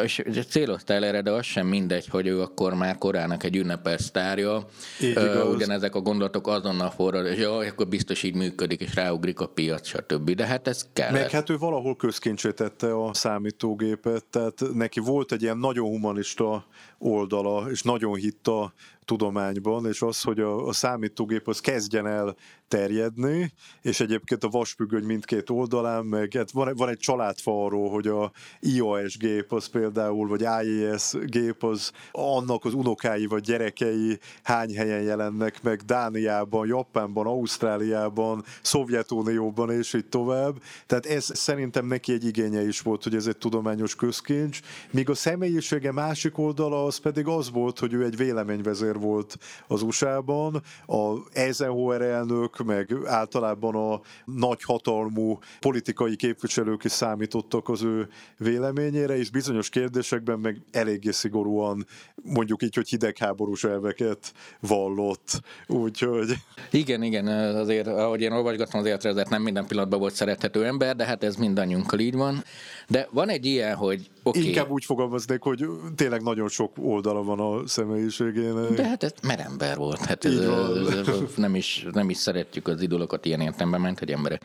és 0.04 0.22
céloztál 0.50 1.06
erre, 1.06 1.22
de 1.22 1.32
az 1.32 1.46
sem 1.46 1.68
mindegy, 1.68 2.08
hogy 2.08 2.28
ő 2.28 2.42
akkor 2.42 2.74
már 2.74 2.98
korának 2.98 3.44
egy 3.44 3.56
ünnepes 3.56 4.02
sztárja. 4.02 4.66
Uh, 5.02 5.50
ugyanezek 5.50 5.96
a 5.96 6.00
gondolatok 6.00 6.48
azonnal 6.48 6.90
forrad, 6.90 7.26
és 7.26 7.38
jó, 7.38 7.54
akkor 7.54 7.88
biztos 7.88 8.24
így 8.24 8.36
működik, 8.36 8.82
és 8.82 8.96
ráugrik 8.96 9.40
a 9.40 9.48
piac, 9.48 9.88
stb. 9.88 10.30
De 10.32 10.46
hát 10.46 10.68
ez 10.68 10.86
kell. 10.94 11.12
Meg 11.12 11.29
hát 11.32 11.50
ő 11.50 11.58
valahol 11.58 11.96
közkincsé 11.96 12.52
tette 12.52 13.04
a 13.04 13.14
számítógépet, 13.14 14.26
tehát 14.26 14.62
neki 14.74 15.00
volt 15.00 15.32
egy 15.32 15.42
ilyen 15.42 15.58
nagyon 15.58 15.88
humanista 15.88 16.66
oldala, 16.98 17.70
és 17.70 17.82
nagyon 17.82 18.16
hitt 18.16 18.48
a 18.48 18.74
tudományban, 19.10 19.86
és 19.86 20.02
az, 20.02 20.22
hogy 20.22 20.40
a, 20.40 20.68
a 20.68 20.74
számítógép 20.74 21.48
az 21.48 21.60
kezdjen 21.60 22.08
el 22.08 22.36
terjedni, 22.68 23.54
és 23.82 24.00
egyébként 24.00 24.44
a 24.44 24.50
vasfüggöny 24.50 25.04
mindkét 25.04 25.50
oldalán, 25.50 26.06
meg 26.06 26.34
hát 26.34 26.52
van, 26.52 26.74
van 26.76 26.90
egy 26.90 26.98
családfa 26.98 27.66
arról, 27.66 27.90
hogy 27.90 28.08
a 28.08 28.32
iOS 28.60 29.18
gép 29.18 29.54
az 29.54 29.68
például, 29.68 30.28
vagy 30.28 30.46
iOS 30.66 31.12
gép 31.26 31.64
az 31.64 31.92
annak 32.12 32.66
az 32.66 32.74
unokái 32.74 33.26
vagy 33.26 33.42
gyerekei 33.42 34.20
hány 34.44 34.76
helyen 34.76 35.02
jelennek 35.02 35.64
meg 35.64 35.82
Dániában, 35.82 36.68
Japánban, 36.68 37.26
Ausztráliában, 37.26 38.44
Szovjetunióban 38.62 39.72
és 39.72 39.94
így 39.94 40.06
tovább. 40.06 40.62
Tehát 40.86 41.06
ez 41.06 41.38
szerintem 41.38 41.86
neki 41.86 42.14
egy 42.14 42.26
igénye 42.26 42.68
is 42.68 42.82
volt, 42.82 43.04
hogy 43.04 43.16
ez 43.16 43.28
egy 43.28 43.38
tudományos 43.38 43.96
közkincs, 43.96 44.60
míg 44.92 45.10
a 45.10 45.16
személyisége 45.16 45.92
másik 45.92 46.38
oldala 46.38 46.86
az 46.86 46.98
pedig 46.98 47.28
az 47.28 47.52
volt, 47.52 47.80
hogy 47.80 47.94
ő 47.94 48.04
egy 48.04 48.18
véleményvezér 48.18 48.99
volt 49.00 49.38
az 49.68 49.82
USA-ban, 49.82 50.64
a 50.88 51.14
Eisenhower 51.34 52.02
elnök, 52.02 52.58
meg 52.66 52.96
általában 53.06 53.76
a 53.76 54.02
nagy 54.26 54.64
hatalmú 54.64 55.40
politikai 55.60 56.16
képviselők 56.16 56.84
is 56.84 56.92
számítottak 56.92 57.70
az 57.70 57.84
ő 57.84 58.10
véleményére, 58.38 59.18
és 59.18 59.30
bizonyos 59.30 59.70
kérdésekben 59.70 60.40
meg 60.40 60.62
eléggé 60.72 61.12
szigorúan 61.12 61.86
mondjuk 62.24 62.64
így, 62.64 62.76
hogy 62.76 62.90
hidegháborús 62.90 63.64
elveket 63.64 64.34
vallott. 64.60 65.42
Úgyhogy... 65.68 66.34
Igen, 66.72 67.04
igen, 67.04 67.28
azért, 67.56 67.88
ahogy 67.88 68.22
én 68.22 68.32
olvasgattam, 68.32 68.80
azért 68.80 69.06
ezért 69.06 69.30
nem 69.30 69.42
minden 69.42 69.66
pillanatban 69.66 70.00
volt 70.00 70.14
szerethető 70.14 70.66
ember, 70.66 70.96
de 70.96 71.06
hát 71.06 71.24
ez 71.24 71.36
mindannyiunkkal 71.36 72.00
így 72.00 72.16
van. 72.16 72.44
De 72.88 73.08
van 73.12 73.30
egy 73.30 73.46
ilyen, 73.46 73.76
hogy 73.76 74.10
okay. 74.24 74.48
Inkább 74.48 74.70
úgy 74.70 74.86
fogalmaznék, 74.86 75.42
hogy 75.42 75.66
tényleg 75.96 76.22
nagyon 76.22 76.48
sok 76.48 76.72
oldala 76.78 77.24
van 77.24 77.40
a 77.40 77.68
személyiségének. 77.68 78.70
De 78.70 78.88
hát 78.88 79.04
ez 79.04 79.14
merember 79.24 79.78
volt. 79.78 80.06
Hát 80.06 80.26
ez, 80.26 80.38
ez, 80.38 81.08
ez, 81.08 81.18
nem, 81.36 81.56
is, 81.56 81.86
nem 81.92 82.10
is 82.10 82.18
szeretjük 82.18 82.68
az 82.68 82.82
idolokat 82.82 83.26
ilyen 83.26 83.42
értelemben, 83.42 83.82
ment, 83.82 84.00
hogy 84.00 84.12
emberek. 84.12 84.44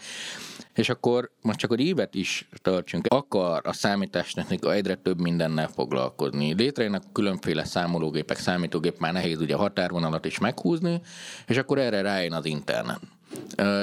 És 0.75 0.89
akkor 0.89 1.31
most 1.43 1.59
csak, 1.59 1.71
hogy 1.71 1.81
évet 1.81 2.15
is 2.15 2.49
tartsunk, 2.63 3.07
akar 3.09 3.61
a 3.65 3.73
számítástechnika 3.73 4.73
egyre 4.73 4.95
több 4.95 5.21
mindennel 5.21 5.69
foglalkozni. 5.69 6.55
Létrejönnek 6.55 7.03
különféle 7.13 7.65
számológépek, 7.65 8.39
számítógép, 8.39 8.99
már 8.99 9.13
nehéz 9.13 9.41
ugye 9.41 9.55
a 9.55 9.59
határvonalat 9.59 10.25
is 10.25 10.39
meghúzni, 10.39 11.01
és 11.47 11.57
akkor 11.57 11.79
erre 11.79 12.01
rájön 12.01 12.33
az 12.33 12.45
internet. 12.45 13.01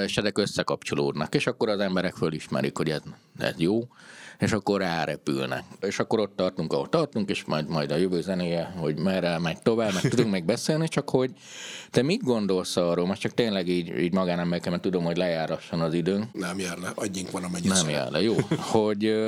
És 0.06 0.18
ezek 0.18 0.38
összekapcsolódnak, 0.38 1.36
és 1.36 1.48
akkor 1.48 1.70
az 1.70 1.80
emberek 1.80 2.16
fölismerik, 2.16 2.78
hogy 2.78 2.90
ez, 2.90 3.02
ez 3.40 3.54
jó, 3.58 3.88
és 4.42 4.52
akkor 4.52 4.80
rárepülnek. 4.80 5.64
És 5.82 6.00
akkor 6.00 6.20
ott 6.20 6.36
tartunk, 6.36 6.74
ahol 6.74 6.90
tartunk, 6.90 7.30
és 7.30 7.44
majd, 7.46 7.70
majd 7.70 7.92
a 7.92 7.96
jövő 7.96 8.22
zenéje, 8.22 8.74
hogy 8.78 8.98
merre 8.98 9.40
megy 9.40 9.62
tovább, 9.62 9.94
meg 9.94 10.02
tudunk 10.02 10.32
még 10.32 10.44
beszélni, 10.44 10.88
csak 10.88 11.10
hogy 11.10 11.32
te 11.90 12.02
mit 12.02 12.24
gondolsz 12.24 12.78
arról, 12.78 13.06
most 13.06 13.22
csak 13.22 13.34
tényleg 13.34 13.68
így, 13.68 14.00
így 14.00 14.14
magánemberként, 14.14 14.70
mert 14.70 14.82
tudom, 14.82 15.04
hogy 15.04 15.18
lejárasson 15.18 15.82
az 15.82 15.94
időnk. 15.94 16.34
Nem 16.34 16.60
jár 16.60 16.78
le, 16.78 16.92
adjunk 16.96 17.32
van, 17.32 17.44
amennyit 17.44 17.68
Nem 17.68 17.78
szeret. 17.78 17.92
jár 17.92 18.12
le, 18.12 18.22
jó. 18.22 18.36
hogy 18.58 19.22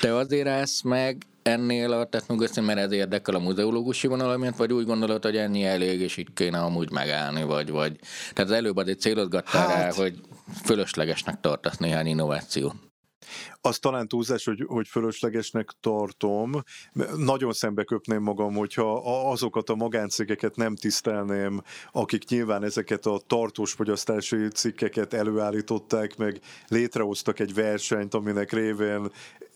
te 0.00 0.14
azért 0.16 0.48
állsz 0.48 0.82
meg 0.82 1.26
ennél 1.42 1.92
a 1.92 2.04
technogösszén, 2.04 2.64
mert 2.64 2.78
ez 2.78 2.92
érdekel 2.92 3.34
a 3.34 3.38
muzeológusi 3.38 4.06
vonalamiatt, 4.06 4.56
vagy 4.56 4.72
úgy 4.72 4.86
gondolod, 4.86 5.24
hogy 5.24 5.36
ennyi 5.36 5.64
elég, 5.64 6.00
és 6.00 6.16
itt 6.16 6.34
kéne 6.34 6.58
amúgy 6.58 6.90
megállni, 6.90 7.42
vagy, 7.42 7.70
vagy. 7.70 7.98
Tehát 8.32 8.50
az 8.50 8.56
előbb 8.56 8.76
azért 8.76 9.00
célozgattál 9.00 9.68
hát... 9.68 9.96
rá, 9.96 10.02
hogy 10.02 10.20
fölöslegesnek 10.64 11.40
tartasz 11.40 11.76
néhány 11.76 12.06
innovációt. 12.06 12.89
Az 13.60 13.78
talán 13.78 14.08
túlzás, 14.08 14.44
hogy, 14.44 14.64
hogy 14.66 14.88
fölöslegesnek 14.88 15.70
tartom. 15.80 16.52
Nagyon 17.16 17.52
szembe 17.52 17.84
köpném 17.84 18.22
magam, 18.22 18.54
hogyha 18.54 18.96
azokat 19.30 19.70
a 19.70 19.74
magáncégeket 19.74 20.56
nem 20.56 20.76
tisztelném, 20.76 21.62
akik 21.92 22.28
nyilván 22.28 22.64
ezeket 22.64 23.06
a 23.06 23.20
tartós 23.26 23.72
fogyasztási 23.72 24.48
cikkeket 24.48 25.12
előállították, 25.12 26.16
meg 26.16 26.40
létrehoztak 26.68 27.38
egy 27.38 27.54
versenyt, 27.54 28.14
aminek 28.14 28.52
révén 28.52 29.10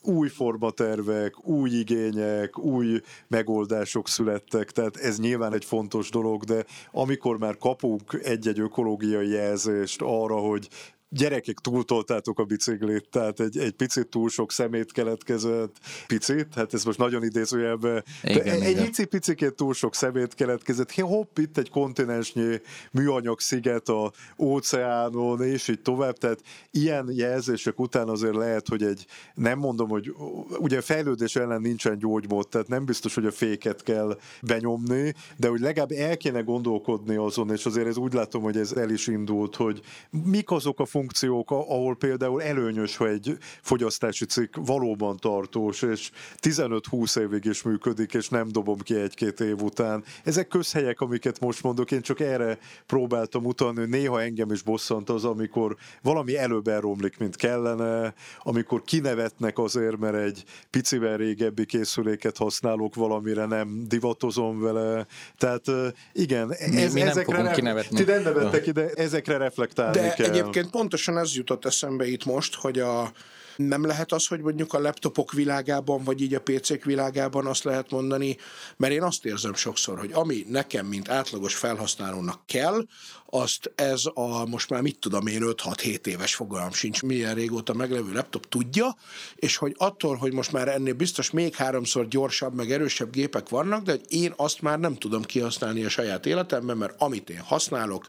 új 0.06 0.28
formatervek, 0.28 1.46
új 1.48 1.70
igények, 1.70 2.58
új 2.58 3.00
megoldások 3.28 4.08
születtek, 4.08 4.70
tehát 4.70 4.96
ez 4.96 5.18
nyilván 5.18 5.54
egy 5.54 5.64
fontos 5.64 6.10
dolog, 6.10 6.44
de 6.44 6.64
amikor 6.92 7.38
már 7.38 7.56
kapunk 7.56 8.20
egy-egy 8.22 8.60
ökológiai 8.60 9.28
jelzést 9.28 10.00
arra, 10.02 10.36
hogy 10.36 10.68
gyerekek 11.14 11.58
túltoltátok 11.58 12.38
a 12.38 12.44
biciklit, 12.44 13.08
tehát 13.10 13.40
egy, 13.40 13.58
egy 13.58 13.72
picit 13.72 14.06
túl 14.06 14.28
sok 14.28 14.52
szemét 14.52 14.92
keletkezett, 14.92 15.76
picit, 16.06 16.54
hát 16.54 16.74
ez 16.74 16.84
most 16.84 16.98
nagyon 16.98 17.24
idézőjelben, 17.24 18.04
de 18.22 18.30
igen, 18.30 18.60
egy 18.60 18.70
igen. 18.70 19.08
picikét 19.08 19.54
túl 19.54 19.74
sok 19.74 19.94
szemét 19.94 20.34
keletkezett, 20.34 20.92
hopp, 20.92 21.38
itt 21.38 21.58
egy 21.58 21.70
kontinensnyi 21.70 22.60
műanyag 22.90 23.40
sziget 23.40 23.88
a 23.88 24.12
óceánon, 24.38 25.42
és 25.42 25.68
így 25.68 25.80
tovább, 25.80 26.18
tehát 26.18 26.40
ilyen 26.70 27.10
jelzések 27.12 27.80
után 27.80 28.08
azért 28.08 28.34
lehet, 28.34 28.68
hogy 28.68 28.82
egy, 28.82 29.06
nem 29.34 29.58
mondom, 29.58 29.88
hogy 29.88 30.14
ugye 30.58 30.80
fejlődés 30.80 31.36
ellen 31.36 31.60
nincsen 31.60 31.98
gyógymód, 31.98 32.48
tehát 32.48 32.68
nem 32.68 32.84
biztos, 32.84 33.14
hogy 33.14 33.26
a 33.26 33.30
féket 33.30 33.82
kell 33.82 34.18
benyomni, 34.42 35.14
de 35.36 35.48
hogy 35.48 35.60
legalább 35.60 35.90
el 35.90 36.16
kéne 36.16 36.40
gondolkodni 36.40 37.16
azon, 37.16 37.50
és 37.50 37.66
azért 37.66 37.86
ez 37.86 37.96
úgy 37.96 38.12
látom, 38.12 38.42
hogy 38.42 38.56
ez 38.56 38.72
el 38.72 38.90
is 38.90 39.06
indult, 39.06 39.56
hogy 39.56 39.80
mik 40.10 40.50
azok 40.50 40.80
a 40.80 40.84
funkciók, 40.84 41.03
funkciók, 41.04 41.50
ahol 41.50 41.96
például 41.96 42.42
előnyös, 42.42 42.96
hogy 42.96 43.08
egy 43.08 43.36
fogyasztási 43.62 44.24
cikk 44.24 44.56
valóban 44.56 45.16
tartós, 45.16 45.82
és 45.82 46.10
15-20 46.40 47.18
évig 47.18 47.44
is 47.44 47.62
működik, 47.62 48.14
és 48.14 48.28
nem 48.28 48.48
dobom 48.48 48.78
ki 48.78 48.94
egy-két 48.94 49.40
év 49.40 49.62
után. 49.62 50.04
Ezek 50.24 50.48
közhelyek, 50.48 51.00
amiket 51.00 51.40
most 51.40 51.62
mondok, 51.62 51.90
én 51.90 52.00
csak 52.00 52.20
erre 52.20 52.58
próbáltam 52.86 53.44
utalni, 53.44 53.78
hogy 53.78 53.88
néha 53.88 54.22
engem 54.22 54.50
is 54.50 54.62
bosszant 54.62 55.10
az, 55.10 55.24
amikor 55.24 55.76
valami 56.02 56.36
előbb 56.36 56.68
elromlik, 56.68 57.18
mint 57.18 57.36
kellene, 57.36 58.14
amikor 58.38 58.82
kinevetnek 58.82 59.58
azért, 59.58 59.98
mert 59.98 60.16
egy 60.16 60.44
picivel 60.70 61.16
régebbi 61.16 61.66
készüléket 61.66 62.36
használok 62.36 62.94
valamire, 62.94 63.46
nem 63.46 63.84
divatozom 63.88 64.60
vele. 64.60 65.06
Tehát 65.38 65.64
igen, 66.12 66.46
mi, 66.46 66.82
ez, 66.82 66.92
mi 66.92 67.00
nem 67.00 67.08
ezekre 67.08 67.32
fogunk 67.32 67.48
re- 67.48 67.54
kinevetni. 67.54 67.96
Ti 67.96 68.10
nem 68.10 68.22
nevettek 68.22 68.66
ide, 68.66 68.88
ezekre 68.94 69.36
reflektálni 69.36 69.98
De 69.98 70.12
kell. 70.14 70.30
egyébként 70.30 70.70
pontosan 70.94 71.22
ez 71.22 71.36
jutott 71.36 71.64
eszembe 71.64 72.06
itt 72.06 72.24
most, 72.24 72.54
hogy 72.54 72.78
a, 72.78 73.12
nem 73.56 73.86
lehet 73.86 74.12
az, 74.12 74.26
hogy 74.26 74.40
mondjuk 74.40 74.72
a 74.72 74.80
laptopok 74.80 75.32
világában, 75.32 76.04
vagy 76.04 76.20
így 76.20 76.34
a 76.34 76.40
PC-k 76.40 76.84
világában 76.84 77.46
azt 77.46 77.64
lehet 77.64 77.90
mondani, 77.90 78.36
mert 78.76 78.92
én 78.92 79.02
azt 79.02 79.24
érzem 79.24 79.54
sokszor, 79.54 79.98
hogy 79.98 80.10
ami 80.12 80.44
nekem, 80.48 80.86
mint 80.86 81.08
átlagos 81.08 81.54
felhasználónak 81.54 82.46
kell, 82.46 82.86
azt 83.34 83.72
ez 83.74 84.02
a 84.14 84.46
most 84.46 84.70
már 84.70 84.80
mit 84.80 84.98
tudom 84.98 85.26
én 85.26 85.40
5-6-7 85.42 86.06
éves 86.06 86.34
fogalm 86.34 86.72
sincs, 86.72 87.02
milyen 87.02 87.34
régóta 87.34 87.74
meglevő 87.74 88.12
laptop 88.12 88.48
tudja, 88.48 88.96
és 89.34 89.56
hogy 89.56 89.74
attól, 89.76 90.16
hogy 90.16 90.32
most 90.32 90.52
már 90.52 90.68
ennél 90.68 90.94
biztos 90.94 91.30
még 91.30 91.54
háromszor 91.54 92.08
gyorsabb, 92.08 92.54
meg 92.54 92.72
erősebb 92.72 93.10
gépek 93.10 93.48
vannak, 93.48 93.82
de 93.82 93.90
hogy 93.90 94.04
én 94.08 94.32
azt 94.36 94.60
már 94.60 94.78
nem 94.78 94.94
tudom 94.94 95.22
kihasználni 95.22 95.84
a 95.84 95.88
saját 95.88 96.26
életemben, 96.26 96.76
mert 96.76 96.94
amit 96.98 97.30
én 97.30 97.40
használok, 97.40 98.06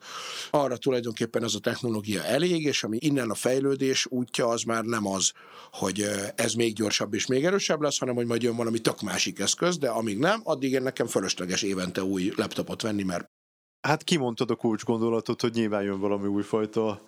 arra 0.52 0.78
tulajdonképpen 0.78 1.44
ez 1.44 1.54
a 1.54 1.60
technológia 1.60 2.24
elég, 2.24 2.64
és 2.64 2.84
ami 2.84 2.98
innen 3.02 3.30
a 3.30 3.36
fejlődés 3.36 4.06
útja, 4.10 4.48
az 4.48 4.64
már 4.64 4.84
nem 4.84 5.08
az, 5.08 5.32
hogy 5.72 6.06
ez 6.36 6.54
még 6.54 6.74
gyorsabb 6.74 7.14
és 7.14 7.26
még 7.26 7.46
erősebb 7.46 7.82
lesz, 7.82 7.98
hanem 7.98 8.16
hogy 8.16 8.26
majd 8.26 8.42
jön 8.42 8.56
valami 8.56 8.80
tök 8.80 9.02
másik 9.02 9.40
eszköz, 9.40 9.78
de 9.78 9.90
amíg 9.90 10.18
nem, 10.18 10.42
addig 10.44 10.72
én 10.72 10.82
nekem 10.82 11.08
fölösleges 11.08 11.62
évente 11.62 12.04
új 12.04 12.34
laptopot 12.36 12.82
venni, 12.82 13.04
mert 13.04 13.35
Hát 13.86 14.04
kimondtad 14.04 14.52
a 14.52 14.56
kulcsgondolatot, 14.56 15.42
hogy 15.42 15.54
nyilván 15.54 15.84
jön 15.84 16.00
valami 16.00 16.28
újfajta 16.28 17.02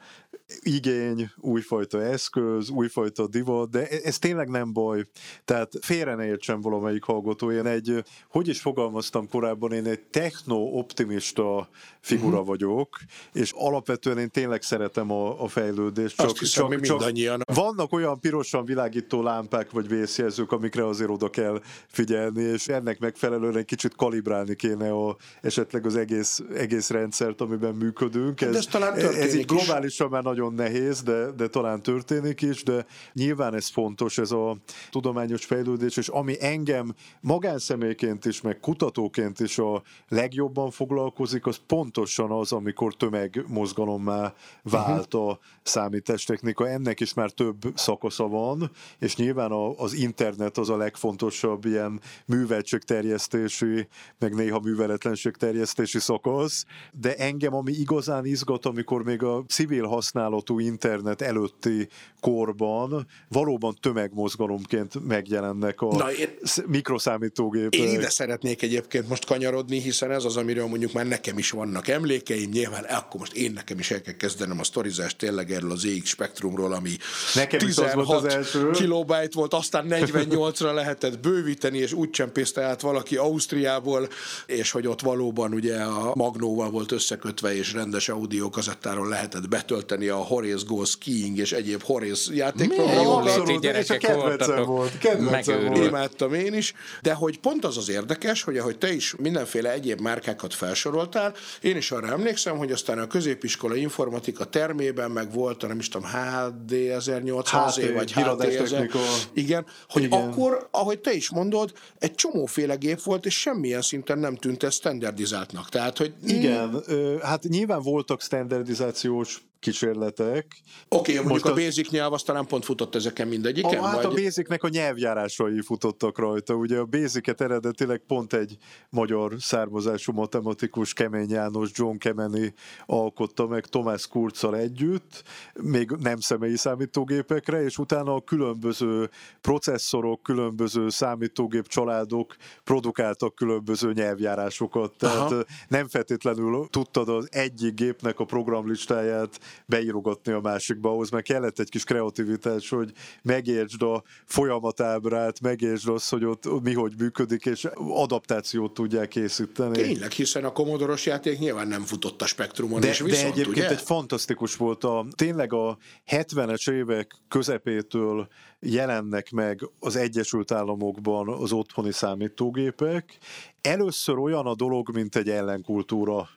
igény, 0.60 1.30
újfajta 1.38 2.02
eszköz, 2.02 2.70
újfajta 2.70 3.28
divat, 3.28 3.70
de 3.70 3.88
e- 3.88 4.00
ez 4.04 4.20
tényleg 4.20 4.50
nem 4.50 4.74
baj. 4.74 5.04
Tehát 5.46 5.72
félre 5.82 6.16
ne 6.16 6.26
értsen 6.26 6.62
valamelyik 6.62 7.04
hallgató. 7.04 7.52
Én 7.52 7.66
egy, 7.66 8.04
hogy 8.30 8.48
is 8.48 8.62
fogalmaztam 8.62 9.30
korábban, 9.30 9.72
én 9.72 9.86
egy 9.86 10.00
techno-optimista 10.00 11.70
figura 12.00 12.30
uh-huh. 12.32 12.48
vagyok, 12.48 12.98
és 13.34 13.52
alapvetően 13.56 14.18
én 14.18 14.30
tényleg 14.30 14.62
szeretem 14.62 15.12
a, 15.12 15.44
a 15.44 15.48
fejlődést. 15.48 16.22
Azt 16.22 16.40
hiszem, 16.40 16.68
mi 16.68 16.76
mindannyian. 16.76 17.42
vannak 17.54 17.94
olyan 17.94 18.20
pirosan 18.20 18.66
világító 18.66 19.22
lámpák 19.22 19.72
vagy 19.72 19.88
vészjelzők, 19.88 20.52
amikre 20.52 20.88
azért 20.88 21.10
oda 21.10 21.30
kell 21.30 21.62
figyelni, 21.88 22.42
és 22.42 22.68
ennek 22.68 23.00
megfelelően 23.00 23.58
egy 23.58 23.66
kicsit 23.66 23.96
kalibrálni 23.96 24.56
kéne 24.56 24.92
a, 24.92 25.18
esetleg 25.42 25.86
az 25.86 25.96
egész, 25.96 26.42
egész 26.68 26.90
rendszert, 26.90 27.42
amiben 27.42 27.76
működünk. 27.76 28.40
De 28.40 28.58
ez 28.58 28.66
talán 28.66 28.94
ez 28.94 29.34
így 29.34 29.40
is. 29.40 29.46
globálisan 29.46 30.10
már 30.10 30.24
nagyon 30.24 30.54
nehéz, 30.54 31.02
de, 31.04 31.32
de 31.32 31.48
talán 31.48 31.82
történik 31.82 32.42
is, 32.42 32.64
de 32.64 32.86
nyilván 33.14 33.54
ez 33.54 33.68
fontos, 33.68 34.18
ez 34.18 34.32
a 34.32 34.58
tudományos 34.90 35.46
fejlődés, 35.46 35.98
és 35.98 36.08
ami 36.08 36.36
engem 36.40 36.94
magánszemélyként 37.22 38.26
is, 38.26 38.42
meg 38.42 38.60
kutatóként 38.60 39.40
is 39.40 39.58
a 39.58 39.84
legjobban 40.08 40.72
foglalkozik, 40.72 41.46
az 41.46 41.60
pontosan 41.68 42.32
az, 42.32 42.52
amikor 42.52 42.94
tömegmozgalommá 42.94 44.34
vált 44.64 45.14
a 45.14 45.40
számítástechnika. 45.64 46.68
Ennek 46.68 47.00
is 47.00 47.14
már 47.14 47.32
több 47.32 47.58
szakasza 47.76 48.28
van, 48.28 48.72
és 49.00 49.16
nyilván 49.16 49.52
a, 49.52 49.80
az 49.80 49.94
internet 49.94 50.58
az 50.58 50.70
a 50.70 50.78
legfontosabb 50.78 51.66
ilyen 51.66 52.02
műveltségterjesztési, 52.26 53.88
meg 54.20 54.36
néha 54.36 54.60
műveletlenségterjesztési 54.60 56.00
szakasz, 56.00 56.57
de 56.92 57.16
engem 57.16 57.54
ami 57.54 57.72
igazán 57.72 58.26
izgat, 58.26 58.66
amikor 58.66 59.04
még 59.04 59.24
a 59.24 59.44
civil 59.48 59.86
használatú 59.86 60.60
internet 60.60 61.22
előtti 61.22 61.88
korban 62.20 63.08
valóban 63.30 63.76
tömegmozgalomként 63.82 65.08
megjelennek 65.08 65.82
a 65.82 65.96
Na, 65.96 66.12
én- 66.12 66.38
sz- 66.44 66.68
mikroszámítógépek. 66.68 67.80
Én 67.80 67.90
ide 67.90 68.10
szeretnék 68.10 68.62
egyébként 68.62 69.08
most 69.10 69.26
kanyarodni, 69.26 69.80
hiszen 69.80 70.12
ez 70.12 70.24
az, 70.24 70.38
amiről 70.38 70.68
mondjuk 70.68 70.92
már 70.94 71.08
nekem 71.08 71.38
is 71.38 71.52
vannak 71.52 71.88
emlékeim, 71.88 72.50
nyilván 72.50 72.84
akkor 72.84 73.20
most 73.20 73.34
én 73.34 73.52
nekem 73.52 73.80
is 73.80 73.92
el 73.92 74.02
kell 74.02 74.14
kezdenem 74.14 74.60
a 74.60 74.64
sztorizást 74.64 75.18
tényleg 75.18 75.52
erről 75.52 75.72
az 75.72 75.86
EX 75.86 76.10
Spectrumról, 76.10 76.74
ami 76.74 76.92
Nekem 77.34 77.68
is 77.68 77.78
az 77.78 77.94
volt 77.94 78.10
az 78.10 78.58
kilobájt 78.72 79.34
volt, 79.34 79.54
aztán 79.54 79.86
48-ra 79.90 80.74
lehetett 80.74 81.20
bővíteni, 81.20 81.78
és 81.78 81.94
úgy 81.94 82.10
csempészte 82.10 82.64
át 82.64 82.82
valaki 82.82 83.16
Ausztriából, 83.16 84.08
és 84.46 84.72
hogy 84.72 84.88
ott 84.88 85.02
valóban 85.02 85.54
ugye 85.54 85.76
a 85.76 86.16
Magnóval 86.48 86.72
volt 86.72 86.92
összekötve, 86.92 87.56
és 87.56 87.74
rendes 87.74 88.10
audiokazettáron 88.10 89.08
lehetett 89.08 89.50
betölteni 89.50 90.08
a 90.08 90.16
Horace 90.16 90.64
Go 90.68 90.86
Skiing 90.86 91.38
és 91.38 91.52
egyéb 91.52 91.84
Horace 91.84 92.34
játékprogramokat. 92.34 93.64
és 93.64 93.90
a 93.90 93.98
kedvencem 93.98 94.64
volt, 94.64 94.98
kedvencem 94.98 95.56
Megőrült. 95.56 95.78
volt. 95.78 95.90
Imádtam 95.90 96.34
én 96.34 96.54
is, 96.54 96.74
de 97.02 97.14
hogy 97.14 97.40
pont 97.40 97.66
az 97.66 97.78
az 97.78 97.90
érdekes, 97.90 98.44
hogy 98.44 98.58
ahogy 98.58 98.78
te 98.78 98.94
is 98.94 99.16
mindenféle 99.18 99.72
egyéb 99.72 100.00
márkákat 100.00 100.54
felsoroltál, 100.54 101.34
én 101.62 101.78
is 101.78 101.92
arra 101.92 102.08
emlékszem, 102.08 102.58
hogy 102.58 102.72
aztán 102.72 103.00
a 103.00 103.08
középiskola 103.08 103.76
informatika 103.76 104.46
termében 104.46 105.12
meg 105.12 105.34
volt, 105.34 105.64
a 105.64 105.68
nem 105.68 105.80
is 105.80 105.90
tudom, 105.90 106.08
HD 106.10 106.72
1800 106.72 107.76
HT, 107.76 107.94
vagy 107.94 108.12
HT 108.12 108.18
1000. 108.18 108.24
híradástechnika. 108.24 109.00
Igen, 109.34 109.66
hogy 109.90 110.04
Igen. 110.04 110.22
akkor, 110.22 110.68
ahogy 110.72 111.00
te 111.00 111.14
is 111.14 111.30
mondod, 111.30 111.72
egy 112.00 112.16
csomóféle 112.16 112.76
gép 112.76 113.02
volt, 113.02 113.26
és 113.26 113.40
semmilyen 113.40 113.82
szinten 113.82 114.20
nem 114.20 114.36
tűnt 114.36 114.64
ez 114.64 114.74
standardizáltnak. 114.74 115.70
Tehát, 115.70 115.98
hogy 115.98 116.14
Igen, 116.28 116.84
hát 117.22 117.44
nyilván 117.44 117.82
voltak 117.82 118.22
standardizációs 118.22 119.42
kísérletek. 119.60 120.46
Oké, 120.90 121.12
okay, 121.12 121.16
mondjuk 121.16 121.34
Most 121.34 121.46
a 121.46 121.62
a- 121.62 121.66
basic 121.66 121.90
nyelv 121.90 122.14
az 122.14 122.24
talán 122.24 122.46
pont 122.46 122.66
futott 122.66 122.96
ezeken 122.96 123.28
mindegyiken, 123.28 123.80
A, 123.80 123.86
hát 123.86 124.04
a 124.04 124.12
vagy... 124.12 124.24
Basicnek 124.24 124.64
a 124.64 124.70
nyelvjárásai 124.70 125.62
futottak 125.62 126.20
rajta. 126.20 126.54
Ugye 126.54 126.78
a 126.78 126.86
Basicet 126.86 127.42
eredetileg 127.42 128.02
pont 128.08 128.34
egy 128.34 128.58
magyar 128.90 129.36
származású 129.40 130.14
matematikus 130.14 130.94
Kemény 130.94 131.30
János, 131.30 131.70
John 131.74 131.98
Kemeny 131.98 132.54
alkotta 132.86 133.48
meg 133.48 133.66
Tomás 133.66 134.08
Kurccal 134.08 134.58
együtt, 134.58 135.24
még 135.54 135.90
nem 135.90 136.20
személyi 136.20 136.58
számítógépekre, 136.58 137.64
és 137.64 137.78
utána 137.78 138.16
a 138.16 138.22
különböző 138.22 139.10
processzorok, 139.42 140.24
különböző 140.24 140.90
számítógép 140.90 141.68
családok 141.68 142.36
produkáltak 142.64 143.36
különböző 143.36 143.94
nyelvjárásokat. 143.94 144.94
Tehát 144.98 145.32
Aha. 145.32 145.44
nem 145.68 145.88
feltétlenül 145.88 146.68
tudtad 146.70 147.10
az 147.10 147.28
egyik 147.32 147.74
gépnek 147.74 148.20
a 148.20 148.26
programlistáját 148.26 149.40
beírogatni 149.66 150.32
a 150.32 150.40
másikba, 150.40 150.90
ahhoz 150.90 151.10
meg 151.10 151.24
kellett 151.24 151.60
egy 151.60 151.70
kis 151.70 151.84
kreativitás, 151.84 152.70
hogy 152.70 152.92
megértsd 153.24 153.82
a 153.82 154.04
folyamatábrát, 154.26 155.42
megértsd 155.42 155.90
azt, 155.90 156.10
hogy 156.10 156.26
ott 156.26 156.62
mi 156.64 156.74
hogy 156.74 156.94
működik, 156.98 157.46
és 157.46 157.68
adaptációt 157.76 158.74
tudják 158.74 159.08
készíteni. 159.08 159.82
Tényleg, 159.82 160.12
hiszen 160.12 160.46
a 160.46 160.52
komodoros 160.52 161.06
játék 161.06 161.40
nyilván 161.40 161.68
nem 161.68 161.82
futott 161.82 162.22
a 162.22 162.26
spektrumon, 162.26 162.80
De, 162.80 162.88
és 162.88 162.98
de 162.98 163.04
viszont, 163.04 163.32
egyébként 163.32 163.58
ugye? 163.58 163.70
egy 163.70 163.82
fantasztikus 163.82 164.56
volt 164.56 164.84
a, 164.84 165.06
tényleg 165.16 165.54
a 165.54 165.78
70-es 166.08 166.72
évek 166.72 167.16
közepétől 167.28 168.28
jelennek 168.60 169.32
meg 169.32 169.70
az 169.80 169.96
Egyesült 169.96 170.52
Államokban 170.52 171.30
az 171.30 171.52
otthoni 171.52 171.92
számítógépek. 171.92 173.18
Először 173.62 174.18
olyan 174.18 174.46
a 174.46 174.56
dolog, 174.56 174.90
mint 174.94 175.16
egy 175.16 175.30
ellenkultúra 175.30 176.30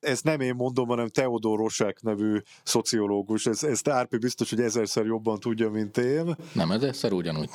ezt 0.00 0.24
nem 0.24 0.40
én 0.40 0.54
mondom, 0.54 0.88
hanem 0.88 1.08
Teodor 1.08 1.58
Rosák 1.58 2.02
nevű 2.02 2.38
szociológus. 2.62 3.46
Ez, 3.46 3.62
ezt 3.62 3.88
Árpi 3.88 4.16
biztos, 4.16 4.50
hogy 4.50 4.60
ezerszer 4.60 5.04
jobban 5.04 5.40
tudja, 5.40 5.70
mint 5.70 5.96
én. 5.96 6.36
Nem, 6.52 6.70
ez 6.70 6.82
egyszer 6.82 7.12
ugyanúgy. 7.12 7.48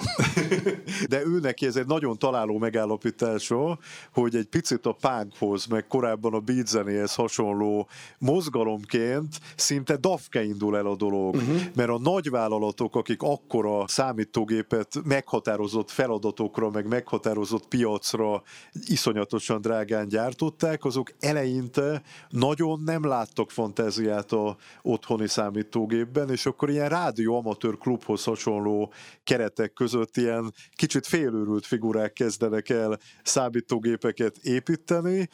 De 1.10 1.26
ő 1.26 1.40
neki 1.40 1.66
ez 1.66 1.76
egy 1.76 1.86
nagyon 1.86 2.18
találó 2.18 2.58
megállapítása, 2.58 3.80
hogy 4.14 4.36
egy 4.36 4.46
picit 4.46 4.86
a 4.86 4.98
punkhoz, 5.02 5.66
meg 5.66 5.88
korábban 5.88 6.34
a 6.34 6.40
beat 6.40 6.68
zenéhez 6.68 7.16
hasonló 7.16 7.88
mozgalomként 8.18 9.40
szinte 9.56 9.96
dafke 9.96 10.44
indul 10.44 10.78
el 10.78 10.86
a 10.86 10.96
dolog. 10.96 11.36
Uh-huh. 11.36 11.62
Mert 11.76 11.90
a 11.90 12.00
nagyvállalatok, 12.00 12.96
akik 12.96 13.22
akkora 13.22 13.88
számítógépet 13.88 15.02
meghatározott 15.04 15.92
feladatokra, 15.92 16.70
meg 16.70 16.88
meghatározott 16.88 17.68
piacra 17.68 18.44
iszonyatosan 18.86 19.62
drágán 19.62 20.08
gyártották, 20.08 20.86
azok 20.86 21.14
eleinte 21.20 22.02
nagyon 22.34 22.82
nem 22.86 23.06
láttak 23.06 23.52
fantáziát 23.52 24.32
a 24.32 24.58
otthoni 24.82 25.28
számítógépben, 25.28 26.30
és 26.30 26.46
akkor 26.46 26.70
ilyen 26.70 26.90
rádió 26.90 27.38
amatőr 27.38 27.78
klubhoz 27.78 28.24
hasonló 28.24 28.94
keretek 29.24 29.74
között 29.74 30.18
ilyen 30.18 30.54
kicsit 30.76 31.08
félőrült 31.08 31.66
figurák 31.66 32.14
kezdenek 32.14 32.70
el 32.70 33.00
számítógépeket 33.24 34.38
építeni. 34.38 35.30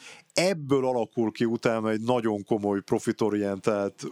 Ebből 0.48 0.86
alakul 0.86 1.32
ki 1.32 1.44
utána 1.44 1.90
egy 1.90 2.00
nagyon 2.00 2.44
komoly 2.44 2.80
profitorientált 2.80 4.06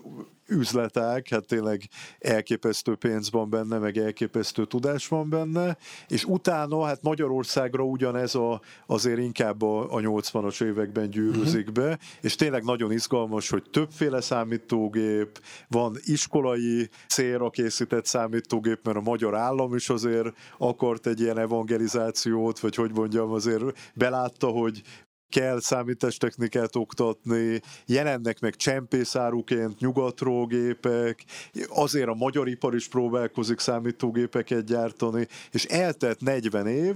üzletek, 0.48 1.28
hát 1.28 1.46
tényleg 1.46 1.82
elképesztő 2.18 2.94
pénz 2.94 3.30
van 3.30 3.50
benne, 3.50 3.78
meg 3.78 3.96
elképesztő 3.96 4.64
tudás 4.64 5.08
van 5.08 5.28
benne, 5.28 5.76
és 6.08 6.24
utána 6.24 6.84
hát 6.84 7.02
Magyarországra 7.02 7.82
ugyanez 7.82 8.34
a, 8.34 8.60
azért 8.86 9.18
inkább 9.18 9.62
a, 9.62 9.94
a 9.94 10.00
80-as 10.00 10.62
években 10.62 11.10
gyűrűzik 11.10 11.72
be, 11.72 11.98
és 12.20 12.34
tényleg 12.34 12.64
nagyon 12.64 12.92
izgalmas, 12.92 13.48
hogy 13.48 13.62
többféle 13.70 14.20
számítógép, 14.20 15.40
van 15.68 15.96
iskolai 16.04 16.88
célra 17.08 17.50
készített 17.50 18.06
számítógép, 18.06 18.84
mert 18.84 18.96
a 18.96 19.00
magyar 19.00 19.36
állam 19.36 19.74
is 19.74 19.88
azért 19.88 20.28
akart 20.58 21.06
egy 21.06 21.20
ilyen 21.20 21.38
evangelizációt, 21.38 22.58
vagy 22.58 22.74
hogy 22.74 22.90
mondjam, 22.94 23.30
azért 23.30 23.92
belátta, 23.94 24.46
hogy 24.46 24.82
kell 25.28 25.60
számítástechnikát 25.60 26.76
oktatni, 26.76 27.60
jelennek 27.86 28.40
meg 28.40 28.56
csempészáruként 28.56 29.78
nyugatról 29.78 30.46
gépek, 30.46 31.24
azért 31.68 32.08
a 32.08 32.14
magyar 32.14 32.48
ipar 32.48 32.74
is 32.74 32.88
próbálkozik 32.88 33.58
számítógépeket 33.58 34.64
gyártani, 34.64 35.26
és 35.50 35.64
eltelt 35.64 36.20
40 36.20 36.66
év, 36.66 36.94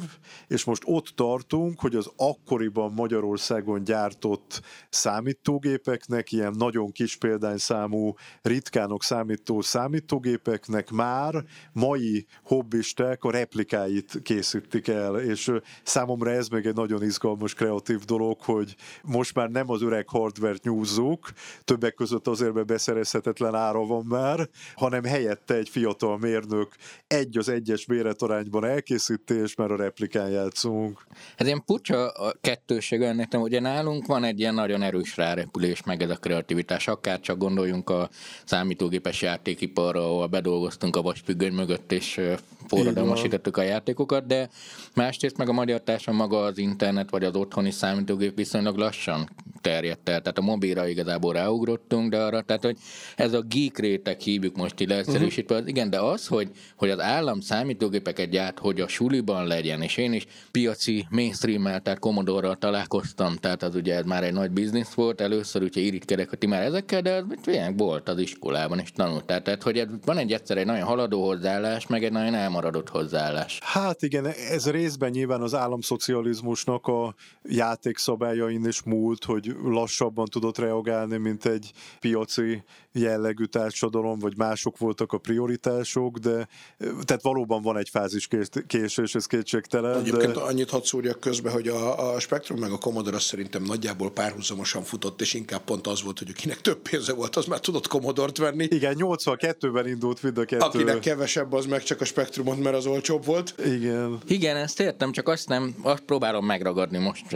és 0.48 0.64
most 0.64 0.82
ott 0.86 1.12
tartunk, 1.14 1.80
hogy 1.80 1.94
az 1.94 2.10
akkoriban 2.16 2.92
Magyarországon 2.92 3.84
gyártott 3.84 4.60
számítógépeknek, 4.90 6.32
ilyen 6.32 6.54
nagyon 6.56 6.92
kis 6.92 7.16
példányszámú, 7.16 8.14
ritkánok 8.42 9.02
számító 9.02 9.60
számítógépeknek 9.60 10.90
már 10.90 11.44
mai 11.72 12.26
hobbisták 12.44 13.24
a 13.24 13.30
replikáit 13.30 14.20
készítik 14.22 14.88
el, 14.88 15.20
és 15.20 15.52
számomra 15.82 16.30
ez 16.30 16.48
még 16.48 16.66
egy 16.66 16.74
nagyon 16.74 17.02
izgalmas, 17.02 17.54
kreatív 17.54 17.98
dolog, 17.98 18.21
dolog, 18.22 18.40
hogy 18.40 18.74
most 19.02 19.34
már 19.34 19.48
nem 19.48 19.70
az 19.70 19.82
öreg 19.82 20.08
hardware 20.08 20.58
nyúzzuk, 20.62 21.32
többek 21.64 21.94
között 21.94 22.26
azért, 22.26 22.52
mert 22.52 22.66
beszerezhetetlen 22.66 23.54
ára 23.54 23.86
van 23.86 24.04
már, 24.08 24.48
hanem 24.74 25.04
helyette 25.04 25.54
egy 25.54 25.68
fiatal 25.68 26.18
mérnök 26.18 26.68
egy 27.06 27.38
az 27.38 27.48
egyes 27.48 27.86
méretarányban 27.86 28.64
elkészíti, 28.64 29.34
és 29.34 29.54
már 29.54 29.70
a 29.70 29.76
replikán 29.76 30.30
játszunk. 30.30 31.06
Ez 31.36 31.46
ilyen 31.46 31.64
pucsa 31.64 32.08
a 32.08 32.34
kettőség 32.40 33.02
ennek, 33.02 33.32
ugye 33.32 33.60
nálunk 33.60 34.06
van 34.06 34.24
egy 34.24 34.38
ilyen 34.38 34.54
nagyon 34.54 34.82
erős 34.82 35.16
rárepülés, 35.16 35.82
meg 35.82 36.02
ez 36.02 36.10
a 36.10 36.16
kreativitás, 36.16 36.88
akár 36.88 37.20
csak 37.20 37.38
gondoljunk 37.38 37.90
a 37.90 38.08
számítógépes 38.44 39.22
játékiparra, 39.22 40.00
ahol 40.04 40.26
bedolgoztunk 40.26 40.96
a 40.96 41.02
vasfüggöny 41.02 41.52
mögött, 41.52 41.92
és 41.92 42.20
forradalmasítottuk 42.66 43.56
a 43.56 43.62
játékokat, 43.62 44.26
de 44.26 44.48
másrészt 44.94 45.36
meg 45.36 45.48
a 45.48 45.52
magyar 45.52 45.80
társadalom 45.80 46.20
maga 46.20 46.42
az 46.44 46.58
internet, 46.58 47.10
vagy 47.10 47.24
az 47.24 47.34
otthoni 47.34 47.70
számítógép 47.70 48.11
számítógép 48.12 48.36
viszonylag 48.36 48.76
lassan 48.76 49.28
terjedt 49.60 50.08
el, 50.08 50.20
tehát 50.20 50.38
a 50.38 50.42
mobilra 50.42 50.88
igazából 50.88 51.32
ráugrottunk, 51.32 52.10
de 52.10 52.22
arra, 52.22 52.42
tehát 52.42 52.64
hogy 52.64 52.76
ez 53.16 53.32
a 53.32 53.40
geek 53.40 53.78
réteg 53.78 54.20
hívjuk 54.20 54.56
most 54.56 54.80
így 54.80 54.88
leegyszerűsítve, 54.88 55.54
uh-huh. 55.54 55.68
igen, 55.68 55.90
de 55.90 56.00
az, 56.00 56.26
hogy, 56.26 56.50
hogy 56.76 56.90
az 56.90 57.00
állam 57.00 57.40
számítógépeket 57.40 58.28
gyárt, 58.30 58.58
hogy 58.58 58.80
a 58.80 58.88
suliban 58.88 59.46
legyen, 59.46 59.82
és 59.82 59.96
én 59.96 60.12
is 60.12 60.26
piaci 60.50 61.06
mainstream 61.10 61.62
tehát 61.62 61.98
commodore 61.98 62.54
találkoztam, 62.54 63.36
tehát 63.36 63.62
az 63.62 63.74
ugye 63.74 63.94
ez 63.94 64.04
már 64.04 64.24
egy 64.24 64.32
nagy 64.32 64.50
biznisz 64.50 64.92
volt, 64.92 65.20
először 65.20 65.62
ugye 65.62 65.80
irigykedek, 65.80 66.28
hogy 66.28 66.38
ti 66.38 66.46
már 66.46 66.62
ezekkel, 66.62 67.02
de 67.02 67.14
az 67.14 67.24
tényleg 67.42 67.76
volt 67.76 68.08
az 68.08 68.18
iskolában, 68.18 68.78
és 68.78 68.92
tanultál, 68.92 69.42
tehát 69.42 69.62
hogy 69.62 69.86
van 70.04 70.18
egy 70.18 70.32
egyszer 70.32 70.56
egy 70.56 70.66
nagyon 70.66 70.86
haladó 70.86 71.24
hozzáállás, 71.26 71.86
meg 71.86 72.04
egy 72.04 72.12
nagyon 72.12 72.34
elmaradott 72.34 72.88
hozzáállás. 72.88 73.58
Hát 73.62 74.02
igen, 74.02 74.26
ez 74.26 74.70
részben 74.70 75.10
nyilván 75.10 75.40
az 75.42 75.54
államszocializmusnak 75.54 76.86
a 76.86 77.14
játék 77.42 77.98
szabályain 78.02 78.66
is 78.66 78.82
múlt, 78.82 79.24
hogy 79.24 79.54
lassabban 79.64 80.26
tudott 80.26 80.58
reagálni, 80.58 81.16
mint 81.16 81.44
egy 81.44 81.72
piaci 82.00 82.62
jellegű 82.92 83.44
társadalom, 83.44 84.18
vagy 84.18 84.36
mások 84.36 84.78
voltak 84.78 85.12
a 85.12 85.18
prioritások, 85.18 86.18
de 86.18 86.48
tehát 86.78 87.22
valóban 87.22 87.62
van 87.62 87.76
egy 87.76 87.88
fázis 87.88 88.28
késés, 88.66 89.14
ez 89.14 89.26
kétségtelen. 89.26 89.98
Egyébként 89.98 90.32
de... 90.32 90.40
annyit 90.40 90.70
hadd 90.70 90.82
szúrjak 90.82 91.20
közbe, 91.20 91.50
hogy 91.50 91.68
a, 91.68 92.14
a 92.14 92.20
Spectrum 92.20 92.58
meg 92.58 92.72
a 92.72 92.78
Commodore 92.78 93.16
azt 93.16 93.26
szerintem 93.26 93.62
nagyjából 93.62 94.10
párhuzamosan 94.10 94.82
futott, 94.82 95.20
és 95.20 95.34
inkább 95.34 95.60
pont 95.60 95.86
az 95.86 96.02
volt, 96.02 96.18
hogy 96.18 96.28
akinek 96.36 96.60
több 96.60 96.78
pénze 96.90 97.12
volt, 97.12 97.36
az 97.36 97.46
már 97.46 97.60
tudott 97.60 97.86
Commodore-t 97.86 98.38
venni. 98.38 98.66
Igen, 98.70 98.96
82-ben 98.98 99.88
indult 99.88 100.22
mind 100.22 100.38
a 100.38 100.44
kettő. 100.44 100.64
Akinek 100.64 100.98
kevesebb, 100.98 101.52
az 101.52 101.66
meg 101.66 101.82
csak 101.82 102.00
a 102.00 102.04
Spectrumot, 102.04 102.58
mert 102.58 102.76
az 102.76 102.86
olcsóbb 102.86 103.24
volt. 103.24 103.54
Igen. 103.64 104.18
Igen, 104.26 104.56
ezt 104.56 104.80
értem, 104.80 105.12
csak 105.12 105.28
azt 105.28 105.48
nem, 105.48 105.74
azt 105.82 106.02
próbálom 106.02 106.46
megragadni 106.46 106.98
most 106.98 107.34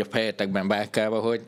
a 0.00 0.04
fejetekben 0.10 0.68
bákálva, 0.68 1.20
hogy 1.20 1.40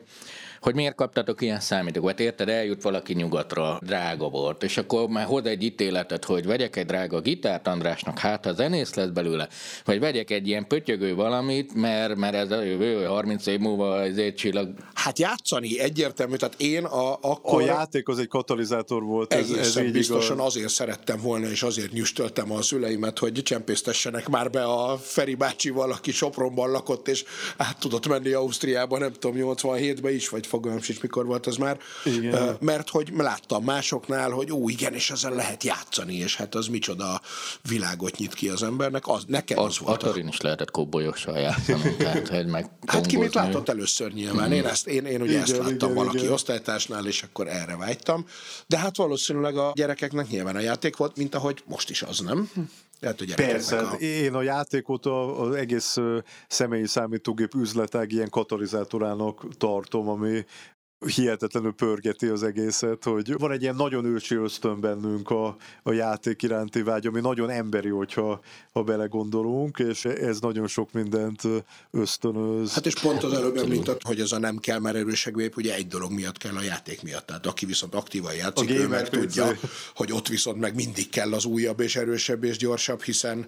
hogy 0.63 0.75
miért 0.75 0.95
kaptatok 0.95 1.41
ilyen 1.41 1.59
számítógépet. 1.59 2.19
Érted, 2.19 2.49
eljut 2.49 2.81
valaki 2.81 3.13
nyugatra, 3.13 3.79
drága 3.81 4.29
volt, 4.29 4.63
és 4.63 4.77
akkor 4.77 5.07
már 5.07 5.25
hoz 5.25 5.45
egy 5.45 5.63
ítéletet, 5.63 6.25
hogy 6.25 6.45
vegyek 6.45 6.75
egy 6.75 6.85
drága 6.85 7.19
gitárt 7.19 7.67
Andrásnak, 7.67 8.19
hát 8.19 8.45
ha 8.45 8.53
zenész 8.53 8.93
lesz 8.93 9.09
belőle, 9.09 9.47
vagy 9.85 9.99
vegyek 9.99 10.31
egy 10.31 10.47
ilyen 10.47 10.67
pötyögő 10.67 11.15
valamit, 11.15 11.73
mert, 11.73 12.15
mert 12.15 12.35
ez 12.35 12.51
a 12.51 12.61
jövő 12.61 13.05
30 13.05 13.45
év 13.45 13.59
múlva 13.59 14.01
ezért 14.01 14.37
csillag. 14.37 14.73
Hát 14.93 15.19
játszani 15.19 15.79
egyértelmű, 15.79 16.35
tehát 16.35 16.55
én 16.57 16.83
a, 16.83 17.17
akkor... 17.21 17.61
A 17.61 17.65
játék 17.65 18.07
az 18.07 18.19
egy 18.19 18.27
katalizátor 18.27 19.03
volt. 19.03 19.33
Ez, 19.33 19.51
ez 19.51 19.77
így 19.77 19.91
biztosan 19.91 20.35
igaz. 20.35 20.45
azért 20.47 20.69
szerettem 20.69 21.19
volna, 21.21 21.49
és 21.49 21.63
azért 21.63 21.91
nyüstöltem 21.91 22.51
a 22.51 22.61
szüleimet, 22.61 23.19
hogy 23.19 23.31
csempésztessenek 23.43 24.29
már 24.29 24.49
be 24.49 24.63
a 24.63 24.97
Feri 24.97 25.35
bácsi 25.35 25.69
valaki 25.69 26.11
Sopronban 26.11 26.71
lakott, 26.71 27.07
és 27.07 27.23
át 27.57 27.79
tudott 27.79 28.07
menni 28.07 28.31
Ausztriába, 28.31 28.97
nem 28.97 29.13
tudom, 29.19 29.55
87-ben 29.57 30.13
is, 30.13 30.29
vagy 30.29 30.47
fogalmam 30.53 30.81
sincs, 30.81 31.01
mikor 31.01 31.25
volt 31.25 31.47
az 31.47 31.55
már, 31.55 31.77
igen. 32.05 32.57
mert 32.59 32.89
hogy 32.89 33.11
láttam 33.17 33.63
másoknál, 33.63 34.29
hogy 34.29 34.51
ó, 34.51 34.69
igen, 34.69 34.93
és 34.93 35.09
ezzel 35.11 35.33
lehet 35.33 35.63
játszani, 35.63 36.15
és 36.15 36.35
hát 36.35 36.55
az 36.55 36.67
micsoda 36.67 37.21
világot 37.69 38.17
nyit 38.17 38.33
ki 38.33 38.49
az 38.49 38.63
embernek, 38.63 39.07
az, 39.07 39.23
nekem 39.27 39.59
az, 39.59 39.65
az 39.65 39.79
volt. 39.79 40.03
Atarin 40.03 40.27
is 40.27 40.41
lehetett 40.41 40.71
kóbolyossal 40.71 41.37
játszani, 41.37 41.95
tehát 41.97 42.27
hogy 42.27 42.45
meg 42.45 42.69
Hát 42.85 43.05
ki 43.05 43.17
mit 43.17 43.33
látott 43.33 43.69
először 43.69 44.13
nyilván, 44.13 44.49
mm. 44.49 44.51
én, 44.51 44.65
ezt, 44.65 44.87
én, 44.87 45.05
én 45.05 45.21
ugye 45.21 45.31
igen, 45.31 45.41
ezt 45.41 45.57
láttam 45.57 45.73
igen, 45.73 45.93
valaki 45.93 46.17
igen. 46.17 46.31
osztálytársnál, 46.31 47.07
és 47.07 47.23
akkor 47.23 47.47
erre 47.47 47.75
vágytam, 47.75 48.25
de 48.67 48.77
hát 48.77 48.97
valószínűleg 48.97 49.57
a 49.57 49.71
gyerekeknek 49.75 50.27
nyilván 50.27 50.55
a 50.55 50.59
játék 50.59 50.95
volt, 50.97 51.17
mint 51.17 51.35
ahogy 51.35 51.63
most 51.65 51.89
is 51.89 52.01
az, 52.01 52.19
nem? 52.19 52.49
Lehet, 53.03 53.19
hogy 53.19 53.35
Persze, 53.35 53.77
a... 53.77 53.93
én 53.95 54.33
a 54.33 54.41
játékot 54.41 55.05
az 55.05 55.55
egész 55.55 55.97
személyi 56.47 56.87
számítógép 56.87 57.53
üzletág 57.55 58.11
ilyen 58.11 58.29
katalizátorának 58.29 59.57
tartom, 59.57 60.09
ami 60.09 60.45
hihetetlenül 61.05 61.73
pörgeti 61.73 62.27
az 62.27 62.43
egészet, 62.43 63.03
hogy 63.03 63.33
van 63.37 63.51
egy 63.51 63.61
ilyen 63.61 63.75
nagyon 63.75 64.05
ősi 64.05 64.35
ösztön 64.35 64.79
bennünk 64.79 65.29
a, 65.29 65.55
a 65.83 65.91
játék 65.91 66.41
iránti 66.41 66.81
vágy, 66.81 67.07
ami 67.07 67.21
nagyon 67.21 67.49
emberi, 67.49 67.89
hogyha 67.89 68.41
ha 68.71 68.83
belegondolunk, 68.83 69.79
és 69.79 70.05
ez 70.05 70.39
nagyon 70.39 70.67
sok 70.67 70.91
mindent 70.91 71.41
ösztönöz. 71.91 72.73
Hát 72.73 72.85
és 72.85 72.93
pont 72.93 73.23
az 73.23 73.33
előbb 73.33 73.57
említett, 73.57 74.01
hogy 74.03 74.19
ez 74.19 74.31
a 74.31 74.39
nem 74.39 74.57
kell 74.57 74.79
már 74.79 74.95
erősebb 74.95 75.35
gép, 75.35 75.57
ugye 75.57 75.75
egy 75.75 75.87
dolog 75.87 76.11
miatt 76.11 76.37
kell 76.37 76.55
a 76.55 76.61
játék 76.61 77.03
miatt. 77.03 77.25
Tehát 77.25 77.45
aki 77.45 77.65
viszont 77.65 77.95
aktívan 77.95 78.33
játszik, 78.33 78.69
ő 78.69 78.87
meg 78.87 79.09
tudja, 79.09 79.51
hogy 79.95 80.11
ott 80.11 80.27
viszont 80.27 80.59
meg 80.59 80.75
mindig 80.75 81.09
kell 81.09 81.33
az 81.33 81.45
újabb 81.45 81.79
és 81.79 81.95
erősebb 81.95 82.43
és 82.43 82.57
gyorsabb, 82.57 83.01
hiszen 83.01 83.45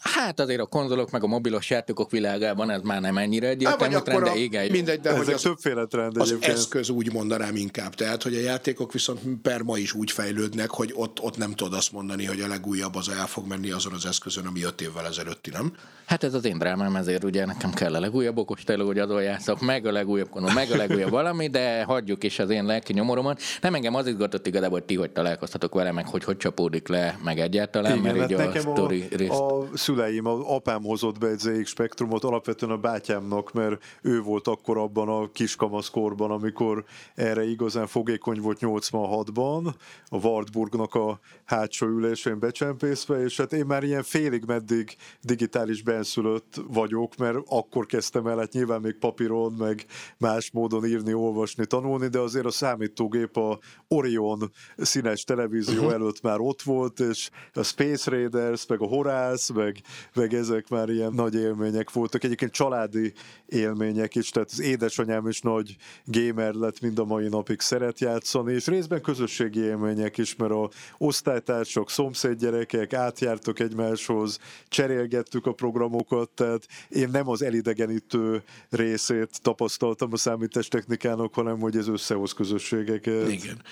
Hát 0.00 0.40
azért 0.40 0.60
a 0.60 0.66
konzolok 0.66 1.10
meg 1.10 1.22
a 1.22 1.26
mobilos 1.26 1.70
játékok 1.70 2.10
világában 2.10 2.70
ez 2.70 2.80
már 2.82 3.00
nem 3.00 3.18
ennyire 3.18 3.48
egyértelmű 3.48 3.96
trend, 3.96 4.22
de 4.22 4.34
igen. 4.34 4.70
Mindegy, 4.70 5.00
de 5.00 5.08
Ezek 5.08 5.24
hogy 5.24 5.34
az, 5.34 5.40
többféle 5.42 5.86
trend 5.86 6.16
az 6.16 6.28
egyébként. 6.28 6.56
eszköz 6.56 6.88
úgy 6.88 7.12
mondanám 7.12 7.56
inkább. 7.56 7.94
Tehát, 7.94 8.22
hogy 8.22 8.34
a 8.34 8.40
játékok 8.40 8.92
viszont 8.92 9.20
per 9.42 9.62
ma 9.62 9.78
is 9.78 9.94
úgy 9.94 10.10
fejlődnek, 10.10 10.70
hogy 10.70 10.92
ott, 10.94 11.20
ott 11.20 11.36
nem 11.36 11.52
tudod 11.52 11.74
azt 11.74 11.92
mondani, 11.92 12.24
hogy 12.24 12.40
a 12.40 12.46
legújabb 12.46 12.94
az 12.94 13.08
el 13.08 13.26
fog 13.26 13.46
menni 13.46 13.70
azon 13.70 13.92
az 13.92 14.06
eszközön, 14.06 14.46
ami 14.46 14.62
öt 14.62 14.80
évvel 14.80 15.06
ezelőtti, 15.06 15.50
nem? 15.50 15.72
Hát 16.06 16.24
ez 16.24 16.34
az 16.34 16.44
én 16.44 16.58
drámám, 16.58 16.96
ezért 16.96 17.24
ugye 17.24 17.46
nekem 17.46 17.70
kell 17.72 17.94
a 17.94 18.00
legújabb 18.00 18.38
okosteló, 18.38 18.86
hogy 18.86 18.98
azon 18.98 19.22
játszok, 19.22 19.60
meg 19.60 19.86
a 19.86 19.92
legújabb 19.92 20.28
konol, 20.28 20.52
meg 20.52 20.70
a 20.70 20.76
legújabb 20.76 21.10
valami, 21.10 21.48
de 21.48 21.82
hagyjuk 21.84 22.24
is 22.24 22.38
az 22.38 22.50
én 22.50 22.64
lelki 22.64 22.92
nyomoromat. 22.92 23.40
Nem 23.60 23.74
engem 23.74 23.94
az 23.94 24.06
izgatott 24.06 24.46
igazából, 24.46 24.78
hogy 24.78 24.86
ti 24.86 24.94
hogy 24.94 25.10
találkoztatok 25.10 25.74
vele, 25.74 25.92
meg 25.92 26.06
hogy 26.06 26.24
hogy 26.24 26.36
csapódik 26.36 26.88
le, 26.88 27.18
meg 27.24 27.38
egyáltalán, 27.38 27.96
Igen, 27.96 28.16
mert 28.16 28.30
így 28.30 28.38
hát 28.38 28.56
a 28.56 28.60
sztori 28.60 29.08
részt. 29.10 29.30
A 29.30 29.66
szüleim, 29.90 30.26
apám 30.26 30.82
hozott 30.82 31.18
be 31.18 31.26
egy 31.26 31.38
ZX 31.38 31.68
Spektrumot, 31.70 32.24
alapvetően 32.24 32.72
a 32.72 32.76
bátyámnak, 32.76 33.52
mert 33.52 33.82
ő 34.02 34.20
volt 34.20 34.46
akkor 34.46 34.78
abban 34.78 35.08
a 35.08 35.30
kiskamaszkorban, 35.32 36.30
amikor 36.30 36.84
erre 37.14 37.44
igazán 37.44 37.86
fogékony 37.86 38.40
volt 38.40 38.58
86-ban, 38.60 39.74
a 40.08 40.16
Wartburgnak 40.16 40.94
a 40.94 41.20
hátsó 41.44 41.86
ülésén 41.86 42.38
becsempészve, 42.38 43.22
és 43.22 43.36
hát 43.36 43.52
én 43.52 43.66
már 43.66 43.82
ilyen 43.82 44.02
félig 44.02 44.44
meddig 44.46 44.96
digitális 45.22 45.82
benszülött 45.82 46.60
vagyok, 46.68 47.16
mert 47.16 47.38
akkor 47.46 47.86
kezdtem 47.86 48.26
el, 48.26 48.38
hát 48.38 48.52
nyilván 48.52 48.80
még 48.80 48.98
papíron, 48.98 49.52
meg 49.52 49.84
más 50.18 50.50
módon 50.50 50.86
írni, 50.86 51.14
olvasni, 51.14 51.66
tanulni, 51.66 52.08
de 52.08 52.18
azért 52.18 52.46
a 52.46 52.50
számítógép 52.50 53.36
a 53.36 53.58
Orion 53.88 54.52
színes 54.76 55.24
televízió 55.24 55.78
uh-huh. 55.78 55.92
előtt 55.92 56.20
már 56.22 56.40
ott 56.40 56.62
volt, 56.62 57.00
és 57.00 57.30
a 57.52 57.62
Space 57.62 58.10
Raiders, 58.10 58.66
meg 58.66 58.80
a 58.80 58.86
Horász, 58.86 59.50
meg 59.50 59.79
meg, 60.14 60.34
ezek 60.34 60.68
már 60.68 60.88
ilyen 60.88 61.12
nagy 61.12 61.34
élmények 61.34 61.92
voltak. 61.92 62.24
Egyébként 62.24 62.52
családi 62.52 63.12
élmények 63.46 64.14
is, 64.14 64.30
tehát 64.30 64.50
az 64.50 64.60
édesanyám 64.60 65.28
is 65.28 65.40
nagy 65.40 65.76
gamer 66.04 66.54
lett, 66.54 66.80
mind 66.80 66.98
a 66.98 67.04
mai 67.04 67.28
napig 67.28 67.60
szeret 67.60 68.00
játszani, 68.00 68.52
és 68.52 68.66
részben 68.66 69.00
közösségi 69.00 69.60
élmények 69.60 70.18
is, 70.18 70.36
mert 70.36 70.52
a 70.52 70.70
osztálytársak, 70.98 71.90
szomszédgyerekek 71.90 72.92
átjártok 72.92 73.60
egymáshoz, 73.60 74.38
cserélgettük 74.68 75.46
a 75.46 75.52
programokat, 75.52 76.30
tehát 76.30 76.66
én 76.88 77.08
nem 77.12 77.28
az 77.28 77.42
elidegenítő 77.42 78.42
részét 78.70 79.42
tapasztaltam 79.42 80.12
a 80.12 80.16
számítástechnikának, 80.16 81.34
hanem 81.34 81.60
hogy 81.60 81.76
ez 81.76 81.88
összehoz 81.88 82.32
közösségeket. 82.32 83.28
Igen. 83.30 83.62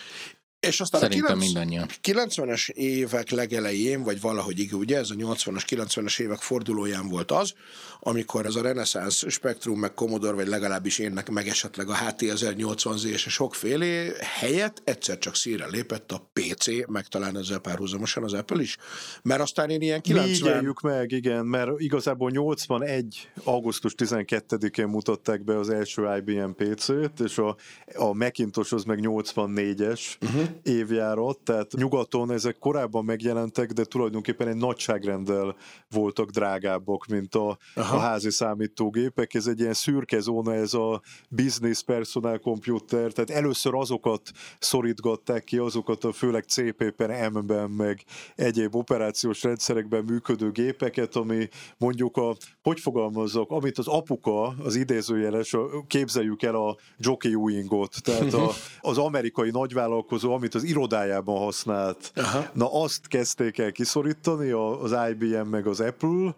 És 0.61 0.81
aztán 0.81 1.01
Szerintem 1.01 1.39
a 1.39 1.41
90, 1.41 1.89
90-es 2.03 2.69
évek 2.71 3.31
legelején, 3.31 4.03
vagy 4.03 4.21
valahogy 4.21 4.59
igen, 4.59 4.79
ugye 4.79 4.97
ez 4.99 5.11
a 5.11 5.15
80-as, 5.15 5.63
90-es 5.69 6.21
évek 6.21 6.39
fordulóján 6.39 7.09
volt 7.09 7.31
az, 7.31 7.55
amikor 8.01 8.47
ez 8.47 8.55
a 8.55 8.63
Renaissance 8.63 9.29
Spectrum, 9.29 9.79
meg 9.79 9.95
Commodore, 9.95 10.35
vagy 10.35 10.47
legalábbis 10.47 10.99
én 10.99 11.23
meg 11.31 11.49
esetleg 11.49 11.89
a 11.89 11.97
HT 11.97 12.21
1080Z 12.21 13.05
és 13.05 13.27
a 13.27 13.31
sokfélé 13.31 14.13
helyett 14.21 14.83
egyszer 14.85 15.19
csak 15.19 15.35
szíre 15.35 15.67
lépett 15.67 16.13
a 16.13 16.31
PC, 16.33 16.67
meg 16.87 17.07
talán 17.07 17.37
ezzel 17.37 17.59
párhuzamosan 17.59 18.25
az 18.25 18.33
Apple 18.33 18.63
is, 18.63 18.77
mert 19.23 19.41
aztán 19.41 19.71
én 19.71 19.81
ilyen 19.81 20.01
90... 20.01 20.65
Mi 20.65 20.73
meg, 20.83 21.11
igen, 21.11 21.47
mert 21.47 21.71
igazából 21.77 22.31
81. 22.31 23.29
augusztus 23.45 23.95
12-én 23.97 24.87
mutatták 24.87 25.45
be 25.45 25.59
az 25.59 25.71
első 25.71 26.17
IBM 26.17 26.51
PC-t, 26.51 27.21
és 27.25 27.39
a, 27.39 27.57
a 27.95 28.15
Macintosh 28.15 28.75
az 28.75 28.85
meg 28.85 28.99
84-es 29.03 30.01
uh-huh. 30.21 30.48
Évjárat, 30.63 31.39
tehát 31.39 31.73
nyugaton 31.73 32.33
ezek 32.33 32.59
korábban 32.59 33.05
megjelentek, 33.05 33.73
de 33.73 33.85
tulajdonképpen 33.85 34.49
egy 34.49 34.57
nagyságrendel 34.57 35.57
voltak 35.91 36.31
drágábbak, 36.31 37.07
mint 37.07 37.35
a, 37.35 37.59
Aha. 37.75 37.97
a 37.97 37.99
házi 37.99 38.31
számítógépek. 38.31 39.35
Ez 39.35 39.47
egy 39.47 39.61
ilyen 39.61 39.73
szürke 39.73 40.21
zóna, 40.21 40.55
ez 40.55 40.75
a 40.75 41.03
business 41.29 41.83
personal 41.83 42.39
computer, 42.39 43.13
tehát 43.13 43.31
először 43.31 43.75
azokat 43.75 44.21
szorítgatták 44.59 45.45
ki, 45.45 45.57
azokat 45.57 46.05
a 46.05 46.13
főleg 46.13 46.45
CP-ben, 46.45 47.33
M-ben, 47.33 47.71
meg 47.71 48.05
egyéb 48.35 48.77
operációs 48.77 49.43
rendszerekben 49.43 50.05
működő 50.05 50.51
gépeket, 50.51 51.17
ami 51.17 51.49
mondjuk 51.79 52.17
a, 52.17 52.37
hogy 52.63 52.81
fogalmazzak, 52.81 53.51
amit 53.51 53.79
az 53.79 53.87
apuka, 53.87 54.47
az 54.47 54.75
idézőjeles, 54.75 55.57
képzeljük 55.87 56.43
el 56.43 56.55
a 56.55 56.77
Jockey 56.99 57.33
Ewingot, 57.33 58.03
tehát 58.03 58.33
a, 58.33 58.51
az 58.81 58.99
amerikai 58.99 59.51
nagyvállalkozó, 59.51 60.33
amit 60.39 60.55
az 60.55 60.63
irodájában 60.63 61.39
használt. 61.39 62.13
Aha. 62.15 62.51
Na 62.53 62.83
azt 62.83 63.07
kezdték 63.09 63.59
el 63.59 63.73
kiszorítani, 63.73 64.51
az 64.51 64.95
IBM 65.11 65.49
meg 65.49 65.67
az 65.67 65.81
Apple, 65.81 66.35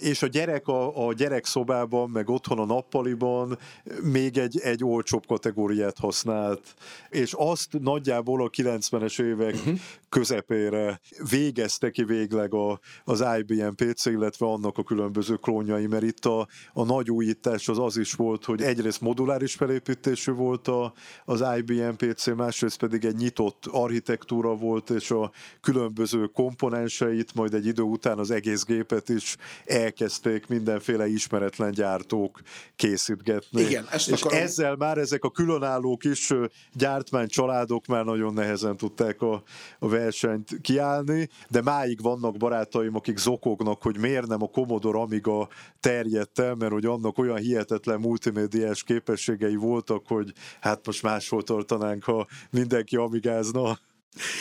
és 0.00 0.22
a 0.22 0.26
gyerek 0.26 0.68
a, 0.68 1.06
a 1.06 1.12
gyerek 1.12 1.46
szobában, 1.46 2.10
meg 2.10 2.28
otthon 2.28 2.58
a 2.58 2.64
nappaliban 2.64 3.58
még 4.02 4.38
egy, 4.38 4.60
egy 4.60 4.84
olcsóbb 4.84 5.26
kategóriát 5.26 5.98
használt, 5.98 6.74
és 7.08 7.32
azt 7.36 7.68
nagyjából 7.80 8.42
a 8.42 8.48
90-es 8.48 9.22
évek 9.22 9.54
uh-huh. 9.54 9.78
közepére 10.08 11.00
végezte 11.30 11.90
ki 11.90 12.04
végleg 12.04 12.54
a, 12.54 12.80
az 13.04 13.24
IBM 13.38 13.74
PC, 13.74 14.06
illetve 14.06 14.46
annak 14.46 14.78
a 14.78 14.82
különböző 14.82 15.34
klónjai, 15.34 15.86
mert 15.86 16.02
itt 16.02 16.24
a, 16.24 16.48
a 16.72 16.84
nagy 16.84 17.10
újítás 17.10 17.68
az 17.68 17.78
az 17.78 17.96
is 17.96 18.12
volt, 18.12 18.44
hogy 18.44 18.62
egyrészt 18.62 19.00
moduláris 19.00 19.54
felépítésű 19.54 20.32
volt 20.32 20.68
a, 20.68 20.92
az 21.24 21.44
IBM 21.56 21.94
PC, 21.96 22.26
másrészt 22.26 22.78
pedig 22.78 23.04
egy 23.04 23.16
nyitott 23.16 23.66
architektúra 23.66 24.54
volt, 24.54 24.90
és 24.90 25.10
a 25.10 25.30
különböző 25.60 26.26
komponenseit, 26.26 27.34
majd 27.34 27.54
egy 27.54 27.66
idő 27.66 27.82
után 27.82 28.18
az 28.18 28.30
egész 28.30 28.64
gépet 28.64 29.08
is 29.08 29.36
el 29.64 29.89
elkezdték 29.90 30.46
mindenféle 30.46 31.08
ismeretlen 31.08 31.70
gyártók 31.70 32.40
készítgetni. 32.76 33.60
Igen, 33.60 33.86
ezt 33.90 34.08
és 34.08 34.22
akarom... 34.22 34.42
ezzel 34.42 34.76
már 34.76 34.98
ezek 34.98 35.24
a 35.24 35.30
különálló 35.30 35.96
kis 35.96 36.32
gyártmány 36.72 37.28
családok 37.28 37.86
már 37.86 38.04
nagyon 38.04 38.32
nehezen 38.32 38.76
tudták 38.76 39.22
a, 39.22 39.42
a 39.78 39.88
versenyt 39.88 40.60
kiállni, 40.60 41.28
de 41.48 41.62
máig 41.62 42.02
vannak 42.02 42.36
barátaim, 42.36 42.96
akik 42.96 43.18
zokognak, 43.18 43.82
hogy 43.82 43.98
miért 43.98 44.26
nem 44.26 44.42
a 44.42 44.48
Commodore 44.48 44.98
Amiga 44.98 45.48
terjedt 45.80 46.38
el, 46.38 46.54
mert 46.54 46.72
hogy 46.72 46.84
annak 46.86 47.18
olyan 47.18 47.38
hihetetlen 47.38 48.00
multimédiás 48.00 48.82
képességei 48.82 49.56
voltak, 49.56 50.06
hogy 50.06 50.32
hát 50.60 50.86
most 50.86 51.02
máshol 51.02 51.42
tartanánk, 51.42 52.04
ha 52.04 52.26
mindenki 52.50 52.96
amigázna. 52.96 53.78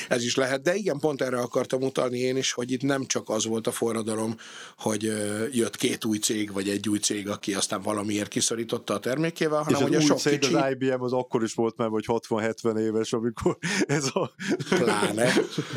Ez 0.08 0.24
is 0.24 0.36
lehet, 0.36 0.62
de 0.62 0.76
igen, 0.76 1.00
pont 1.00 1.22
erre 1.22 1.38
akartam 1.38 1.82
utalni 1.82 2.18
én 2.18 2.38
is, 2.38 2.52
hogy 2.52 2.72
itt 2.72 2.82
nem 2.82 3.06
csak 3.06 3.30
az 3.30 3.46
volt 3.46 3.68
a 3.68 3.72
forradalom, 3.72 4.36
hogy 4.78 5.04
jött 5.52 5.76
két 5.76 6.06
új 6.06 6.18
cég, 6.18 6.54
vagy 6.54 6.70
egy 6.70 6.90
új 6.90 6.98
cég, 6.98 7.30
aki 7.30 7.54
aztán 7.54 7.82
valamiért 7.82 8.28
kiszorította 8.28 8.94
a 8.94 9.00
termékével, 9.00 9.62
hanem 9.64 9.80
és 9.80 9.86
hogy 9.86 9.96
a 9.96 10.00
sok 10.00 10.20
cég, 10.20 10.40
kicsi... 10.40 10.54
az 10.54 10.72
IBM 10.72 11.02
az 11.02 11.14
akkor 11.14 11.44
is 11.44 11.54
volt 11.54 11.78
már, 11.78 11.90
vagy 11.90 12.06
60-70 12.08 12.80
éves, 12.80 13.14
amikor 13.14 13.58
ez 13.88 14.06
a... 14.14 14.32
Pláne, 14.70 15.34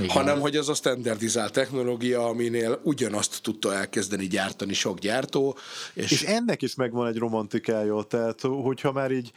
hanem 0.08 0.40
hogy 0.40 0.56
ez 0.56 0.68
a 0.68 0.74
standardizált 0.74 1.52
technológia, 1.52 2.26
aminél 2.26 2.80
ugyanazt 2.82 3.42
tudta 3.42 3.74
elkezdeni 3.74 4.26
gyártani 4.26 4.72
sok 4.72 4.98
gyártó. 4.98 5.56
És, 5.94 6.10
és 6.10 6.22
ennek 6.22 6.62
is 6.62 6.74
megvan 6.74 7.06
egy 7.06 7.18
romantikája, 7.18 8.02
tehát 8.02 8.40
hogyha 8.40 8.92
már 8.92 9.10
így 9.10 9.32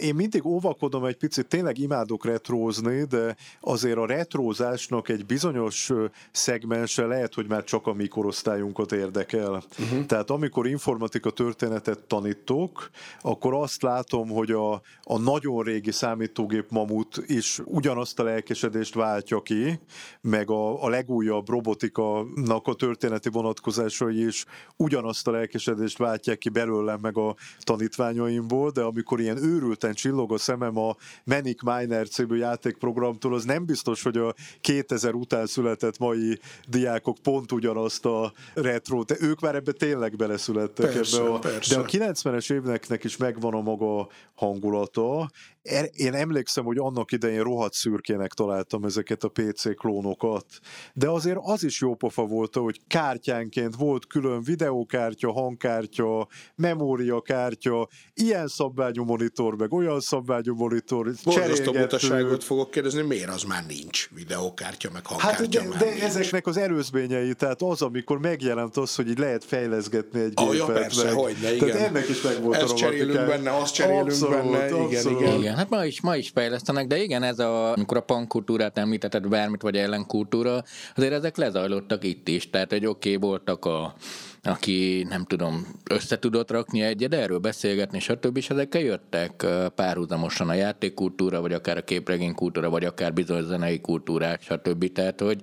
én 0.00 0.14
mindig 0.14 0.46
óvakodom 0.46 1.04
egy 1.04 1.16
picit, 1.16 1.46
tényleg 1.46 1.78
imádok 1.78 2.24
retrózni, 2.24 3.04
de 3.04 3.36
azért 3.60 3.96
a 3.96 4.06
retrózásnak 4.06 5.08
egy 5.08 5.26
bizonyos 5.26 5.90
szegmense 6.32 7.06
lehet, 7.06 7.34
hogy 7.34 7.48
már 7.48 7.64
csak 7.64 7.86
a 7.86 7.92
mi 7.92 8.06
korosztályunkat 8.06 8.92
érdekel. 8.92 9.62
Uh-huh. 9.78 10.06
Tehát 10.06 10.30
amikor 10.30 10.66
informatika 10.66 11.30
történetet 11.30 11.98
tanítok, 11.98 12.90
akkor 13.20 13.54
azt 13.54 13.82
látom, 13.82 14.28
hogy 14.28 14.50
a, 14.50 14.72
a 15.02 15.18
nagyon 15.18 15.62
régi 15.62 15.90
számítógép 15.90 16.70
mamut 16.70 17.22
is 17.26 17.60
ugyanazt 17.64 18.18
a 18.18 18.22
lelkesedést 18.22 18.94
váltja 18.94 19.40
ki, 19.40 19.80
meg 20.20 20.50
a, 20.50 20.84
a 20.84 20.88
legújabb 20.88 21.48
robotikának 21.48 22.66
a 22.66 22.74
történeti 22.74 23.28
vonatkozásai 23.28 24.26
is 24.26 24.44
ugyanazt 24.76 25.28
a 25.28 25.30
lelkesedést 25.30 25.98
váltják 25.98 26.38
ki 26.38 26.48
belőlem, 26.48 26.98
meg 27.00 27.16
a 27.18 27.36
tanítványaimból, 27.60 28.70
de 28.70 28.82
amikor 28.82 29.20
ilyen 29.20 29.44
őrült 29.44 29.84
területen 29.88 29.94
csillog 29.94 30.32
a 30.32 30.38
szemem 30.38 30.78
a 30.78 30.96
Manic 31.24 31.62
Miner 31.62 32.08
című 32.08 32.36
játékprogramtól, 32.36 33.34
az 33.34 33.44
nem 33.44 33.66
biztos, 33.66 34.02
hogy 34.02 34.16
a 34.16 34.34
2000 34.60 35.14
után 35.14 35.46
született 35.46 35.98
mai 35.98 36.38
diákok 36.68 37.16
pont 37.22 37.52
ugyanazt 37.52 38.04
a 38.04 38.32
retro, 38.54 39.02
de 39.02 39.16
ők 39.20 39.40
már 39.40 39.54
ebbe 39.54 39.72
tényleg 39.72 40.16
beleszülettek 40.16 40.92
persze, 40.92 41.20
ebbe 41.20 41.30
a, 41.30 41.38
persze. 41.38 41.74
de 41.74 41.80
a 41.80 41.84
90-es 41.84 42.52
éveknek 42.52 43.04
is 43.04 43.16
megvan 43.16 43.54
a 43.54 43.60
maga 43.60 44.08
hangulata. 44.34 45.30
Er, 45.62 45.88
én 45.92 46.14
emlékszem, 46.14 46.64
hogy 46.64 46.78
annak 46.78 47.12
idején 47.12 47.42
rohadt 47.42 47.72
szürkének 47.72 48.32
találtam 48.32 48.84
ezeket 48.84 49.24
a 49.24 49.28
PC 49.28 49.74
klónokat, 49.76 50.46
de 50.94 51.08
azért 51.08 51.38
az 51.40 51.64
is 51.64 51.80
jó 51.80 51.94
pofa 51.94 52.24
volt, 52.26 52.54
hogy 52.54 52.80
kártyánként 52.86 53.76
volt 53.76 54.06
külön 54.06 54.42
videókártya, 54.42 55.32
hangkártya, 55.32 56.26
memóriakártya, 56.54 57.88
ilyen 58.14 58.46
szabványú 58.48 59.04
monitor, 59.04 59.56
meg 59.56 59.67
olyan 59.72 60.00
szabványú 60.00 60.54
monitor. 60.54 61.10
Borzasztó 61.24 61.72
butaságot 61.72 62.44
fogok 62.44 62.70
kérdezni, 62.70 63.02
miért 63.02 63.30
az 63.30 63.42
már 63.42 63.64
nincs 63.68 64.08
videókártya, 64.14 64.90
meg 64.92 65.06
hangkártya 65.06 65.42
hát, 65.42 65.48
de, 65.48 65.68
már 65.68 65.78
de 65.78 65.84
nincs. 65.84 66.02
ezeknek 66.02 66.46
az 66.46 66.56
előzményei, 66.56 67.34
tehát 67.34 67.62
az, 67.62 67.82
amikor 67.82 68.18
megjelent 68.18 68.76
az, 68.76 68.94
hogy 68.94 69.08
így 69.08 69.18
lehet 69.18 69.44
fejleszgetni 69.44 70.20
egy 70.20 70.32
ah, 70.34 70.50
gépet. 70.50 70.66
Ja, 70.66 70.72
persze, 70.72 71.04
meg, 71.04 71.12
hogy 71.12 71.36
ne, 71.42 71.54
igen. 71.54 71.68
Tehát 71.68 71.88
ennek 71.88 72.08
is 72.08 72.22
meg 72.22 72.42
volt 72.42 72.62
Ezt 72.62 72.72
a 72.72 72.74
cserélünk 72.74 73.26
benne, 73.26 73.56
azt 73.56 73.74
cserélünk 73.74 74.06
abszolút, 74.06 74.34
benne, 74.34 74.64
abszolút. 74.64 74.90
igen, 74.92 75.06
igen. 75.10 75.38
Igen, 75.38 75.56
hát 75.56 75.68
ma 75.68 75.84
is, 75.84 76.00
ma 76.00 76.16
is 76.16 76.30
fejlesztenek, 76.34 76.86
de 76.86 77.02
igen, 77.02 77.22
ez 77.22 77.38
a, 77.38 77.72
amikor 77.72 77.96
a 77.96 78.00
pankultúrát 78.00 78.78
említetted, 78.78 79.28
bármit 79.28 79.62
vagy 79.62 79.76
ellenkultúra, 79.76 80.64
azért 80.96 81.12
ezek 81.12 81.36
lezajlottak 81.36 82.04
itt 82.04 82.28
is. 82.28 82.50
Tehát, 82.50 82.72
egy 82.72 82.86
oké, 82.86 83.14
okay, 83.14 83.28
voltak 83.28 83.64
a 83.64 83.94
aki 84.42 85.06
nem 85.08 85.24
tudom, 85.24 85.66
össze 85.90 86.18
tudott 86.18 86.50
rakni 86.50 86.80
egyet, 86.80 87.14
erről 87.14 87.38
beszélgetni, 87.38 88.00
stb. 88.00 88.36
És 88.36 88.50
ezekkel 88.50 88.80
jöttek 88.80 89.46
párhuzamosan 89.74 90.48
a 90.48 90.54
játékkultúra, 90.54 91.40
vagy 91.40 91.52
akár 91.52 91.76
a 91.76 91.82
képregénykultúra, 91.82 92.70
vagy 92.70 92.84
akár 92.84 93.12
bizonyos 93.12 93.44
zenei 93.44 93.80
kultúrák, 93.80 94.42
stb. 94.42 94.92
Tehát, 94.92 95.20
hogy 95.20 95.42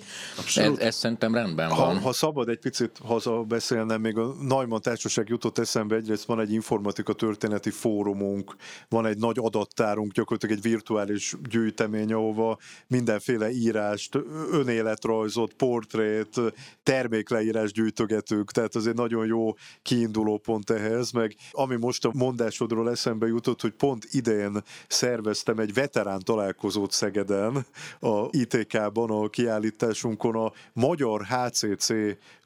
ez, 0.55 0.77
ez 0.77 0.95
szerintem 0.95 1.33
rendben 1.33 1.69
ha, 1.69 1.85
van. 1.85 1.99
Ha 1.99 2.13
szabad 2.13 2.49
egy 2.49 2.59
picit 2.59 2.99
haza 3.03 3.43
beszélnem, 3.43 4.01
még 4.01 4.17
a 4.17 4.33
Neumann 4.41 4.81
Társaság 4.81 5.29
jutott 5.29 5.57
eszembe, 5.57 5.95
egyrészt 5.95 6.25
van 6.25 6.39
egy 6.39 6.51
informatika 6.51 7.13
történeti 7.13 7.69
fórumunk, 7.69 8.55
van 8.89 9.05
egy 9.05 9.17
nagy 9.17 9.37
adattárunk, 9.39 10.11
gyakorlatilag 10.11 10.57
egy 10.57 10.71
virtuális 10.71 11.35
gyűjtemény, 11.49 12.13
ahova 12.13 12.57
mindenféle 12.87 13.51
írást, 13.51 14.17
önéletrajzot, 14.51 15.53
portrét, 15.53 16.41
termékleírás 16.83 17.71
gyűjtögetünk, 17.71 18.51
tehát 18.51 18.75
az 18.75 18.84
egy 18.87 18.95
nagyon 18.95 19.25
jó 19.25 19.53
kiinduló 19.81 20.37
pont 20.37 20.69
ehhez, 20.69 21.11
meg 21.11 21.35
ami 21.51 21.75
most 21.75 22.05
a 22.05 22.11
mondásodról 22.13 22.89
eszembe 22.89 23.27
jutott, 23.27 23.61
hogy 23.61 23.73
pont 23.73 24.07
idén 24.11 24.63
szerveztem 24.87 25.59
egy 25.59 25.73
veterán 25.73 26.19
találkozót 26.19 26.91
Szegeden, 26.91 27.65
a 27.99 28.27
ITK-ban, 28.29 29.09
a 29.09 29.29
kiállításunkon 29.29 30.35
a 30.35 30.51
Magyar 30.73 31.25
HCC 31.25 31.93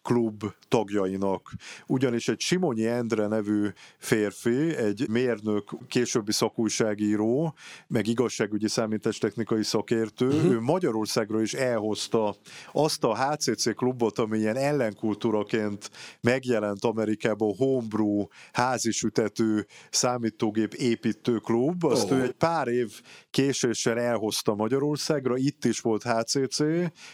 klub 0.09 0.43
tagjainak. 0.67 1.51
Ugyanis 1.87 2.27
egy 2.27 2.39
Simonyi 2.39 2.85
Endre 2.85 3.27
nevű 3.27 3.67
férfi, 3.97 4.75
egy 4.75 5.05
mérnök, 5.09 5.71
későbbi 5.87 6.31
szakújságíró, 6.31 7.53
meg 7.87 8.07
igazságügyi 8.07 8.67
számítástechnikai 8.67 9.63
szakértő, 9.63 10.27
uh-huh. 10.27 10.51
ő 10.51 10.59
Magyarországra 10.59 11.41
is 11.41 11.53
elhozta 11.53 12.35
azt 12.71 13.03
a 13.03 13.15
HCC 13.15 13.75
klubot, 13.75 14.19
ami 14.19 14.37
ilyen 14.37 14.55
ellenkultúraként 14.55 15.91
megjelent 16.21 16.83
Amerikában, 16.83 17.55
homebrew, 17.57 18.25
házisütető 18.51 19.65
számítógép 19.89 20.73
építő 20.73 21.37
klub, 21.37 21.83
azt 21.83 22.11
oh. 22.11 22.17
ő 22.17 22.23
egy 22.23 22.31
pár 22.31 22.67
év 22.67 23.01
késéssel 23.29 23.99
elhozta 23.99 24.55
Magyarországra, 24.55 25.37
itt 25.37 25.65
is 25.65 25.79
volt 25.79 26.03
HCC, 26.03 26.57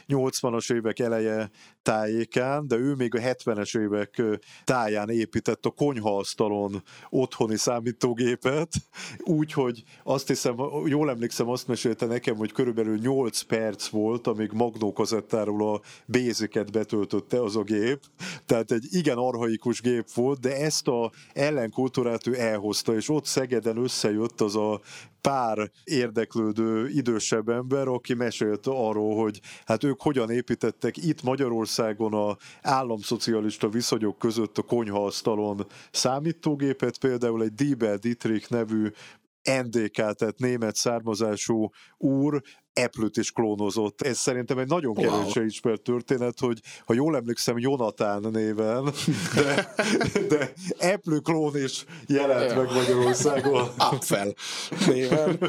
80-as 0.07 0.73
évek 0.73 0.99
eleje 0.99 1.49
tájékán, 1.81 2.67
de 2.67 2.75
ő 2.75 2.84
még 2.97 3.15
a 3.15 3.19
70-es 3.19 3.77
évek 3.77 4.21
táján 4.63 5.09
épített 5.09 5.65
a 5.65 5.69
konyhaasztalon 5.69 6.83
otthoni 7.09 7.57
számítógépet, 7.57 8.73
úgyhogy 9.23 9.83
azt 10.03 10.27
hiszem, 10.27 10.55
jól 10.85 11.09
emlékszem, 11.09 11.49
azt 11.49 11.67
mesélte 11.67 12.05
nekem, 12.05 12.35
hogy 12.35 12.51
körülbelül 12.51 12.97
8 12.97 13.41
perc 13.41 13.87
volt, 13.87 14.27
amíg 14.27 14.51
Magnó 14.51 14.93
kazettáról 14.93 15.73
a 15.73 15.81
béziket 16.05 16.71
betöltötte 16.71 17.41
az 17.41 17.55
a 17.55 17.63
gép, 17.63 17.99
tehát 18.45 18.71
egy 18.71 18.85
igen 18.89 19.17
arhaikus 19.17 19.81
gép 19.81 20.11
volt, 20.13 20.39
de 20.39 20.55
ezt 20.55 20.87
a 20.87 21.11
ellenkultúrát 21.33 22.27
ő 22.27 22.39
elhozta, 22.39 22.95
és 22.95 23.09
ott 23.09 23.25
Szegeden 23.25 23.77
összejött 23.77 24.41
az 24.41 24.55
a 24.55 24.81
pár 25.25 25.71
érdeklődő 25.83 26.89
idősebb 26.89 27.49
ember, 27.49 27.87
aki 27.87 28.13
mesélte 28.13 28.71
arról, 28.71 29.23
hogy 29.23 29.41
hát 29.65 29.83
ők 29.83 30.01
hogyan 30.01 30.29
építettek 30.29 30.97
itt 30.97 31.23
Magyarországon 31.23 32.13
a 32.13 32.37
államszocialista 32.61 33.69
viszonyok 33.69 34.17
között 34.17 34.57
a 34.57 34.61
konyhaasztalon 34.61 35.65
számítógépet, 35.91 36.97
például 36.97 37.43
egy 37.43 37.53
Diebel 37.53 37.97
Dietrich 37.97 38.51
nevű 38.51 38.89
NDK, 39.43 39.91
tehát 39.91 40.37
német 40.37 40.75
származású 40.75 41.69
úr 41.97 42.41
Eplőt 42.75 43.17
is 43.17 43.31
klónozott. 43.31 44.01
Ez 44.01 44.17
szerintem 44.17 44.57
egy 44.57 44.67
nagyon 44.67 44.97
wow. 44.97 45.45
ismert 45.45 45.81
történet, 45.81 46.39
hogy 46.39 46.59
ha 46.85 46.93
jól 46.93 47.15
emlékszem, 47.15 47.57
Jonatán 47.57 48.27
néven, 48.31 48.93
de, 49.35 49.73
de 50.27 50.53
Eplő 50.77 51.17
klón 51.17 51.63
is 51.63 51.85
jelent 52.07 52.55
meg 52.55 52.73
Magyarországon. 52.73 53.67
Apfel 53.77 54.33
néven. 54.87 55.39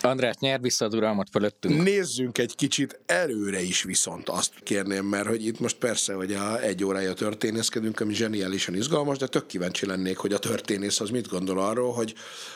András, 0.00 0.34
nyer 0.38 0.60
vissza 0.60 0.84
a 0.84 0.88
uralmat 0.88 1.28
fölöttünk. 1.30 1.82
Nézzünk 1.82 2.38
egy 2.38 2.54
kicsit 2.54 3.00
előre 3.06 3.62
is 3.62 3.82
viszont 3.82 4.28
azt 4.28 4.52
kérném, 4.62 5.04
mert 5.04 5.26
hogy 5.26 5.46
itt 5.46 5.60
most 5.60 5.76
persze, 5.76 6.14
hogy 6.14 6.32
a 6.32 6.60
egy 6.62 6.84
órája 6.84 7.12
történészkedünk, 7.12 8.00
ami 8.00 8.14
zseniálisan 8.14 8.74
izgalmas, 8.74 9.18
de 9.18 9.26
tök 9.26 9.46
kíváncsi 9.46 9.86
lennék, 9.86 10.16
hogy 10.16 10.32
a 10.32 10.38
történész 10.38 11.00
az 11.00 11.10
mit 11.10 11.28
gondol 11.28 11.58
arról, 11.58 11.92
hogy 11.92 12.14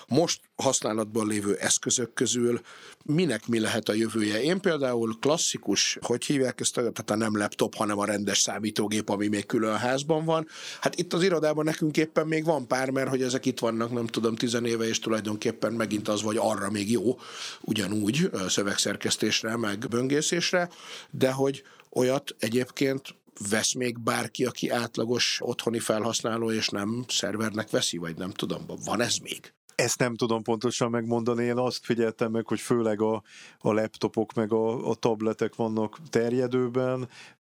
most 0.08 0.40
használatban 0.56 1.26
lévő 1.26 1.54
eszközök 1.54 2.12
közül 2.12 2.60
minek 3.04 3.46
mi 3.46 3.60
lehet 3.60 3.88
a 3.88 3.92
jövője. 3.92 4.42
Én 4.42 4.60
például 4.60 5.16
klasszikus, 5.20 5.98
hogy 6.00 6.24
hívják 6.24 6.60
ezt, 6.60 6.74
tehát 6.74 7.10
a 7.10 7.16
nem 7.16 7.36
laptop, 7.36 7.74
hanem 7.74 7.98
a 7.98 8.04
rendes 8.04 8.38
számítógép, 8.38 9.08
ami 9.08 9.28
még 9.28 9.46
külön 9.46 9.76
házban 9.76 10.24
van. 10.24 10.46
Hát 10.80 10.98
itt 10.98 11.12
az 11.12 11.22
irodában 11.22 11.64
nekünk 11.64 11.96
éppen 11.96 12.26
még 12.26 12.44
van 12.44 12.66
pár, 12.66 12.90
mert 12.90 13.08
hogy 13.08 13.22
ezek 13.22 13.46
itt 13.46 13.58
vannak, 13.58 13.92
nem 13.92 14.06
tudom, 14.06 14.36
tizenéve, 14.36 14.88
és 14.88 14.98
tulajdonképpen 14.98 15.72
megint 15.72 16.08
az 16.08 16.22
vagy 16.22 16.36
arra 16.36 16.70
még 16.70 16.90
jó, 16.90 17.18
ugyanúgy 17.60 18.30
szövegszerkesztésre, 18.48 19.56
meg 19.56 19.86
böngészésre, 19.88 20.70
de 21.10 21.32
hogy 21.32 21.62
olyat 21.90 22.34
egyébként 22.38 23.18
vesz 23.50 23.72
még 23.72 24.00
bárki, 24.00 24.44
aki 24.44 24.70
átlagos 24.70 25.38
otthoni 25.42 25.78
felhasználó, 25.78 26.50
és 26.50 26.68
nem 26.68 27.04
szervernek 27.08 27.70
veszi, 27.70 27.96
vagy 27.96 28.16
nem 28.16 28.30
tudom, 28.30 28.66
van 28.84 29.00
ez 29.00 29.16
még? 29.16 29.52
Ezt 29.80 29.98
nem 29.98 30.14
tudom 30.14 30.42
pontosan 30.42 30.90
megmondani, 30.90 31.44
én 31.44 31.56
azt 31.56 31.84
figyeltem 31.84 32.30
meg, 32.30 32.46
hogy 32.46 32.60
főleg 32.60 33.00
a, 33.00 33.22
a 33.58 33.72
laptopok 33.72 34.32
meg 34.32 34.52
a, 34.52 34.88
a 34.90 34.94
tabletek 34.94 35.54
vannak 35.54 35.98
terjedőben, 36.10 37.08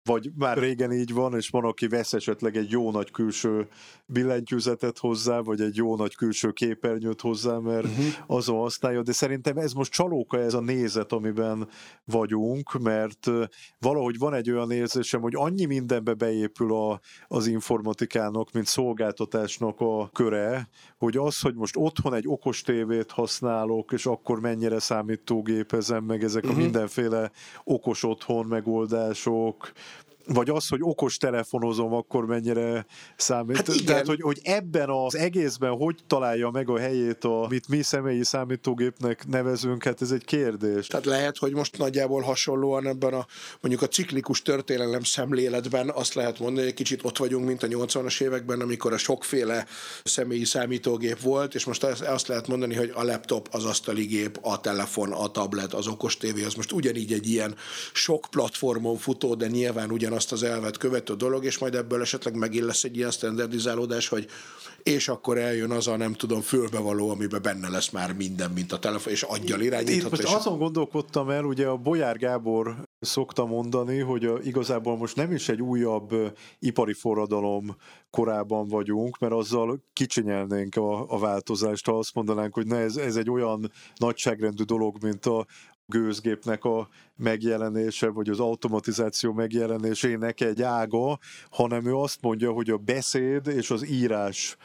vagy 0.02 0.30
már 0.36 0.58
régen 0.58 0.92
így 0.92 1.12
van, 1.12 1.34
és 1.34 1.48
van, 1.48 1.64
aki 1.64 1.88
vesz 1.88 2.12
esetleg 2.12 2.56
egy 2.56 2.70
jó 2.70 2.90
nagy 2.90 3.10
külső 3.10 3.68
billentyűzetet 4.06 4.98
hozzá, 4.98 5.40
vagy 5.40 5.60
egy 5.60 5.76
jó 5.76 5.96
nagy 5.96 6.14
külső 6.14 6.50
képernyőt 6.50 7.20
hozzá, 7.20 7.58
mert 7.58 7.84
uh-huh. 7.84 8.04
azon 8.26 8.58
használja, 8.58 9.02
de 9.02 9.12
szerintem 9.12 9.56
ez 9.56 9.72
most 9.72 9.92
csalóka 9.92 10.38
ez 10.38 10.54
a 10.54 10.60
nézet, 10.60 11.12
amiben 11.12 11.68
vagyunk, 12.04 12.82
mert 12.82 13.30
valahogy 13.78 14.18
van 14.18 14.34
egy 14.34 14.50
olyan 14.50 14.70
érzésem, 14.70 15.20
hogy 15.20 15.34
annyi 15.36 15.64
mindenbe 15.64 16.14
beépül 16.14 16.74
a, 16.74 17.00
az 17.26 17.46
informatikának, 17.46 18.52
mint 18.52 18.66
szolgáltatásnak 18.66 19.80
a 19.80 20.08
köre, 20.12 20.68
hogy 20.98 21.16
az, 21.16 21.40
hogy 21.40 21.54
most 21.54 21.76
otthon 21.76 22.14
egy 22.14 22.24
okos 22.26 22.62
tévét 22.62 23.10
használok, 23.10 23.92
és 23.92 24.06
akkor 24.06 24.40
mennyire 24.40 24.78
számítógépezem, 24.78 26.04
meg 26.04 26.22
ezek 26.24 26.42
uh-huh. 26.42 26.58
a 26.58 26.62
mhm. 26.62 26.70
mindenféle 26.70 27.30
okos 27.64 28.02
otthon 28.02 28.46
megoldások, 28.46 29.72
vagy 30.26 30.50
az, 30.50 30.68
hogy 30.68 30.80
okos 30.82 31.16
telefonozom, 31.16 31.92
akkor 31.92 32.26
mennyire 32.26 32.86
számít. 33.16 33.56
Hát 33.56 33.68
igen. 33.68 33.84
Tehát, 33.84 34.06
hogy, 34.06 34.20
hogy 34.20 34.40
ebben 34.42 34.90
az 34.90 35.16
egészben 35.16 35.70
hogy 35.70 35.98
találja 36.06 36.50
meg 36.50 36.68
a 36.68 36.78
helyét, 36.78 37.24
a, 37.24 37.44
amit 37.44 37.68
mi 37.68 37.82
személyi 37.82 38.24
számítógépnek 38.24 39.26
nevezünk, 39.26 39.84
hát 39.84 40.02
ez 40.02 40.10
egy 40.10 40.24
kérdés. 40.24 40.86
Tehát 40.86 41.06
lehet, 41.06 41.38
hogy 41.38 41.52
most 41.52 41.78
nagyjából 41.78 42.22
hasonlóan 42.22 42.86
ebben 42.86 43.14
a 43.14 43.26
mondjuk 43.60 43.82
a 43.82 43.88
ciklikus 43.88 44.42
történelem 44.42 45.02
szemléletben 45.02 45.90
azt 45.90 46.14
lehet 46.14 46.38
mondani, 46.38 46.66
hogy 46.66 46.74
kicsit 46.74 47.04
ott 47.04 47.16
vagyunk, 47.16 47.46
mint 47.46 47.62
a 47.62 47.66
80-as 47.66 48.20
években, 48.20 48.60
amikor 48.60 48.92
a 48.92 48.98
sokféle 48.98 49.66
személyi 50.04 50.44
számítógép 50.44 51.20
volt, 51.20 51.54
és 51.54 51.64
most 51.64 51.84
azt 51.84 52.28
lehet 52.28 52.48
mondani, 52.48 52.74
hogy 52.74 52.92
a 52.94 53.02
laptop, 53.02 53.48
az 53.50 53.64
asztali 53.64 54.04
gép, 54.04 54.38
a 54.42 54.60
telefon, 54.60 55.12
a 55.12 55.28
tablet, 55.28 55.72
az 55.72 55.86
okos 55.86 56.16
tévé, 56.16 56.44
az 56.44 56.54
most 56.54 56.72
ugyanígy 56.72 57.12
egy 57.12 57.30
ilyen 57.30 57.54
sok 57.92 58.26
platformon 58.30 58.96
futó, 58.96 59.34
de 59.34 59.46
nyilván 59.46 59.90
ugyan 59.90 60.12
ugyanazt 60.14 60.32
az 60.32 60.42
elvet 60.42 60.76
követő 60.76 61.14
dolog, 61.14 61.44
és 61.44 61.58
majd 61.58 61.74
ebből 61.74 62.00
esetleg 62.00 62.36
megint 62.36 62.64
lesz 62.64 62.84
egy 62.84 62.96
ilyen 62.96 63.10
standardizálódás, 63.10 64.08
hogy 64.08 64.28
és 64.82 65.08
akkor 65.08 65.38
eljön 65.38 65.70
az 65.70 65.86
a 65.88 65.96
nem 65.96 66.12
tudom 66.12 66.40
fülbevaló, 66.40 67.10
amiben 67.10 67.42
benne 67.42 67.68
lesz 67.68 67.90
már 67.90 68.12
minden, 68.12 68.50
mint 68.50 68.72
a 68.72 68.78
telefon, 68.78 69.12
és 69.12 69.22
aggyal 69.22 69.60
irányítható. 69.60 70.14
Itt 70.14 70.22
most 70.22 70.34
azon 70.34 70.58
gondolkodtam 70.58 71.30
el, 71.30 71.44
ugye 71.44 71.66
a 71.66 71.76
Bolyár 71.76 72.16
Gábor 72.18 72.76
szokta 73.00 73.46
mondani, 73.46 73.98
hogy 73.98 74.30
igazából 74.42 74.96
most 74.96 75.16
nem 75.16 75.32
is 75.32 75.48
egy 75.48 75.62
újabb 75.62 76.14
ipari 76.58 76.92
forradalom 76.92 77.76
korában 78.10 78.68
vagyunk, 78.68 79.18
mert 79.18 79.32
azzal 79.32 79.82
kicsinyelnénk 79.92 80.76
a, 80.76 81.12
a 81.12 81.18
változást, 81.18 81.86
ha 81.86 81.98
azt 81.98 82.14
mondanánk, 82.14 82.54
hogy 82.54 82.66
ne, 82.66 82.76
ez, 82.76 82.96
ez 82.96 83.16
egy 83.16 83.30
olyan 83.30 83.70
nagyságrendű 83.96 84.62
dolog, 84.62 84.96
mint 85.02 85.26
a, 85.26 85.46
gőzgépnek 85.86 86.64
a 86.64 86.88
megjelenése, 87.16 88.08
vagy 88.08 88.28
az 88.28 88.40
automatizáció 88.40 89.32
megjelenésének 89.32 90.40
egy 90.40 90.62
ága, 90.62 91.18
hanem 91.50 91.86
ő 91.86 91.94
azt 91.94 92.18
mondja, 92.20 92.52
hogy 92.52 92.70
a 92.70 92.76
beszéd 92.76 93.46
és 93.46 93.70
az 93.70 93.86
írás 93.86 94.56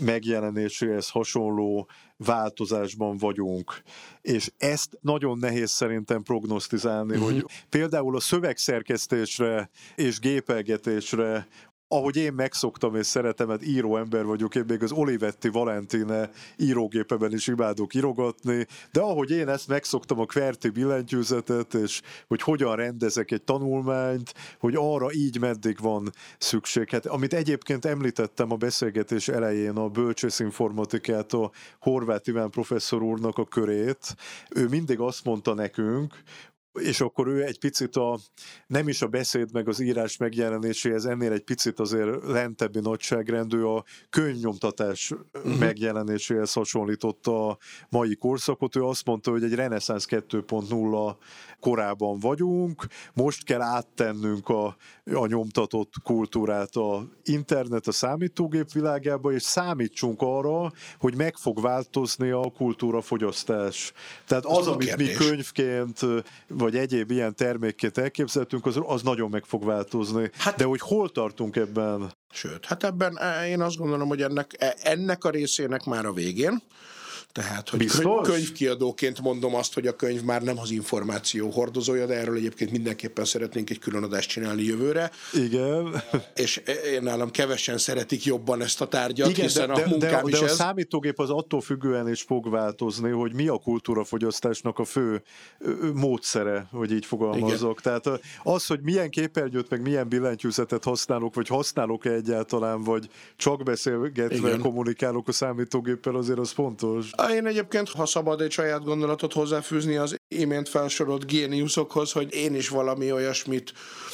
megjelenéséhez 0.00 1.10
hasonló 1.10 1.88
változásban 2.16 3.16
vagyunk. 3.16 3.82
És 4.20 4.52
ezt 4.56 4.98
nagyon 5.00 5.38
nehéz 5.38 5.70
szerintem 5.70 6.22
prognosztizálni, 6.22 7.16
uh-huh. 7.16 7.30
hogy 7.30 7.44
például 7.68 8.16
a 8.16 8.20
szövegszerkesztésre 8.20 9.70
és 9.94 10.18
gépelgetésre 10.18 11.46
ahogy 11.88 12.16
én 12.16 12.32
megszoktam 12.32 12.94
és 12.94 13.06
szeretem, 13.06 13.48
mert 13.48 13.66
író 13.66 13.96
ember 13.96 14.24
vagyok, 14.24 14.54
én 14.54 14.64
még 14.66 14.82
az 14.82 14.92
Olivetti 14.92 15.48
Valentine 15.48 16.30
írógépeben 16.56 17.32
is 17.32 17.46
imádok 17.46 17.94
írogatni, 17.94 18.66
de 18.92 19.00
ahogy 19.00 19.30
én 19.30 19.48
ezt 19.48 19.68
megszoktam 19.68 20.20
a 20.20 20.24
Kverti 20.24 20.68
billentyűzetet, 20.68 21.74
és 21.74 22.02
hogy 22.26 22.42
hogyan 22.42 22.76
rendezek 22.76 23.30
egy 23.30 23.42
tanulmányt, 23.42 24.34
hogy 24.58 24.74
arra 24.76 25.12
így 25.12 25.40
meddig 25.40 25.80
van 25.80 26.12
szükség. 26.38 26.90
Hát, 26.90 27.06
amit 27.06 27.32
egyébként 27.32 27.84
említettem 27.84 28.52
a 28.52 28.56
beszélgetés 28.56 29.28
elején, 29.28 29.76
a 29.76 29.88
bölcsészinformatikát, 29.88 31.32
a 31.32 31.50
Horváth 31.80 32.28
Iván 32.28 32.50
professzor 32.50 33.02
úrnak 33.02 33.38
a 33.38 33.44
körét, 33.44 34.16
ő 34.50 34.68
mindig 34.68 35.00
azt 35.00 35.24
mondta 35.24 35.54
nekünk, 35.54 36.14
és 36.78 37.00
akkor 37.00 37.26
ő 37.26 37.44
egy 37.44 37.58
picit 37.58 37.96
a, 37.96 38.18
nem 38.66 38.88
is 38.88 39.02
a 39.02 39.06
beszéd 39.06 39.52
meg 39.52 39.68
az 39.68 39.80
írás 39.80 40.16
megjelenéséhez, 40.16 41.06
ennél 41.06 41.32
egy 41.32 41.44
picit 41.44 41.78
azért 41.78 42.26
lentebbi 42.26 42.80
nagyságrendű 42.80 43.60
a 43.60 43.84
könyvnyomtatás 44.10 45.10
uh-huh. 45.10 45.58
megjelenéséhez 45.58 46.52
hasonlította 46.52 47.48
a 47.48 47.58
mai 47.88 48.16
korszakot. 48.16 48.76
Ő 48.76 48.84
azt 48.84 49.06
mondta, 49.06 49.30
hogy 49.30 49.42
egy 49.42 49.54
reneszánsz 49.54 50.06
2.0 50.10 51.16
korában 51.60 52.18
vagyunk, 52.18 52.86
most 53.14 53.44
kell 53.44 53.60
áttennünk 53.60 54.48
a, 54.48 54.76
a 55.04 55.26
nyomtatott 55.26 55.92
kultúrát 56.02 56.76
a 56.76 57.08
internet, 57.24 57.86
a 57.86 57.92
számítógép 57.92 58.72
világába, 58.72 59.32
és 59.32 59.42
számítsunk 59.42 60.22
arra, 60.22 60.72
hogy 60.98 61.16
meg 61.16 61.36
fog 61.36 61.60
változni 61.60 62.30
a 62.30 62.52
kultúrafogyasztás. 62.56 63.92
Tehát 64.26 64.44
az, 64.44 64.56
az 64.56 64.66
amit 64.66 64.96
mi 64.96 65.12
könyvként, 65.12 66.00
vagy 66.66 66.76
egyéb 66.76 67.10
ilyen 67.10 67.34
termékként 67.34 67.98
elképzelhetünk, 67.98 68.66
az, 68.66 68.80
az 68.86 69.02
nagyon 69.02 69.30
meg 69.30 69.44
fog 69.44 69.64
változni. 69.64 70.30
Hát, 70.38 70.56
De 70.56 70.64
hogy 70.64 70.80
hol 70.80 71.10
tartunk 71.10 71.56
ebben? 71.56 72.12
Sőt, 72.30 72.64
hát 72.64 72.84
ebben 72.84 73.18
eh, 73.18 73.48
én 73.48 73.60
azt 73.60 73.76
gondolom, 73.76 74.08
hogy 74.08 74.22
ennek, 74.22 74.50
eh, 74.58 74.72
ennek 74.82 75.24
a 75.24 75.30
részének 75.30 75.84
már 75.84 76.06
a 76.06 76.12
végén. 76.12 76.62
Tehát, 77.36 77.68
hogy 77.68 77.78
Biztos? 77.78 78.28
könyvkiadóként 78.28 79.20
mondom 79.20 79.54
azt, 79.54 79.74
hogy 79.74 79.86
a 79.86 79.96
könyv 79.96 80.22
már 80.22 80.42
nem 80.42 80.58
az 80.58 80.70
információ 80.70 81.50
hordozója, 81.50 82.06
de 82.06 82.14
erről 82.14 82.36
egyébként 82.36 82.70
mindenképpen 82.70 83.24
szeretnénk 83.24 83.70
egy 83.70 83.78
külön 83.78 84.02
adást 84.02 84.28
csinálni 84.28 84.62
jövőre. 84.62 85.10
Igen. 85.32 86.02
És 86.34 86.62
én 86.92 87.02
nálam 87.02 87.30
kevesen 87.30 87.78
szeretik 87.78 88.24
jobban 88.24 88.62
ezt 88.62 88.80
a 88.80 88.86
tárgyat, 88.86 89.28
Igen, 89.28 89.44
hiszen 89.44 89.66
de, 89.66 89.72
a 89.72 89.76
de, 89.76 89.86
munkám 89.86 90.24
de, 90.24 90.30
is 90.30 90.38
de 90.38 90.44
a 90.44 90.48
ez. 90.48 90.54
számítógép 90.54 91.18
az 91.18 91.30
attól 91.30 91.60
függően 91.60 92.08
is 92.08 92.22
fog 92.22 92.50
változni, 92.50 93.10
hogy 93.10 93.34
mi 93.34 93.48
a 93.48 93.58
kultúrafogyasztásnak 93.58 94.78
a 94.78 94.84
fő 94.84 95.22
módszere, 95.94 96.68
hogy 96.72 96.92
így 96.92 97.06
fogalmazzak. 97.06 97.80
Tehát 97.80 98.06
ö, 98.06 98.14
az, 98.42 98.66
hogy 98.66 98.80
milyen 98.82 99.10
képernyőt, 99.10 99.70
meg 99.70 99.82
milyen 99.82 100.08
billentyűzetet 100.08 100.84
használok, 100.84 101.34
vagy 101.34 101.48
használok-e 101.48 102.10
egyáltalán, 102.10 102.82
vagy 102.82 103.08
csak 103.36 103.62
beszélgetve 103.62 104.48
Igen. 104.48 104.60
kommunikálok 104.60 105.28
a 105.28 105.32
számítógéppel, 105.32 106.14
azért 106.14 106.38
az 106.38 106.50
fontos. 106.50 107.10
Én 107.30 107.46
egyébként, 107.46 107.88
ha 107.88 108.06
szabad 108.06 108.40
egy 108.40 108.50
saját 108.50 108.84
gondolatot 108.84 109.32
hozzáfűzni 109.32 109.96
az 109.96 110.16
imént 110.28 110.68
felsorolt 110.68 111.26
géniuszokhoz, 111.26 112.12
hogy 112.12 112.34
én 112.34 112.54
is 112.54 112.68
valami 112.68 113.12
olyasmit 113.12 113.72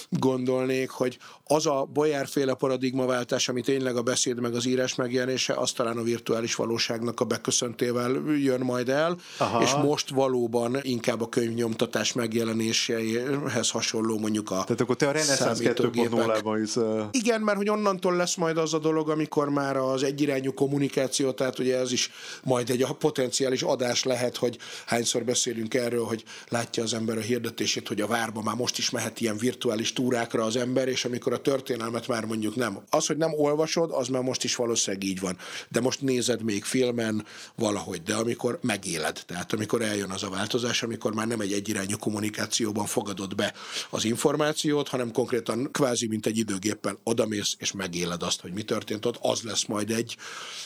gondolnék, 0.08 0.90
hogy 0.90 1.18
az 1.44 1.66
a 1.66 1.88
bolyárféle 1.92 2.54
paradigmaváltás, 2.54 3.48
ami 3.48 3.60
tényleg 3.60 3.96
a 3.96 4.02
beszéd 4.02 4.40
meg 4.40 4.54
az 4.54 4.66
írás 4.66 4.94
megjelenése, 4.94 5.54
az 5.54 5.72
talán 5.72 5.96
a 5.98 6.02
virtuális 6.02 6.54
valóságnak 6.54 7.20
a 7.20 7.24
beköszöntével 7.24 8.10
jön 8.38 8.60
majd 8.60 8.88
el, 8.88 9.16
Aha. 9.38 9.62
és 9.62 9.72
most 9.72 10.10
valóban 10.10 10.78
inkább 10.82 11.20
a 11.20 11.28
könyvnyomtatás 11.28 12.12
megjelenéséhez 12.12 13.70
hasonló 13.70 14.18
mondjuk 14.18 14.50
a 14.50 14.64
Tehát 14.64 14.80
akkor 14.80 14.96
te 14.96 15.08
a 15.08 15.12
reneszánsz 15.12 15.58
számítógépek. 15.58 16.10
2.0-ban 16.10 16.56
hiszel. 16.60 17.08
Igen, 17.10 17.40
mert 17.40 17.56
hogy 17.56 17.68
onnantól 17.68 18.16
lesz 18.16 18.34
majd 18.34 18.56
az 18.56 18.74
a 18.74 18.78
dolog, 18.78 19.10
amikor 19.10 19.48
már 19.48 19.76
az 19.76 20.02
egyirányú 20.02 20.52
kommunikáció, 20.52 21.30
tehát 21.30 21.58
ugye 21.58 21.78
ez 21.78 21.92
is 21.92 22.10
majd 22.44 22.70
egy 22.70 22.86
potenciális 22.98 23.62
adás 23.62 24.04
lehet, 24.04 24.36
hogy 24.36 24.58
hányszor 24.86 25.24
beszélünk 25.24 25.74
erről, 25.74 26.01
hogy 26.04 26.24
látja 26.48 26.82
az 26.82 26.94
ember 26.94 27.16
a 27.16 27.20
hirdetését, 27.20 27.88
hogy 27.88 28.00
a 28.00 28.06
várba 28.06 28.42
már 28.42 28.56
most 28.56 28.78
is 28.78 28.90
mehet 28.90 29.20
ilyen 29.20 29.36
virtuális 29.36 29.92
túrákra 29.92 30.44
az 30.44 30.56
ember, 30.56 30.88
és 30.88 31.04
amikor 31.04 31.32
a 31.32 31.40
történelmet 31.40 32.08
már 32.08 32.24
mondjuk 32.24 32.56
nem. 32.56 32.78
Az, 32.90 33.06
hogy 33.06 33.16
nem 33.16 33.32
olvasod, 33.34 33.90
az 33.92 34.08
már 34.08 34.22
most 34.22 34.44
is 34.44 34.56
valószínűleg 34.56 35.04
így 35.04 35.20
van. 35.20 35.38
De 35.68 35.80
most 35.80 36.00
nézed 36.00 36.42
még 36.42 36.64
filmen 36.64 37.26
valahogy, 37.54 38.02
de 38.02 38.14
amikor 38.14 38.58
megéled, 38.62 39.22
tehát 39.26 39.52
amikor 39.52 39.82
eljön 39.82 40.10
az 40.10 40.22
a 40.22 40.30
változás, 40.30 40.82
amikor 40.82 41.14
már 41.14 41.26
nem 41.26 41.40
egy 41.40 41.52
egyirányú 41.52 41.96
kommunikációban 41.96 42.86
fogadod 42.86 43.34
be 43.34 43.54
az 43.90 44.04
információt, 44.04 44.88
hanem 44.88 45.12
konkrétan 45.12 45.68
kvázi, 45.72 46.06
mint 46.06 46.26
egy 46.26 46.38
időgéppel 46.38 46.98
odamész 47.04 47.56
és 47.58 47.72
megéled 47.72 48.22
azt, 48.22 48.40
hogy 48.40 48.52
mi 48.52 48.62
történt 48.62 49.06
ott, 49.06 49.18
az 49.20 49.42
lesz 49.42 49.64
majd 49.64 49.90
egy 49.90 50.16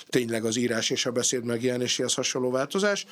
tényleg 0.08 0.44
az 0.44 0.56
írás 0.56 0.90
és 0.90 1.06
a 1.06 1.10
beszéd 1.10 1.44
megjelenéséhez 1.44 2.14
hasonló 2.14 2.50
változás. 2.50 3.06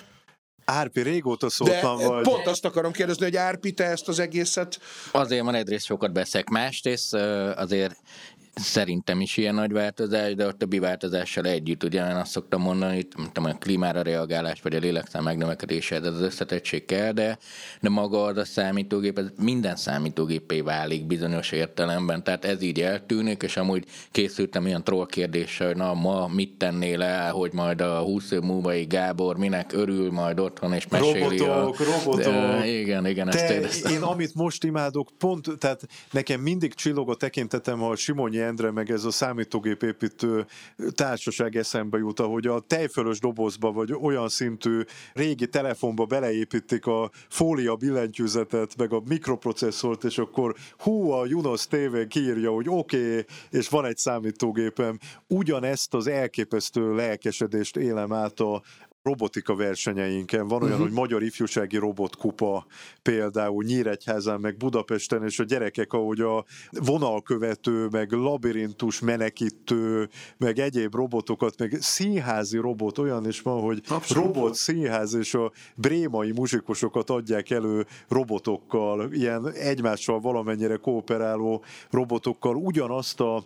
Árpi, 0.65 1.03
régóta 1.03 1.47
De 1.47 1.53
szóltam, 1.53 1.99
vagy... 1.99 2.23
pont 2.23 2.47
azt 2.47 2.65
akarom 2.65 2.93
kérdezni, 2.93 3.25
hogy 3.25 3.37
Árpi, 3.37 3.73
te 3.73 3.85
ezt 3.85 4.09
az 4.09 4.19
egészet 4.19 4.81
Azért 5.12 5.45
van 5.45 5.55
egyrészt 5.55 5.85
sokat 5.85 6.12
beszek, 6.12 6.49
másrészt 6.49 7.15
azért 7.15 7.97
szerintem 8.55 9.21
is 9.21 9.37
ilyen 9.37 9.55
nagy 9.55 9.73
változás, 9.73 10.35
de 10.35 10.47
a 10.47 10.53
többi 10.53 10.79
változással 10.79 11.45
együtt, 11.47 11.85
ugye 11.85 12.09
én 12.09 12.17
azt 12.17 12.31
szoktam 12.31 12.61
mondani, 12.61 12.95
hogy 12.95 13.07
nem 13.17 13.27
tudom, 13.33 13.51
a 13.51 13.59
klímára 13.59 14.03
reagálás, 14.03 14.63
vagy 14.63 14.75
a 14.75 14.79
lélekszám 14.79 15.23
megnövekedése, 15.23 15.97
ez 15.97 16.07
az 16.07 16.21
összetettség 16.21 16.85
kell, 16.85 17.13
de, 17.13 17.39
de 17.81 17.89
maga 17.89 18.25
az 18.25 18.37
a 18.37 18.45
számítógép, 18.45 19.19
ez 19.19 19.27
minden 19.39 19.77
számítógépé 19.77 20.61
válik 20.61 21.07
bizonyos 21.07 21.53
értelemben, 21.53 22.25
tehát 22.25 22.45
ez 22.45 22.63
így 22.63 22.81
eltűnik, 22.81 23.43
és 23.43 23.57
amúgy 23.57 23.85
készültem 24.11 24.67
ilyen 24.67 24.85
troll 24.85 25.07
kérdéssel, 25.07 25.67
hogy 25.67 25.77
na 25.77 25.95
ma 25.95 26.29
mit 26.29 26.59
tennél 26.59 27.03
el, 27.03 27.33
hogy 27.33 27.53
majd 27.53 27.81
a 27.81 27.99
20 27.99 28.31
év 28.31 28.41
múlvai 28.41 28.85
Gábor 28.85 29.37
minek 29.37 29.73
örül 29.73 30.11
majd 30.11 30.41
otthon, 30.41 30.73
és 30.73 30.89
meséli 30.89 31.39
Robotok, 31.39 31.81
a... 31.81 31.85
robotok. 31.85 32.33
De, 32.33 32.67
igen, 32.67 33.07
igen, 33.07 33.29
ezt 33.29 33.47
Te, 33.47 33.55
éreztem. 33.55 33.93
én 33.93 34.03
amit 34.03 34.35
most 34.35 34.65
imádok, 34.65 35.09
pont, 35.19 35.49
tehát 35.59 35.87
nekem 36.11 36.41
mindig 36.41 36.75
csillog 36.75 37.11
a 37.11 37.15
tekintetem 37.15 37.83
a 37.83 37.97
Simonyi 37.97 38.43
Endre, 38.45 38.71
meg 38.71 38.91
ez 38.91 39.05
a 39.05 39.11
számítógépépítő 39.11 40.47
társaság 40.95 41.57
eszembe 41.57 41.99
jut, 41.99 42.21
ahogy 42.21 42.47
a 42.47 42.61
tejfölös 42.61 43.21
dobozba, 43.21 43.73
vagy 43.73 43.93
olyan 43.93 44.29
szintű 44.29 44.81
régi 45.13 45.49
telefonba 45.49 46.05
beleépítik 46.05 46.87
a 46.87 47.11
fólia 47.29 47.77
billentyűzetet, 47.77 48.77
meg 48.77 48.93
a 48.93 49.03
mikroprocesszort, 49.09 50.05
és 50.05 50.19
akkor 50.19 50.55
hú, 50.79 51.11
a 51.11 51.27
Junos 51.27 51.67
TV 51.67 52.07
kiírja, 52.09 52.51
hogy 52.51 52.67
oké, 52.69 53.11
okay, 53.11 53.25
és 53.51 53.69
van 53.69 53.85
egy 53.85 53.97
számítógépem. 53.97 54.99
Ugyanezt 55.29 55.95
az 55.95 56.07
elképesztő 56.07 56.95
lelkesedést 56.95 57.77
élem 57.77 58.13
át 58.13 58.41
a, 58.41 58.63
robotika 59.09 59.55
versenyeinken. 59.55 60.49
Van 60.49 60.63
olyan, 60.63 60.65
Mhm. 60.65 60.73
uh-huh. 60.73 60.87
hogy 60.87 61.09
Magyar 61.09 61.23
Ifjúsági 61.23 61.77
Robotkupa 61.77 62.67
például 63.03 63.65
Nyíregyházán, 63.65 64.41
meg 64.41 64.57
Budapesten, 64.57 65.25
és 65.25 65.39
a 65.39 65.45
gyerekek, 65.45 65.93
ahogy 65.93 66.21
a 66.21 66.45
vonalkövető, 66.71 67.89
meg 67.91 68.13
labirintus 68.13 69.01
menekítő, 69.01 70.09
meg 70.37 70.59
egyéb 70.59 70.95
robotokat, 70.95 71.59
meg 71.59 71.77
színházi 71.81 72.59
robot, 72.59 72.99
olyan 72.99 73.27
is 73.27 73.41
van, 73.41 73.61
hogy 73.63 73.81
Abszolút. 73.89 74.25
robot 74.25 74.55
színház, 74.55 75.15
és 75.15 75.35
a 75.35 75.53
brémai 75.75 76.33
muzsikusokat 76.33 77.11
adják 77.11 77.51
elő 77.51 77.87
robotokkal, 78.09 79.13
ilyen 79.13 79.53
egymással 79.53 80.21
valamennyire 80.21 80.77
kooperáló 80.77 81.65
robotokkal, 81.91 82.57
ugyanazt 82.57 83.21
a 83.21 83.45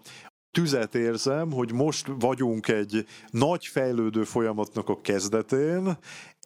tüzet 0.50 0.94
érzem, 0.94 1.52
hogy 1.52 1.72
most 1.72 2.06
vagyunk 2.18 2.68
egy 2.68 3.06
nagy 3.30 3.66
fejlődő 3.66 4.24
folyamatnak 4.24 4.88
a 4.88 5.00
kezdetén, 5.00 5.98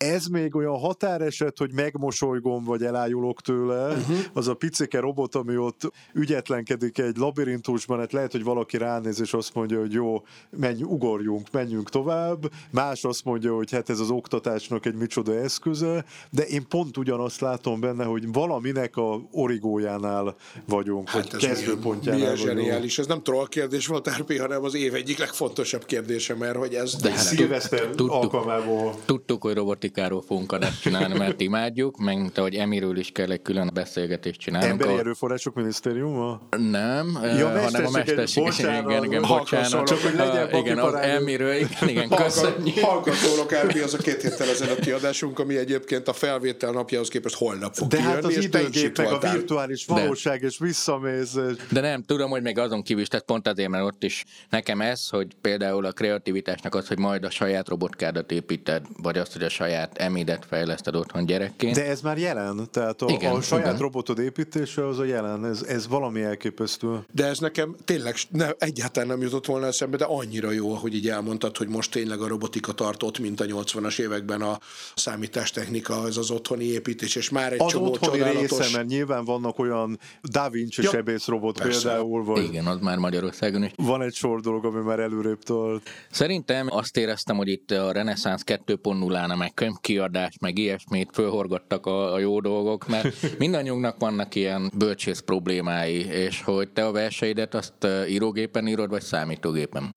ez 0.03 0.27
még 0.27 0.55
olyan 0.55 0.79
határeset, 0.79 1.59
hogy 1.59 1.73
megmosolygom, 1.73 2.65
vagy 2.65 2.83
elájulok 2.83 3.41
tőle, 3.41 3.89
uh-huh. 3.89 4.17
az 4.33 4.49
a 4.49 4.55
picike 4.55 5.01
robot, 5.01 5.35
ami 5.35 5.57
ott 5.57 5.93
ügyetlenkedik 6.15 6.99
egy 6.99 7.17
labirintusban, 7.17 7.99
hát 7.99 8.13
lehet, 8.13 8.33
hogy 8.33 8.45
valaki 8.45 8.77
ránéz, 8.77 9.21
és 9.21 9.33
azt 9.33 9.55
mondja, 9.55 9.79
hogy 9.79 9.93
jó, 9.93 10.23
menj, 10.51 10.83
ugorjunk, 10.83 11.51
menjünk 11.51 11.91
tovább, 11.91 12.51
más 12.71 13.05
azt 13.05 13.25
mondja, 13.25 13.55
hogy 13.55 13.71
hát 13.71 13.91
ez 13.91 14.01
az 14.01 14.11
oktatásnak 14.11 14.87
egy 14.87 14.95
micsoda 14.95 15.35
eszköze, 15.35 16.05
de 16.31 16.43
én 16.43 16.69
pont 16.69 16.97
ugyanazt 16.97 17.41
látom 17.41 17.81
benne, 17.81 18.05
hogy 18.05 18.33
valaminek 18.33 18.97
a 18.97 19.21
origójánál 19.31 20.37
vagyunk, 20.67 21.09
hát 21.09 21.31
vagy 21.31 21.41
kezdőpontjánál 21.41 22.21
milyen 22.21 22.37
vagyunk. 22.37 22.59
zseniális. 22.59 22.99
Ez 22.99 23.07
nem 23.07 23.23
troll 23.23 23.49
kérdés 23.49 23.87
volt, 23.87 24.09
Árpi, 24.09 24.39
hanem 24.39 24.65
az 24.65 24.75
év 24.75 24.95
egyik 24.95 25.19
legfontosabb 25.19 25.85
kérdése, 25.85 26.35
mert 26.35 26.57
hogy 26.57 26.75
ez... 26.75 26.97
De 26.97 27.11
hát 27.11 27.19
Szilveszter 27.19 27.81
tudtuk. 27.81 28.11
alkalmából 28.11 28.95
Tudtuk, 29.05 29.43
hogy 29.43 29.55
robotikáról 29.95 30.23
fogunk 30.23 30.53
adást 30.53 30.81
csinálni, 30.81 31.19
mert 31.19 31.41
imádjuk, 31.41 31.99
meg 31.99 32.17
mint 32.19 32.39
ahogy 32.39 32.55
Emiről 32.55 32.99
is 32.99 33.11
kell 33.13 33.31
egy 33.31 33.43
külön 33.43 33.71
beszélgetést 33.75 34.41
csinálnunk. 34.41 34.73
Emberi 34.73 34.89
ahol- 34.89 35.01
erőforrások 35.05 35.55
minisztériuma? 35.55 36.41
Nem, 36.71 37.19
Ja, 37.23 37.35
ja, 37.37 37.61
hanem 37.63 37.87
a 37.87 37.91
mesterséges- 37.91 38.59
igen, 38.59 39.05
igen, 39.05 39.25
halkan 39.25 39.61
bocsánat. 39.61 39.87
csak 39.87 39.99
hogy 39.99 40.15
legyen 40.15 40.47
Ah, 40.53 40.59
igen, 40.59 40.79
az. 40.79 40.95
Emiről, 40.95 41.53
igen, 41.55 41.89
igen, 41.89 42.09
köszönjük. 42.09 42.79
Hallgatólok, 42.79 43.53
Árpi, 43.53 43.79
az 43.79 43.95
a 43.95 43.99
két 43.99 44.23
héttel 44.23 44.49
ezelőtti 44.49 44.91
adásunk, 44.91 45.39
ami 45.39 45.57
egyébként 45.57 46.09
a 46.09 46.13
felvétel 46.13 46.71
napjához 46.73 47.09
képest 47.09 47.35
holnap 47.35 47.75
fog 47.75 47.89
De 47.89 48.01
hát 48.03 48.19
kijönni, 48.19 48.37
az 48.45 48.49
te 48.51 48.61
is 48.61 48.67
időgép, 48.69 48.97
meg 48.97 49.07
a 49.07 49.11
voltál. 49.11 49.33
virtuális 49.35 49.85
valóság, 49.85 50.43
és 50.43 50.59
visszamész. 50.59 51.35
és- 51.35 51.57
De 51.71 51.81
nem, 51.81 52.03
tudom, 52.03 52.31
hogy 52.31 52.43
még 52.43 52.59
azon 52.59 52.83
kívül 52.83 53.03
is, 53.03 53.09
tehát 53.09 53.25
pont 53.27 53.49
azért, 53.49 53.69
mert 53.69 53.85
ott 53.85 54.03
is 54.05 54.25
nekem 54.51 54.81
ez, 54.81 55.09
hogy 55.09 55.27
például 55.41 55.85
a 55.85 55.93
kreativitásnak 55.93 56.75
az, 56.75 56.89
hogy 56.89 56.99
majd 56.99 57.25
a 57.25 57.31
saját 57.31 57.69
robotkádat 57.69 58.31
építed, 58.33 58.83
vagy 59.03 59.19
azt, 59.19 59.33
hogy 59.33 59.43
a 59.43 59.49
saját 59.49 59.82
emidet 59.95 60.45
fejleszted 60.49 60.95
otthon 60.97 61.27
gyerekként. 61.27 61.75
De 61.75 61.87
ez 61.87 62.01
már 62.01 62.19
jelen, 62.19 62.69
tehát 62.71 63.03
a, 63.03 63.07
Igen, 63.09 63.35
a 63.35 63.41
saját 63.41 63.67
igen. 63.67 63.79
robotod 63.79 64.19
építése 64.19 64.87
az 64.87 64.99
a 64.99 65.05
jelen, 65.05 65.45
ez, 65.47 65.63
ez 65.63 65.89
valami 65.89 66.23
elképesztő. 66.23 66.99
De 67.13 67.27
ez 67.27 67.39
nekem 67.39 67.77
tényleg 67.85 68.15
ne, 68.31 68.51
egyáltalán 68.59 69.09
nem 69.09 69.21
jutott 69.21 69.47
volna 69.47 69.67
eszembe, 69.67 69.97
de 69.97 70.05
annyira 70.05 70.51
jó, 70.51 70.73
hogy 70.75 70.95
így 70.95 71.09
elmondtad, 71.09 71.57
hogy 71.57 71.69
most 71.69 71.91
tényleg 71.91 72.21
a 72.21 72.27
robotika 72.29 72.73
tart 72.73 73.03
ott, 73.03 73.19
mint 73.19 73.41
a 73.41 73.45
80-as 73.45 73.99
években 74.01 74.43
a 74.43 74.59
számítástechnika, 74.95 76.07
ez 76.07 76.17
az 76.17 76.31
otthoni 76.31 76.65
építés, 76.65 77.17
és 77.17 77.31
már 77.31 77.53
egy 77.53 77.61
Az 77.63 77.71
csomó 77.71 77.91
otthoni 77.91 78.19
csodálatos... 78.19 78.59
része, 78.59 78.77
mert 78.77 78.89
nyilván 78.89 79.25
vannak 79.25 79.59
olyan 79.59 79.99
Da 80.23 80.51
Vinci 80.51 80.83
Ja, 80.83 80.91
sebészrobot 80.91 81.59
persze. 81.63 81.89
például, 81.89 82.25
vagy 82.25 82.43
Igen, 82.45 82.67
az 82.67 82.79
már 82.81 82.99
Magyarországon 82.99 83.63
is. 83.63 83.71
van 83.77 84.03
egy 84.03 84.15
sor 84.15 84.41
dolog, 84.41 84.65
ami 84.65 84.83
már 84.83 84.99
előrébb 85.01 85.43
tart. 85.43 85.89
Szerintem 86.11 86.67
azt 86.71 86.97
éreztem, 86.97 87.37
hogy 87.37 87.49
itt 87.49 87.71
a 87.71 87.93
Renaissance 87.93 88.45
2.0-nál 88.67 89.37
meg 89.39 89.55
könyvkiadás, 89.63 90.37
meg 90.41 90.59
ilyesmit 90.59 91.11
fölhorgattak 91.13 91.87
a, 91.87 92.13
a 92.13 92.19
jó 92.19 92.41
dolgok, 92.41 92.89
mert 92.89 93.15
mindannyiunknak 93.39 93.99
vannak 93.99 94.35
ilyen 94.35 94.71
bölcsész 94.79 95.21
problémái, 95.21 96.07
és 96.07 96.43
hogy 96.43 96.71
te 96.71 96.87
a 96.87 96.93
verseidet 96.93 97.55
azt 97.55 97.87
írógépen 98.09 98.69
írod, 98.69 98.91
vagy 98.91 99.03
számítógépen? 99.03 99.95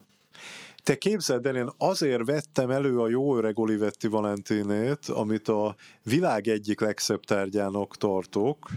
Te 0.86 0.98
képzeld 0.98 1.46
el, 1.46 1.56
én 1.56 1.70
azért 1.78 2.26
vettem 2.26 2.70
elő 2.70 3.00
a 3.00 3.10
jó 3.10 3.38
öreg 3.38 3.60
Olivetti 3.60 4.08
Valentinét, 4.08 5.06
amit 5.08 5.48
a 5.48 5.76
világ 6.04 6.48
egyik 6.48 6.80
legszebb 6.80 7.20
tárgyának 7.20 7.98
tartok, 7.98 8.70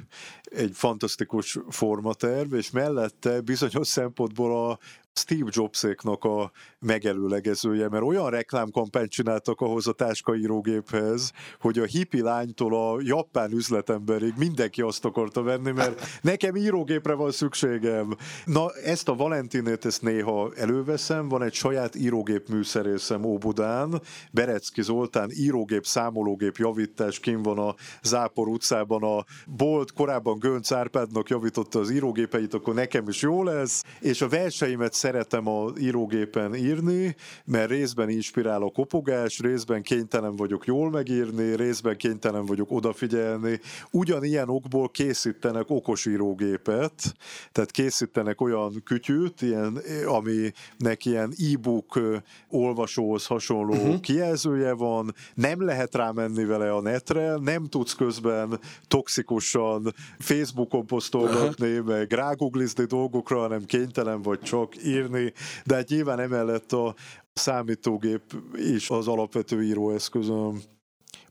egy 0.43 0.71
fantasztikus 0.75 1.59
formaterv, 1.69 2.55
és 2.55 2.71
mellette 2.71 3.41
bizonyos 3.41 3.87
szempontból 3.87 4.69
a 4.69 4.79
Steve 5.19 5.51
Jobséknak 5.53 6.25
a 6.25 6.51
megelőlegezője, 6.79 7.89
mert 7.89 8.03
olyan 8.05 8.31
reklámkampányt 8.31 9.11
csináltak 9.11 9.61
ahhoz 9.61 9.87
a 9.87 9.93
táskaírógéphez, 9.93 11.33
hogy 11.61 11.79
a 11.79 11.85
hippi 11.85 12.21
lánytól 12.21 12.75
a 12.75 13.01
japán 13.01 13.53
üzletemberig 13.53 14.35
mindenki 14.37 14.83
azt 14.83 15.05
akarta 15.05 15.43
venni, 15.43 15.71
mert 15.71 16.01
nekem 16.23 16.57
írógépre 16.57 17.15
van 17.15 17.31
szükségem. 17.31 18.17
Na, 18.45 18.71
ezt 18.85 19.09
a 19.09 19.15
Valentinét, 19.15 19.85
ezt 19.85 20.03
néha 20.03 20.53
előveszem, 20.57 21.29
van 21.29 21.43
egy 21.43 21.55
saját 21.55 21.95
írógép 21.95 22.49
műszerészem 22.49 23.25
Óbudán, 23.25 24.03
Berecki 24.33 24.83
Zoltán 24.83 25.31
írógép, 25.33 25.87
számológép 25.87 26.57
javítás, 26.57 27.21
kim 27.21 27.43
van 27.43 27.59
a 27.59 27.75
Zápor 28.03 28.49
utcában 28.49 29.03
a 29.03 29.25
bolt, 29.47 29.93
korábban 29.93 30.39
Gönc 30.39 30.73
Árpádnak 30.73 31.29
javította 31.29 31.79
az 31.79 31.91
írógépeit, 31.91 32.55
akkor 32.55 32.75
nekem 32.75 33.09
is 33.09 33.23
jó 33.23 33.43
lesz, 33.43 33.85
és 34.01 34.21
a 34.21 34.29
verseimet 34.29 34.93
szeretem 35.09 35.49
a 35.49 35.71
írógépen 35.79 36.55
írni, 36.55 37.17
mert 37.45 37.71
részben 37.71 38.09
inspirál 38.09 38.63
a 38.63 38.71
kopogás, 38.71 39.39
részben 39.39 39.83
kénytelen 39.83 40.37
vagyok 40.37 40.67
jól 40.67 40.91
megírni, 40.91 41.57
részben 41.57 41.97
kénytelen 41.97 42.47
vagyok 42.47 42.71
odafigyelni. 42.71 43.61
Ugyanilyen 43.91 44.49
okból 44.49 44.89
készítenek 44.89 45.71
okos 45.71 46.07
írógépet, 46.07 47.15
tehát 47.53 47.71
készítenek 47.71 48.41
olyan 48.41 48.83
kütyűt, 48.85 49.43
ilyen, 49.43 49.79
aminek 50.07 51.05
ilyen 51.05 51.33
e-book 51.53 52.01
olvasóhoz 52.49 53.27
hasonló 53.27 53.75
uh-huh. 53.75 54.01
kijelzője 54.01 54.73
van, 54.73 55.15
nem 55.35 55.65
lehet 55.65 55.95
rámenni 55.95 56.45
vele 56.45 56.73
a 56.73 56.81
netre, 56.81 57.37
nem 57.37 57.67
tudsz 57.67 57.95
közben 57.95 58.59
toxikusan 58.89 59.95
Facebookon 60.19 60.87
posztolgatni, 60.87 61.79
uh-huh. 61.79 61.87
meg 61.87 62.13
ráguglizni 62.13 62.85
dolgokra, 62.85 63.39
hanem 63.39 63.65
kénytelen 63.65 64.23
vagy 64.23 64.41
csak 64.41 64.77
írni, 64.89 65.33
de 65.65 65.75
hát 65.75 65.89
nyilván 65.89 66.21
emellett 66.21 66.73
a 66.73 66.95
számítógép 67.33 68.23
is 68.55 68.91
az 68.91 69.09
alapvető 69.09 69.63
íróeszközöm. 69.63 70.61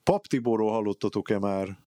Pap 0.03 0.27
Tiborról 0.27 0.71
hallottatok-e 0.71 1.39
már? 1.39 1.86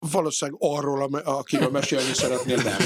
Valószínűleg 0.00 0.60
arról, 0.62 1.20
akiről 1.24 1.70
mesélni 1.78 2.12
szeretnél, 2.14 2.56
nem. 2.56 2.76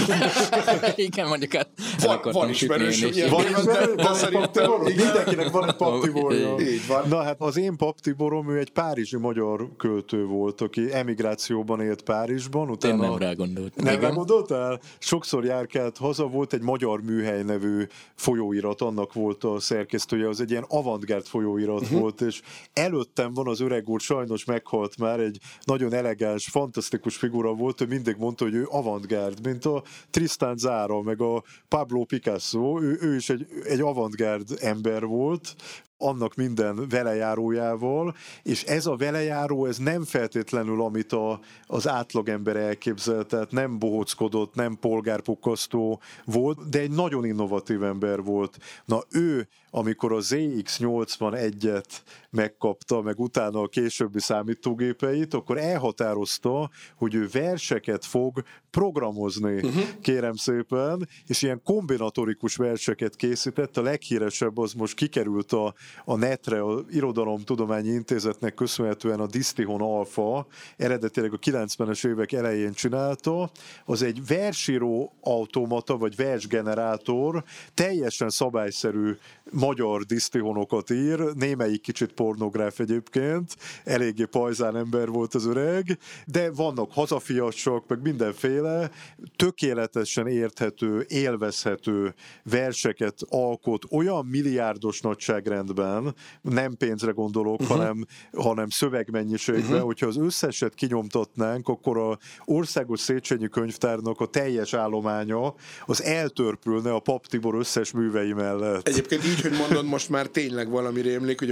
Igen, 0.94 1.28
mondjuk 1.28 1.52
hát 1.52 1.68
van, 2.00 2.20
van 2.32 2.48
ismerős, 2.48 3.00
van 3.30 3.44
ismerős, 3.44 3.94
de 3.94 4.12
szerintem 4.12 4.70
mindenkinek 4.80 5.50
van 5.50 5.68
egy 5.68 5.74
paptiborja. 5.74 6.58
Így 6.58 6.86
van. 6.86 7.08
Na 7.08 7.22
hát 7.22 7.36
az 7.38 7.56
én 7.56 7.76
paptiborom, 7.76 8.50
ő 8.50 8.58
egy 8.58 8.70
párizsi 8.70 9.16
magyar 9.16 9.68
költő 9.76 10.24
volt, 10.24 10.60
aki 10.60 10.92
emigrációban 10.92 11.80
élt 11.80 12.02
Párizsban. 12.02 12.70
Utána 12.70 13.04
Én 13.04 13.10
nem 13.10 13.18
rá 13.18 13.32
gondoltam. 13.32 13.84
Nem 13.84 14.00
rá 14.00 14.08
gondoltál? 14.08 14.80
Sokszor 14.98 15.44
járkált 15.44 15.96
haza, 15.96 16.26
volt 16.26 16.52
egy 16.52 16.62
magyar 16.62 17.02
műhely 17.02 17.42
nevű 17.42 17.86
folyóirat, 18.14 18.80
annak 18.80 19.12
volt 19.12 19.44
a 19.44 19.60
szerkesztője, 19.60 20.28
az 20.28 20.40
egy 20.40 20.50
ilyen 20.50 20.64
avantgárd 20.68 21.26
folyóirat 21.26 21.80
uh-huh. 21.80 22.00
volt, 22.00 22.20
és 22.20 22.40
előttem 22.72 23.34
van 23.34 23.48
az 23.48 23.60
öreg 23.60 23.88
úr, 23.88 24.00
sajnos 24.00 24.44
meghalt 24.44 24.98
már, 24.98 25.20
egy 25.20 25.38
nagyon 25.64 25.92
elegáns, 25.92 26.48
fantasztikus 26.50 27.01
fantasztikus 27.02 27.16
figura 27.16 27.54
volt, 27.54 27.80
ő 27.80 27.86
mindig 27.86 28.16
mondta, 28.18 28.44
hogy 28.44 28.54
ő 28.54 28.66
avantgárd, 28.70 29.46
mint 29.46 29.64
a 29.64 29.82
Tristan 30.10 30.56
Zara, 30.56 31.02
meg 31.02 31.20
a 31.20 31.42
Pablo 31.68 32.04
Picasso, 32.04 32.80
ő, 32.82 32.98
ő 33.00 33.14
is 33.14 33.30
egy, 33.30 33.46
egy 33.64 33.80
avantgárd 33.80 34.58
ember 34.60 35.04
volt, 35.04 35.54
annak 35.98 36.34
minden 36.34 36.88
velejárójával, 36.88 38.14
és 38.42 38.62
ez 38.62 38.86
a 38.86 38.96
velejáró, 38.96 39.66
ez 39.66 39.78
nem 39.78 40.04
feltétlenül, 40.04 40.82
amit 40.82 41.12
a, 41.12 41.40
az 41.66 41.88
átlagember 41.88 42.56
elképzelt, 42.56 43.26
tehát 43.26 43.50
nem 43.50 43.78
bohockodott, 43.78 44.54
nem 44.54 44.78
polgárpukkasztó 44.80 46.00
volt, 46.24 46.68
de 46.68 46.78
egy 46.78 46.90
nagyon 46.90 47.24
innovatív 47.24 47.82
ember 47.82 48.22
volt. 48.22 48.58
Na 48.84 49.02
ő, 49.10 49.48
amikor 49.70 50.12
a 50.12 50.20
ZX81-et 50.20 51.84
megkapta, 52.32 53.00
meg 53.00 53.18
utána 53.18 53.60
a 53.60 53.68
későbbi 53.68 54.20
számítógépeit, 54.20 55.34
akkor 55.34 55.58
elhatározta, 55.58 56.70
hogy 56.96 57.14
ő 57.14 57.28
verseket 57.32 58.04
fog 58.04 58.42
programozni, 58.70 59.54
uh-huh. 59.54 59.82
kérem 60.00 60.34
szépen, 60.34 61.08
és 61.26 61.42
ilyen 61.42 61.60
kombinatorikus 61.64 62.56
verseket 62.56 63.16
készített, 63.16 63.76
a 63.76 63.82
leghíresebb 63.82 64.58
az 64.58 64.72
most 64.72 64.94
kikerült 64.94 65.52
a, 65.52 65.74
a 66.04 66.16
netre, 66.16 66.60
a 66.60 66.84
Irodalomtudományi 66.90 67.88
Intézetnek 67.88 68.54
köszönhetően 68.54 69.20
a 69.20 69.26
Distihon 69.26 69.80
Alpha, 69.80 70.46
eredetileg 70.76 71.32
a 71.32 71.38
90-es 71.38 72.06
évek 72.06 72.32
elején 72.32 72.72
csinálta, 72.72 73.50
az 73.84 74.02
egy 74.02 74.26
versíró 74.26 75.12
automata, 75.20 75.96
vagy 75.96 76.16
versgenerátor, 76.16 77.44
teljesen 77.74 78.28
szabályszerű 78.28 79.16
magyar 79.50 80.02
disztihonokat 80.02 80.90
ír, 80.90 81.20
némelyik 81.34 81.80
kicsit 81.80 82.12
pornográf 82.22 82.80
egyébként, 82.80 83.56
eléggé 83.84 84.24
pajzán 84.24 84.76
ember 84.76 85.08
volt 85.08 85.34
az 85.34 85.46
öreg, 85.46 85.98
de 86.26 86.50
vannak 86.50 86.92
hazafiasok, 86.92 87.88
meg 87.88 88.02
mindenféle, 88.02 88.90
tökéletesen 89.36 90.26
érthető, 90.26 91.04
élvezhető 91.08 92.14
verseket 92.42 93.18
alkot 93.28 93.84
olyan 93.90 94.26
milliárdos 94.26 95.00
nagyságrendben, 95.00 96.14
nem 96.42 96.76
pénzre 96.76 97.10
gondolok, 97.10 97.60
uh-huh. 97.60 97.76
hanem, 97.76 98.06
hanem 98.32 98.68
szövegmennyiségben, 98.68 99.64
uh-huh. 99.64 99.84
hogyha 99.84 100.06
az 100.06 100.16
összeset 100.16 100.74
kinyomtatnánk, 100.74 101.68
akkor 101.68 101.98
a 101.98 102.18
Országos 102.44 103.00
Széchenyi 103.00 103.48
Könyvtárnak 103.48 104.20
a 104.20 104.26
teljes 104.26 104.74
állománya 104.74 105.54
az 105.86 106.02
eltörpülne 106.02 106.92
a 106.92 106.98
Pap 106.98 107.26
Tibor 107.26 107.54
összes 107.54 107.92
művei 107.92 108.32
mellett. 108.32 108.88
Egyébként 108.88 109.24
így, 109.26 109.40
hogy 109.40 109.52
mondod, 109.58 109.84
most 109.84 110.08
már 110.08 110.26
tényleg 110.26 110.70
valami 110.70 111.00
rémlik, 111.00 111.38
hogy 111.38 111.50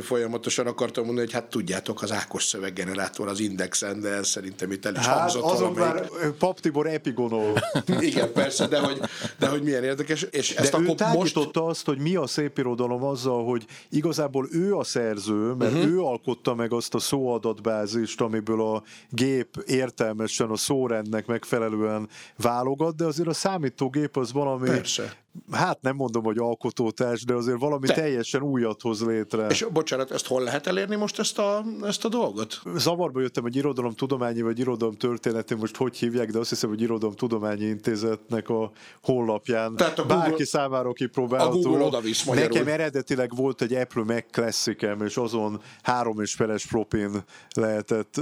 folyamatosan 0.61 0.67
akartam 0.67 1.05
mondani, 1.05 1.27
hogy 1.27 1.35
hát 1.35 1.51
tudjátok, 1.51 2.03
az 2.03 2.13
Ákos 2.13 2.45
szöveggenerátor 2.45 3.29
az 3.29 3.41
Indexen, 3.41 4.01
de 4.01 4.09
ez 4.09 4.29
szerintem 4.29 4.73
itt 4.73 4.85
el 4.85 4.95
is 4.95 5.07
hát, 5.07 5.19
hangzott 5.19 5.43
azon 5.43 5.73
már 5.73 6.09
Pap 6.39 6.61
Tibor 6.61 6.87
epigonol. 6.87 7.59
Igen, 8.01 8.33
persze, 8.33 8.67
de 8.67 8.79
hogy, 8.79 9.01
de 9.39 9.49
hogy 9.49 9.63
milyen 9.63 9.85
érdekes. 9.85 10.23
És 10.23 10.55
de 10.55 10.61
ezt 10.61 10.79
ő 10.79 10.89
akkor 10.89 11.15
most... 11.15 11.57
azt, 11.57 11.87
hogy 11.87 11.99
mi 11.99 12.17
a 12.17 12.27
szép 12.27 12.59
irodalom 12.59 13.03
azzal, 13.03 13.45
hogy 13.45 13.67
igazából 13.91 14.49
ő 14.53 14.77
a 14.77 14.85
szerző, 14.85 15.53
mert 15.53 15.73
uh-huh. 15.73 15.91
ő 15.91 16.01
alkotta 16.01 16.55
meg 16.55 16.73
azt 16.73 16.95
a 16.95 16.99
szóadatbázist, 16.99 18.21
amiből 18.21 18.63
a 18.63 18.83
gép 19.09 19.63
értelmesen 19.67 20.51
a 20.51 20.57
szórendnek 20.57 21.27
megfelelően 21.27 22.09
válogat, 22.37 22.97
de 22.97 23.05
azért 23.05 23.29
a 23.29 23.33
számítógép 23.33 24.17
az 24.17 24.33
valami 24.33 24.69
Persze 24.69 25.17
hát 25.51 25.83
nem 25.83 25.97
mondom, 25.97 26.23
hogy 26.23 26.39
alkotótárs, 26.39 27.25
de 27.25 27.35
azért 27.35 27.59
valami 27.59 27.87
Te. 27.87 27.93
teljesen 27.93 28.43
újat 28.43 28.81
hoz 28.83 29.05
létre. 29.07 29.47
És 29.47 29.67
bocsánat, 29.73 30.11
ezt 30.11 30.27
hol 30.27 30.43
lehet 30.43 30.67
elérni 30.67 30.97
most 30.97 31.19
ezt 31.19 31.39
a, 31.39 31.65
ezt 31.83 32.05
a 32.05 32.09
dolgot? 32.09 32.61
Zavarba 32.77 33.21
jöttem, 33.21 33.43
hogy 33.43 33.57
irodalom 33.57 33.93
tudományi 33.93 34.43
vagy 34.43 34.59
irodalom 34.59 34.95
történeti, 34.95 35.55
most 35.55 35.77
hogy 35.77 35.97
hívják, 35.97 36.31
de 36.31 36.39
azt 36.39 36.49
hiszem, 36.49 36.69
hogy 36.69 36.81
irodalom 36.81 37.15
tudományi 37.15 37.65
intézetnek 37.65 38.49
a 38.49 38.71
honlapján. 39.03 39.77
Tehát 39.77 39.99
a 39.99 40.03
Google, 40.03 40.17
Bárki 40.17 40.45
számára 40.45 40.93
kipróbálható. 40.93 41.59
A 41.59 41.63
Google 41.63 42.01
magyarul. 42.27 42.35
Nekem 42.35 42.67
eredetileg 42.67 43.35
volt 43.35 43.63
egy 43.63 43.75
Apple 43.75 44.05
Mac 44.05 44.25
classic 44.31 44.83
és 45.05 45.17
azon 45.17 45.61
három 45.83 46.21
és 46.21 46.35
feles 46.35 46.67
propin 46.67 47.25
lehetett 47.55 48.21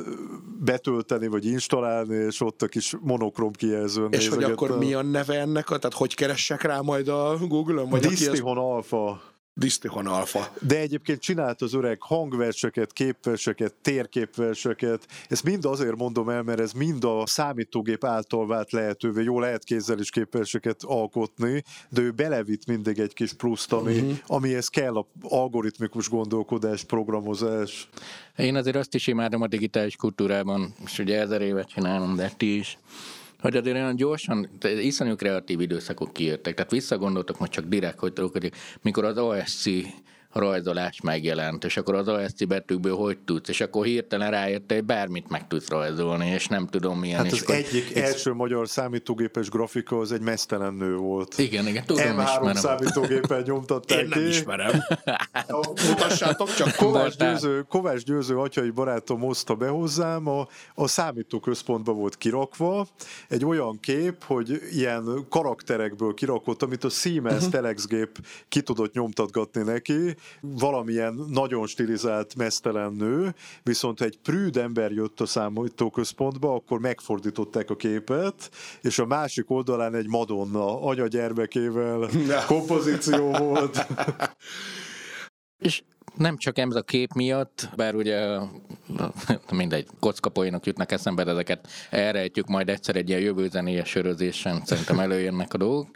betölteni, 0.61 1.27
vagy 1.27 1.47
installálni, 1.47 2.15
és 2.15 2.41
ott 2.41 2.63
a 2.63 2.67
kis 2.67 2.97
monokrom 3.01 3.53
kijelzőn 3.53 4.13
És 4.13 4.29
hogy 4.29 4.43
akkor 4.43 4.79
mi 4.79 4.95
a 4.95 5.03
neve 5.03 5.41
ennek? 5.41 5.67
Tehát 5.67 5.95
hogy 5.95 6.15
keressek 6.15 6.63
rá 6.63 6.81
majd 6.81 6.98
majd 7.05 7.41
a 7.41 7.47
Google-on? 7.47 7.89
Vagy 7.89 8.01
Distihon 8.01 8.59
Alpha. 8.59 9.21
Distihon 9.55 10.07
Alpha. 10.07 10.53
De 10.61 10.79
egyébként 10.79 11.21
csinált 11.21 11.63
az 11.63 11.75
öreg 11.75 12.03
hangverseket, 12.03 12.93
képverseket, 12.93 13.75
térképverseket. 13.83 15.07
Ezt 15.29 15.45
mind 15.45 15.65
azért 15.65 15.97
mondom 15.97 16.29
el, 16.29 16.43
mert 16.43 16.61
ez 16.61 16.73
mind 16.73 17.05
a 17.05 17.23
számítógép 17.27 18.05
által 18.05 18.47
vált 18.47 18.73
lehetővé. 18.73 19.23
Jó, 19.23 19.41
lehet 19.41 19.65
kézzel 19.65 19.99
is 19.99 20.11
képverseket 20.11 20.83
alkotni, 20.83 21.65
de 21.89 22.01
ő 22.01 22.11
belevitt 22.11 22.67
mindig 22.67 22.99
egy 22.99 23.13
kis 23.13 23.33
pluszt, 23.33 23.73
ami, 23.73 23.95
uh-huh. 23.95 24.17
amihez 24.27 24.69
kell 24.69 24.97
a 24.97 25.07
algoritmikus 25.23 26.09
gondolkodás, 26.09 26.85
programozás. 26.85 27.89
Én 28.37 28.57
azért 28.57 28.77
azt 28.77 28.95
is 28.95 29.07
imádom 29.07 29.43
a 29.43 29.47
digitális 29.47 29.97
kultúrában, 29.97 30.75
és 30.85 30.99
ugye 30.99 31.21
ezer 31.21 31.41
évet 31.43 31.69
csinálom, 31.69 32.17
de 32.17 32.33
ti 32.37 32.57
is 32.57 32.79
hogy 33.41 33.57
azért 33.57 33.77
olyan 33.77 33.97
gyorsan, 33.97 34.49
iszonyú 34.81 35.17
kreatív 35.17 35.61
időszakok 35.61 36.13
kijöttek, 36.13 36.55
tehát 36.55 36.71
visszagondoltak 36.71 37.39
most 37.39 37.53
csak 37.53 37.65
direkt, 37.65 37.99
hogy 37.99 38.13
mikor 38.83 39.05
az 39.05 39.19
OSC 39.19 39.67
rajzolás 40.33 41.01
megjelent, 41.01 41.65
és 41.65 41.77
akkor 41.77 41.95
az 41.95 42.09
ASCII 42.09 42.47
betűkből 42.47 42.97
hogy 42.97 43.19
tudsz, 43.19 43.49
és 43.49 43.61
akkor 43.61 43.85
hirtelen 43.85 44.31
rájött, 44.31 44.73
hogy 44.73 44.85
bármit 44.85 45.29
meg 45.29 45.47
tudsz 45.47 45.69
rajzolni, 45.69 46.27
és 46.27 46.47
nem 46.47 46.67
tudom 46.67 46.99
milyen. 46.99 47.17
Hát 47.17 47.27
és 47.27 47.33
az 47.33 47.43
akkor, 47.43 47.55
egyik 47.55 47.97
első 47.97 48.33
magyar 48.33 48.69
számítógépes 48.69 49.49
grafika 49.49 49.99
az 49.99 50.13
egy 50.13 50.21
mesztelen 50.21 50.75
nő 50.75 50.97
volt. 50.97 51.39
Igen, 51.39 51.67
igen, 51.67 51.85
tudom, 51.87 52.05
M3 52.05 52.23
ismerem. 52.23 52.55
számítógépen 52.55 53.43
nyomtatták 53.43 54.01
Én 54.01 54.09
nem 54.09 54.19
ki. 54.19 54.29
ismerem. 54.29 54.83
Mutassátok 55.89 56.55
csak. 56.55 56.75
Kovács? 56.77 57.17
Győző, 57.17 57.65
Kovács 57.69 58.03
Győző 58.03 58.39
atyai 58.39 58.71
barátom 58.71 59.21
hozta 59.21 59.55
be 59.55 59.69
hozzám, 59.69 60.29
a, 60.29 60.49
a 60.75 60.87
számítóközpontba 60.87 61.93
volt 61.93 62.17
kirakva, 62.17 62.87
egy 63.29 63.45
olyan 63.45 63.81
kép, 63.81 64.25
hogy 64.25 64.61
ilyen 64.73 65.27
karakterekből 65.29 66.15
kirakott, 66.15 66.63
amit 66.63 66.85
a 66.85 66.89
Siemens 66.89 67.37
uh-huh. 67.37 67.51
telexgép 67.51 68.19
ki 68.49 68.61
tudott 68.61 68.93
nyomtatgatni 68.93 69.63
neki, 69.63 70.17
valamilyen 70.41 71.15
nagyon 71.31 71.67
stilizált 71.67 72.35
mesztelen 72.37 72.93
nő, 72.93 73.35
viszont 73.63 73.99
ha 73.99 74.05
egy 74.05 74.19
prűd 74.19 74.57
ember 74.57 74.93
jött 74.93 75.21
a 75.21 75.27
számítóközpontba, 75.27 76.55
akkor 76.55 76.81
megfordították 76.81 77.71
a 77.71 77.77
képet, 77.77 78.51
és 78.83 78.99
a 78.99 79.07
másik 79.07 79.51
oldalán 79.51 79.95
egy 79.95 80.09
Madonna 80.09 80.83
anya 80.83 81.07
gyermekével 81.07 82.09
kompozíció 82.47 83.31
volt. 83.31 83.87
És 85.59 85.83
nem 86.19 86.37
csak 86.37 86.59
ez 86.59 86.75
a 86.75 86.83
kép 86.83 87.13
miatt, 87.13 87.69
bár 87.77 87.95
ugye 87.95 88.39
mindegy, 89.53 89.87
kockapoénok 90.01 90.67
jutnak 90.67 90.93
eszembe, 90.93 91.25
de 91.25 91.31
ezeket 91.31 91.69
elrejtjük 91.91 92.47
majd 92.47 92.69
egyszer 92.69 92.97
egy 92.97 93.09
ilyen 93.09 93.21
jövő 93.21 93.49
zenéjes 93.49 93.89
sörözésen, 93.89 94.63
szerintem 94.65 94.99
előjönnek 94.99 95.55
a 95.55 95.59
dolgok. 95.59 95.89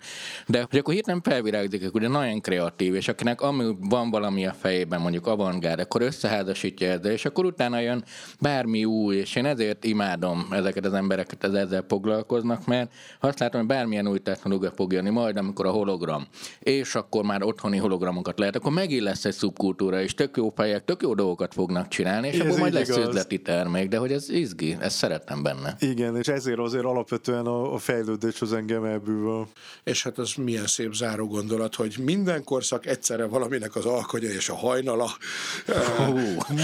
De 0.47 0.67
hogy 0.71 0.79
akkor 0.79 0.95
hirtelen 0.95 1.23
felvirágzik, 1.23 1.95
ugye 1.95 2.09
nagyon 2.09 2.41
kreatív, 2.41 2.95
és 2.95 3.09
akinek 3.09 3.41
ami 3.41 3.77
van 3.81 4.11
valami 4.11 4.47
a 4.47 4.53
fejében, 4.53 5.01
mondjuk 5.01 5.27
avantgárd, 5.27 5.81
akkor 5.81 6.03
összeházasítja 6.03 6.91
ezzel, 6.91 7.13
és 7.13 7.25
akkor 7.25 7.45
utána 7.45 7.79
jön 7.79 8.05
bármi 8.41 8.85
új, 8.85 9.17
és 9.17 9.37
én 9.37 9.47
ezért 9.47 9.85
imádom 9.85 10.47
ezeket 10.51 10.85
az 10.85 10.93
embereket, 10.93 11.45
ez 11.45 11.53
ezzel 11.53 11.85
foglalkoznak, 11.89 12.67
mert 12.67 12.93
azt 13.21 13.39
látom, 13.39 13.61
hogy 13.61 13.69
bármilyen 13.69 14.09
új 14.09 14.19
technológia 14.19 14.71
fog 14.71 14.93
jönni, 14.93 15.11
majd 15.11 15.37
amikor 15.37 15.67
a 15.67 15.71
hologram, 15.71 16.27
és 16.59 16.95
akkor 16.95 17.25
már 17.25 17.43
otthoni 17.43 17.77
hologramokat 17.77 18.39
lehet, 18.39 18.57
akkor 18.57 18.73
megint 18.73 19.03
lesz 19.03 19.25
egy 19.25 19.33
szubkultúra, 19.33 20.01
és 20.03 20.12
tök 20.15 20.37
jó 20.37 20.53
fejek, 20.57 20.85
tök 20.85 21.03
jó 21.03 21.15
dolgokat 21.15 21.55
fognak 21.55 21.89
csinálni, 21.89 22.29
és 22.29 22.39
Ez 22.39 22.47
akkor 22.47 22.59
majd 22.59 22.73
lesz 22.73 22.89
igaz. 22.89 23.09
üzleti 23.09 23.43
termék, 23.43 23.89
de 23.89 23.97
hogy 23.97 24.13
ez 24.13 24.29
izgi, 24.31 24.77
ezt 24.81 24.97
szeretem 24.97 25.43
benne. 25.43 25.77
Igen, 25.81 26.17
és 26.17 26.29
ezért 26.29 26.59
azért 26.59 26.85
alapvetően 26.85 27.47
a, 27.47 27.75
a 27.75 27.79
fejlődés 27.79 28.41
az 28.41 28.53
engem 28.53 28.85
elbűvöl. 28.85 29.49
És 29.85 30.03
hát 30.03 30.19
az 30.19 30.35
milyen 30.35 30.67
szép 30.67 30.93
záró 30.93 31.27
gondolat, 31.27 31.75
hogy 31.75 31.95
minden 32.05 32.45
korszak 32.45 32.87
egyszerre 32.87 33.25
valaminek 33.25 33.77
az 33.77 33.85
alkonya 33.85 34.29
és 34.29 34.49
a 34.49 34.55
hajnala. 34.55 35.11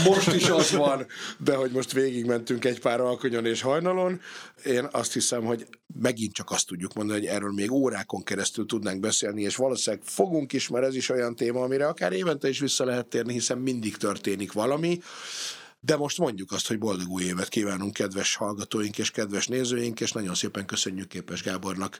Most 0.04 0.32
is 0.32 0.48
az 0.48 0.72
van, 0.72 1.06
de 1.38 1.54
hogy 1.54 1.70
most 1.70 1.92
végigmentünk 1.92 2.64
egy 2.64 2.80
pár 2.80 3.00
alkonyon 3.00 3.46
és 3.46 3.60
hajnalon, 3.60 4.20
én 4.64 4.88
azt 4.90 5.12
hiszem, 5.12 5.44
hogy 5.44 5.66
megint 6.00 6.32
csak 6.32 6.50
azt 6.50 6.66
tudjuk 6.66 6.94
mondani, 6.94 7.18
hogy 7.18 7.28
erről 7.28 7.52
még 7.52 7.70
órákon 7.70 8.22
keresztül 8.22 8.66
tudnánk 8.66 9.00
beszélni, 9.00 9.42
és 9.42 9.56
valószínűleg 9.56 10.04
fogunk 10.06 10.52
is, 10.52 10.68
mert 10.68 10.84
ez 10.84 10.94
is 10.94 11.08
olyan 11.08 11.36
téma, 11.36 11.62
amire 11.62 11.86
akár 11.86 12.12
évente 12.12 12.48
is 12.48 12.58
vissza 12.58 12.84
lehet 12.84 13.06
térni, 13.06 13.32
hiszen 13.32 13.58
mindig 13.58 13.96
történik 13.96 14.52
valami. 14.52 15.00
De 15.80 15.96
most 15.96 16.18
mondjuk 16.18 16.52
azt, 16.52 16.68
hogy 16.68 16.78
boldog 16.78 17.08
új 17.08 17.22
évet 17.22 17.48
kívánunk 17.48 17.92
kedves 17.92 18.34
hallgatóink 18.34 18.98
és 18.98 19.10
kedves 19.10 19.46
nézőink, 19.46 20.00
és 20.00 20.12
nagyon 20.12 20.34
szépen 20.34 20.66
köszönjük 20.66 21.08
Képes 21.08 21.42
Gábornak 21.42 21.98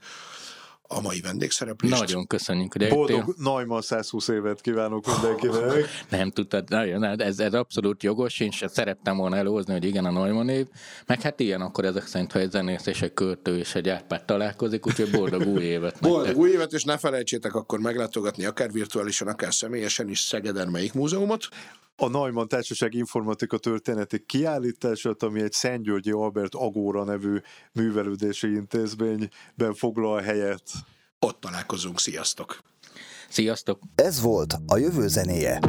a 0.91 1.01
mai 1.01 1.21
vendégszereplést. 1.21 1.99
Nagyon 1.99 2.27
köszönjük, 2.27 2.73
hogy 2.73 2.83
eljöttél. 2.83 3.17
Boldog 3.17 3.35
Najman 3.39 3.83
120 3.83 4.29
évet 4.29 4.61
kívánok 4.61 5.07
mindenkinek. 5.07 5.89
Nem 6.11 6.31
tudtad, 6.31 6.69
nagyon, 6.69 7.21
ez, 7.21 7.39
ez 7.39 7.55
abszolút 7.55 8.03
jogos, 8.03 8.41
én 8.41 8.51
sem 8.51 8.69
szerettem 8.69 9.17
volna 9.17 9.37
előhozni, 9.37 9.73
hogy 9.73 9.85
igen, 9.85 10.05
a 10.05 10.11
Neumann 10.11 10.49
év, 10.49 10.67
meg 11.07 11.21
hát 11.21 11.41
ilyen 11.41 11.61
akkor 11.61 11.85
ezek 11.85 12.07
szerint, 12.07 12.33
ha 12.33 12.39
egy 12.39 12.51
zenész 12.51 12.87
és 12.87 13.03
egy 13.03 13.15
költő 13.15 13.59
és 13.59 13.75
egy 13.75 13.89
árpát 13.89 14.25
találkozik, 14.25 14.87
úgyhogy 14.87 15.11
boldog 15.11 15.47
új 15.47 15.63
évet 15.63 16.01
Boldog 16.01 16.23
nektek. 16.23 16.41
új 16.41 16.51
évet, 16.51 16.73
és 16.73 16.85
ne 16.85 16.99
felejtsétek 16.99 17.55
akkor 17.55 17.79
meglátogatni 17.79 18.45
akár 18.45 18.73
virtuálisan, 18.73 19.29
akár 19.29 19.55
személyesen 19.55 20.09
is 20.09 20.21
Szegeden 20.21 20.69
melyik 20.69 20.93
múzeumot. 20.93 21.49
A 22.01 22.09
Neumann 22.09 22.49
Társaság 22.49 22.95
Informatika 22.95 23.59
Történeti 23.59 24.25
kiállítását, 24.27 25.23
ami 25.23 25.43
egy 25.43 25.53
Szentgyörgyi 25.53 26.11
Albert 26.11 26.55
Agóra 26.55 27.05
nevű 27.05 27.41
művelődési 27.73 28.55
intézményben 28.55 29.75
foglal 29.75 30.21
helyet. 30.21 30.63
Ott 31.19 31.41
találkozunk, 31.41 32.01
sziasztok! 32.01 32.63
Sziasztok! 33.29 33.81
Ez 33.95 34.21
volt 34.21 34.55
a 34.67 34.77
jövő 34.77 35.09
zenéje. 35.09 35.61